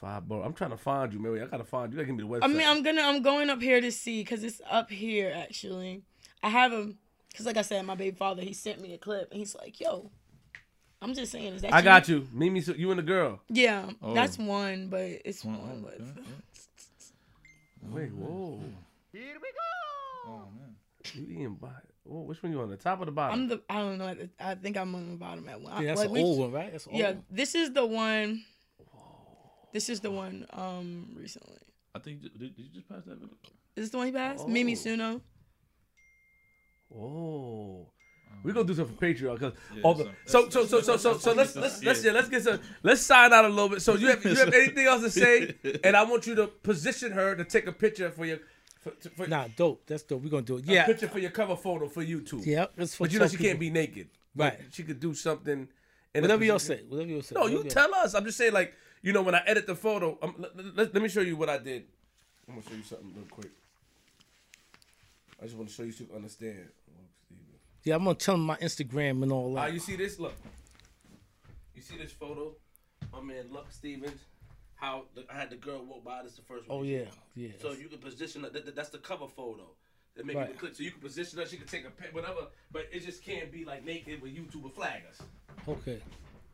[0.00, 0.42] Five bar.
[0.42, 1.42] I'm trying to find you, Mary.
[1.42, 1.98] I gotta find you.
[1.98, 2.44] You gotta give me the website.
[2.50, 6.02] I mean, I'm gonna I'm going up here to see because it's up here actually.
[6.42, 6.98] I have him
[7.30, 9.78] because, like I said, my baby father he sent me a clip and he's like,
[9.78, 10.10] "Yo,
[11.00, 12.26] I'm just saying, is that I got you.
[12.32, 13.40] Mimi, so you and the girl.
[13.48, 14.14] Yeah, Oh.
[14.14, 15.82] that's one, but it's Well, one.
[15.82, 16.28] But okay.
[17.90, 18.60] Wait, whoa.
[19.12, 20.32] Here we go.
[20.32, 20.74] Oh man.
[21.14, 21.68] You eating by?
[22.04, 22.70] Whoa, which one you on?
[22.70, 23.40] The top or the bottom?
[23.40, 24.08] I'm the I don't know.
[24.08, 25.82] at I think I'm on the bottom at one.
[25.82, 26.70] Yeah, that's like, an we- old one, right?
[26.72, 27.24] That's an Yeah, one.
[27.30, 28.44] this is the one.
[29.72, 30.46] This is the one.
[30.52, 31.56] Um, recently.
[31.94, 33.14] I think did, did you just pass that?
[33.18, 33.36] video?
[33.76, 34.46] Is this the one he passed?
[34.48, 34.76] Mimi Oh.
[34.76, 35.20] Suno.
[36.94, 37.86] Oh.
[38.42, 41.54] We're gonna do something for Patreon because Yeah, so so so so so so let's
[41.56, 43.82] let's let's yeah let's get some let's sign out a little bit.
[43.82, 45.54] So you have you have anything else to say?
[45.84, 48.38] And I want you to position her to take a picture for your
[48.80, 49.86] for, for Nah, dope.
[49.86, 50.22] That's dope.
[50.22, 50.68] We're gonna do it.
[50.68, 50.86] a Yeah.
[50.86, 52.44] picture for your cover photo for YouTube.
[52.44, 52.66] Yeah.
[52.76, 53.48] It's for But you know some she people.
[53.50, 54.08] can't be naked.
[54.34, 54.60] But Right.
[54.72, 55.68] She could do something.
[56.14, 56.80] in a Whatever y'all say.
[56.88, 57.34] Whatever y'all say.
[57.36, 58.14] No, you Whatever y'all- tell us.
[58.14, 61.02] I'm just saying, like, you know, when I edit the photo, um, let, let- let
[61.02, 61.84] me show you what I did.
[62.48, 63.50] I'm gonna show you something real quick.
[65.40, 66.68] I just want to show you so you can understand.
[67.84, 69.74] Yeah, I'm gonna tell him my Instagram and all Ah, that.
[69.74, 70.18] you see this?
[70.18, 70.34] Look.
[71.74, 72.54] You see this photo?
[73.12, 74.20] My man Luck Stevens.
[74.76, 76.22] How the, I had the girl walk by.
[76.22, 76.78] This the first one.
[76.78, 77.04] Oh yeah,
[77.34, 77.48] yeah.
[77.60, 78.52] So you can position that.
[78.52, 79.62] that- That's the cover photo.
[80.16, 80.48] That make Right.
[80.50, 80.74] you click.
[80.74, 81.46] So you can position her.
[81.46, 82.48] She can take a pic, whatever.
[82.70, 85.20] But it just can't be like naked with YouTube will flag us.
[85.66, 86.00] Okay.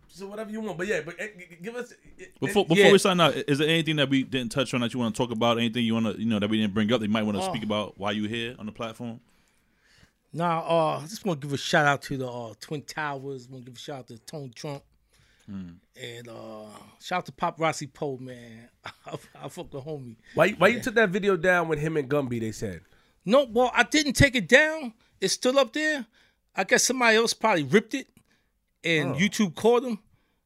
[0.09, 0.79] So whatever you want.
[0.79, 1.93] But yeah, but eh, g- g- give us.
[2.21, 2.93] eh, Before eh, before Yeah.
[2.93, 5.19] we sign out, is there anything that we didn't touch on that you want to
[5.23, 5.59] talk about?
[5.59, 7.37] Anything you want to you know that we didn't bring up that you might want
[7.37, 7.51] to Oh.
[7.53, 9.21] speak about while you here on the platform?
[10.33, 13.49] Now, uh, I just want to give a shout out to the uh, Twin Towers.
[13.49, 14.83] Want to give a shout out to Tone Trump.
[16.01, 16.67] And uh,
[17.01, 18.69] shout out to Pop Rossi Poe, man.
[18.85, 20.17] I, I fuck with homie.
[20.35, 22.41] Why, why you took that video down with him and Gumby?
[22.41, 22.83] They said.
[23.25, 24.93] No, well, I didn't take it down.
[25.21, 26.07] It's still up there.
[26.55, 28.09] I guess somebody else probably ripped it,
[28.85, 29.99] and YouTube caught them.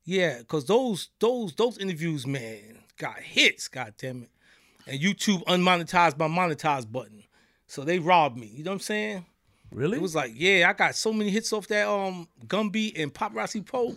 [0.05, 3.69] Yeah, because those those those interviews, man, got hits.
[3.69, 4.31] God damn it,
[4.87, 7.23] and YouTube unmonetized my monetized button,
[7.67, 8.47] so they robbed me.
[8.47, 9.27] You know what I'm saying?
[9.73, 9.97] Really?
[9.97, 13.65] It was like, yeah, I got so many hits off that um Gumby and Paparazzi
[13.67, 13.97] Pope.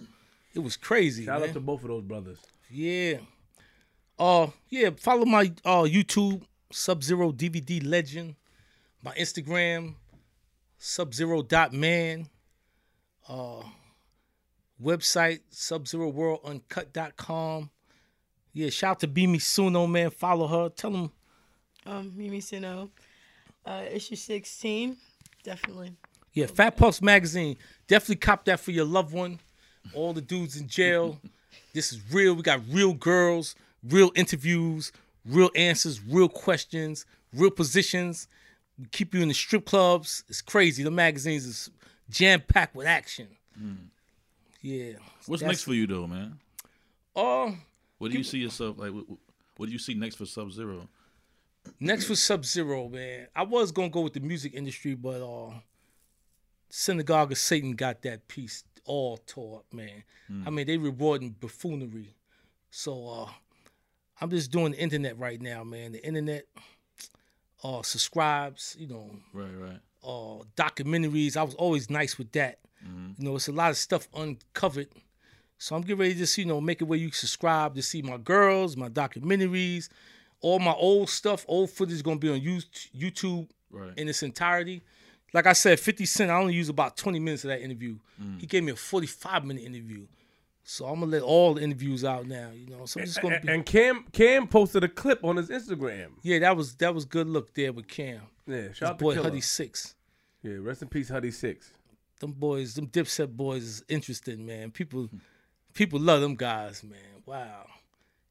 [0.53, 1.49] It was crazy, Shout man.
[1.49, 2.37] out to both of those brothers.
[2.69, 3.17] Yeah.
[4.17, 6.41] Uh yeah, follow my uh YouTube,
[6.71, 8.35] Sub Zero DVD Legend,
[9.03, 9.95] my Instagram,
[10.77, 12.27] Sub Zero dot man,
[13.27, 13.63] uh
[14.81, 17.69] website, Sub Zero World Uncut.com.
[18.53, 20.09] Yeah, shout out to Mimi Suno, man.
[20.11, 20.69] Follow her.
[20.69, 21.11] Tell them
[21.85, 22.89] Um, Mimi Suno.
[23.65, 24.95] Uh, issue 16.
[25.45, 25.93] Definitely.
[26.33, 27.55] Yeah, Fat Puffs magazine.
[27.87, 29.39] Definitely cop that for your loved one.
[29.93, 31.21] All the dudes in jail.
[31.73, 32.33] this is real.
[32.33, 34.91] We got real girls, real interviews,
[35.23, 38.27] real answers, real questions, real positions.
[38.79, 40.23] We keep you in the strip clubs.
[40.27, 40.83] It's crazy.
[40.83, 41.69] The magazines is
[42.09, 43.27] jam packed with action.
[44.61, 44.93] Yeah.
[45.27, 46.39] What's next for you though, man?
[47.15, 47.51] Uh,
[47.99, 48.91] What do you see yourself like?
[48.91, 49.05] What,
[49.57, 50.89] what do you see next for Sub Zero?
[51.79, 53.27] Next was Sub Zero, man.
[53.35, 55.53] I was gonna go with the music industry, but uh
[56.69, 60.03] Synagogue of Satan got that piece all tore up, man.
[60.45, 62.15] I mean, they rewarding buffoonery.
[62.71, 63.29] So uh
[64.21, 65.91] I'm just doing the internet right now, man.
[65.93, 66.45] The internet
[67.63, 69.79] uh subscribes, you know, Right, right.
[70.03, 71.37] uh documentaries.
[71.37, 72.59] I was always nice with that.
[73.17, 74.89] You know, it's a lot of stuff uncovered.
[75.57, 78.03] So I'm getting ready to just, you know, make it where you subscribe to see
[78.03, 79.89] my girls, my documentaries,
[80.45, 83.97] all my old stuff, old footage is gonna be on YouTube Right.
[83.97, 84.83] in its entirety.
[85.33, 87.97] Like I said, 50 Cent, I only used about 20 minutes of that interview.
[88.21, 88.39] Mm.
[88.39, 90.05] He gave me a 45 minute interview.
[90.63, 92.85] So I'm gonna let all the interviews out now, you know.
[92.85, 96.11] So I'm just gonna And, be and Cam Cam posted a clip on his Instagram.
[96.23, 98.21] Yeah, that was that was good look there with Cam.
[98.47, 99.25] Yeah, shout out to boy Killer.
[99.29, 99.95] Huddy Six.
[100.43, 101.71] Yeah, rest in peace, Huddy Six.
[102.19, 104.71] them boys, them Dipset boys is interesting, man.
[104.71, 105.09] People,
[105.73, 106.99] people love them guys, man.
[107.25, 107.65] Wow.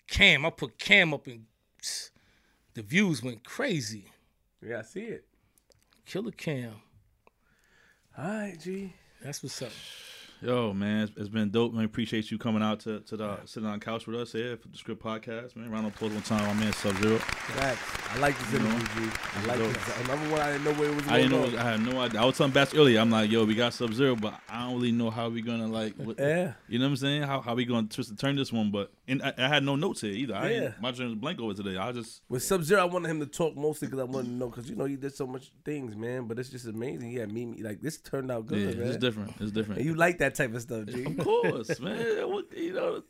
[0.09, 1.45] Cam, I put Cam up and
[2.75, 4.07] the views went crazy.
[4.61, 5.25] Yeah, I see it.
[6.07, 6.75] Killer Cam.
[8.17, 8.95] All right, G.
[9.23, 9.73] That's what's up.
[10.45, 11.73] Yo, man, it's, it's been dope.
[11.73, 14.59] Man, appreciate you coming out to to the sitting on the couch with us here
[14.59, 15.71] for the script podcast, man.
[15.71, 17.17] Round of applause one time, my man Sub Zero.
[17.19, 17.81] Facts.
[18.11, 19.11] I like this interview.
[19.37, 19.97] I like this.
[19.97, 21.59] I remember when I didn't know where it was I didn't know.
[21.59, 22.21] I had no idea.
[22.21, 23.01] I was telling Bass earlier.
[23.01, 25.67] I'm like, yo, we got Sub Zero, but I don't really know how we gonna
[25.67, 25.95] like.
[25.97, 26.53] What, Yeah.
[26.69, 27.23] You know what I'm saying?
[27.23, 28.71] How how we gonna twist and turn this one?
[28.71, 30.35] But and I, I had no notes here either.
[30.35, 30.73] I Yeah.
[30.79, 31.79] my dream was blank over today.
[31.79, 34.35] I just With Sub Zero, I wanted him to talk mostly because I wanted to
[34.35, 36.27] know because you know he did so much things, man.
[36.27, 37.09] But it's just amazing.
[37.09, 38.89] He had me like this turned out good, yeah, man.
[38.89, 39.33] it's different.
[39.41, 39.79] It's different.
[39.79, 41.05] And you like that type of stuff, G.
[41.05, 42.29] Of course, man.
[42.31, 43.03] What, you know,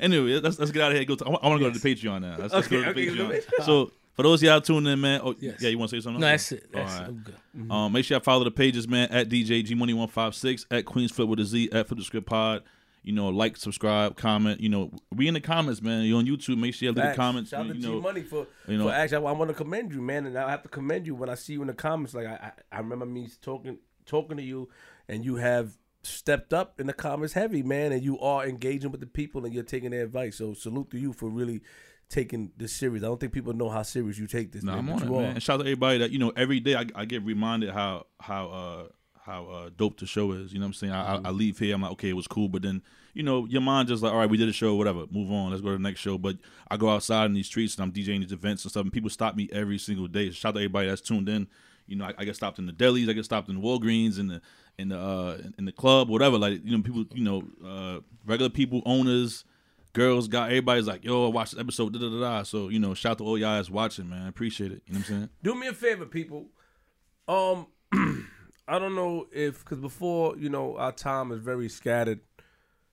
[0.00, 1.04] anyway, let's let's get out of here.
[1.04, 1.16] Go.
[1.16, 2.36] To, I want to go to the Patreon now.
[2.38, 3.64] Let's, let's go to the Okay, okay, Patreon.
[3.64, 5.20] So for those of y'all tuning in, man.
[5.24, 5.60] Oh, Yes.
[5.60, 5.70] yeah.
[5.70, 6.20] You want to say something?
[6.20, 6.70] No, that's it.
[6.72, 7.08] That's All it.
[7.08, 7.34] right.
[7.54, 7.70] I'm.
[7.70, 9.08] Um, make sure y'all follow the pages, man.
[9.10, 11.98] At DJ G Money One Five Six, at Queens Flip with a Z, at Flip
[11.98, 12.62] the Script Pod.
[13.04, 14.60] You know, like, subscribe, comment.
[14.60, 16.04] You know, we in the comments, man.
[16.04, 16.56] You on YouTube?
[16.58, 17.50] Make sure you leave the comments.
[17.50, 19.26] Shout out to G Money for, you know- for actually.
[19.26, 21.54] I, want to commend you, man, and I have to commend you when I see
[21.54, 22.14] you in the comments.
[22.14, 24.68] Like I, I, I remember me talking talking to you,
[25.08, 29.00] and you have stepped up in the comments heavy, man, and you are engaging with
[29.00, 30.36] the people and you're taking their advice.
[30.36, 31.62] So salute to you for really
[32.08, 33.02] taking this serious.
[33.02, 34.62] I don't think people know how serious you take this.
[34.62, 35.30] No, man, I'm on it, man.
[35.32, 38.06] And shout out to everybody that you know every day I, I get reminded how
[38.20, 38.88] how uh
[39.24, 40.52] how uh dope the show is.
[40.52, 40.92] You know what I'm saying?
[40.92, 42.82] I, I, I leave here, I'm like, okay, it was cool, but then
[43.14, 45.50] you know your mind just like, all right, we did a show, whatever, move on,
[45.50, 46.18] let's go to the next show.
[46.18, 46.36] But
[46.70, 49.10] I go outside in these streets and I'm DJing these events and stuff, and people
[49.10, 50.30] stop me every single day.
[50.30, 51.48] Shout out to everybody that's tuned in.
[51.86, 54.18] You know, I, I get stopped in the delis, I get stopped in the Walgreens,
[54.18, 54.40] in the
[54.78, 56.38] in the uh in the club, whatever.
[56.38, 59.44] Like you know, people, you know, uh regular people, owners
[59.92, 62.42] girls got everybody's like, yo, I watched this episode, da da da.
[62.42, 64.22] So, you know, shout out to all y'all that's watching, man.
[64.22, 64.82] I appreciate it.
[64.86, 65.28] You know what I'm saying?
[65.42, 66.46] do me a favor, people.
[67.28, 67.66] Um,
[68.68, 72.20] I don't know if because before you know our time is very scattered.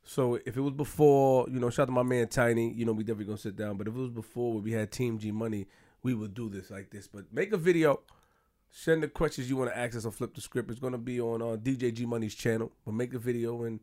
[0.04, 2.72] So if it was before, you know, shout out to my man Tiny.
[2.74, 3.78] You know, we definitely gonna sit down.
[3.78, 5.68] But if it was before where we had Team G Money,
[6.04, 7.08] we would do this like this.
[7.08, 8.02] But make a video.
[8.72, 10.70] Send the questions you want to ask us or flip the script.
[10.70, 12.72] It's gonna be on uh, DJ G Money's channel.
[12.86, 13.80] But make a video and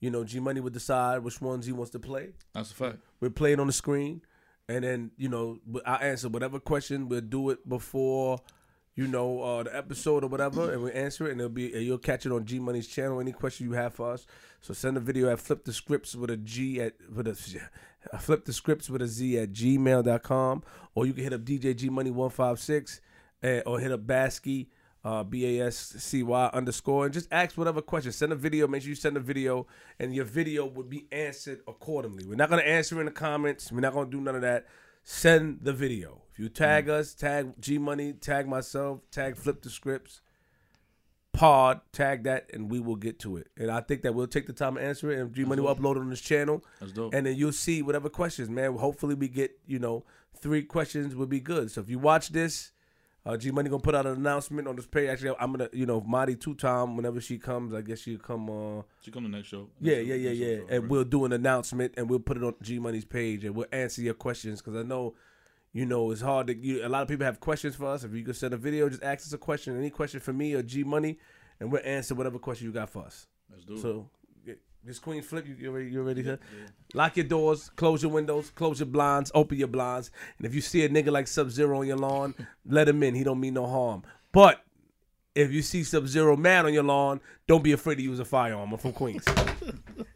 [0.00, 2.30] you know G Money would decide which ones he wants to play.
[2.52, 2.98] That's a fact.
[3.20, 4.22] We'll play it on the screen,
[4.68, 7.08] and then you know I'll answer whatever question.
[7.08, 8.40] We'll do it before
[8.94, 11.82] you know uh, the episode or whatever, and we'll answer it, and it'll be and
[11.84, 13.20] you'll catch it on G Money's channel.
[13.20, 14.26] Any question you have for us,
[14.60, 17.34] so send a video at flip the scripts with a G at with a
[18.18, 20.62] flip the scripts with a Z at gmail.com,
[20.94, 23.00] or you can hit up DJ G Money one five six,
[23.42, 24.68] or hit up Bascy
[25.04, 28.12] uh, B A S C Y underscore, and just ask whatever question.
[28.12, 28.68] Send a video.
[28.68, 29.66] Make sure you send a video,
[29.98, 32.24] and your video would be answered accordingly.
[32.24, 33.72] We're not gonna answer in the comments.
[33.72, 34.66] We're not gonna do none of that.
[35.02, 36.22] Send the video.
[36.32, 40.20] If you tag us, tag G Money, tag myself, tag Flip the Scripts,
[41.32, 43.48] Pod, tag that, and we will get to it.
[43.56, 45.74] And I think that we'll take the time to answer it, and G Money will
[45.74, 46.64] upload it on this channel.
[46.78, 47.12] That's dope.
[47.12, 48.76] And then you'll see whatever questions, man.
[48.76, 50.04] Hopefully, we get you know
[50.36, 51.72] three questions would be good.
[51.72, 52.70] So if you watch this.
[53.24, 55.08] Uh, G Money gonna put out an announcement on this page.
[55.08, 58.50] Actually, I'm gonna, you know, Marty two time whenever she comes, I guess she'll come.
[58.50, 59.68] Uh, She come the next show.
[59.80, 60.56] yeah, Next yeah, show, yeah, show, yeah.
[60.58, 60.90] so, And right.
[60.90, 64.02] we'll do an announcement and we'll put it on G Money's page and we'll answer
[64.02, 65.14] your questions because I know,
[65.72, 66.56] you know, it's hard to.
[66.56, 68.02] You, a lot of people have questions for us.
[68.02, 70.54] If you could send a video, just ask us a question, any question for me
[70.54, 71.18] or G Money,
[71.60, 73.28] and we'll answer whatever question you got for us.
[73.50, 73.80] Let's do it.
[73.82, 74.21] So, yeah,
[74.84, 75.90] this Queen Flip, you, you ready?
[75.90, 76.22] You ready?
[76.24, 76.36] huh?
[76.94, 80.10] Lock your doors, close your windows, close your blinds, open your blinds.
[80.38, 82.34] And if you see a nigga like Sub Zero on your lawn,
[82.66, 83.14] let him in.
[83.14, 84.02] He don't mean no harm.
[84.32, 84.64] But
[85.34, 88.24] if you see Sub Zero man on your lawn, don't be afraid to use a
[88.24, 88.72] firearm.
[88.72, 89.24] I'm from Queens.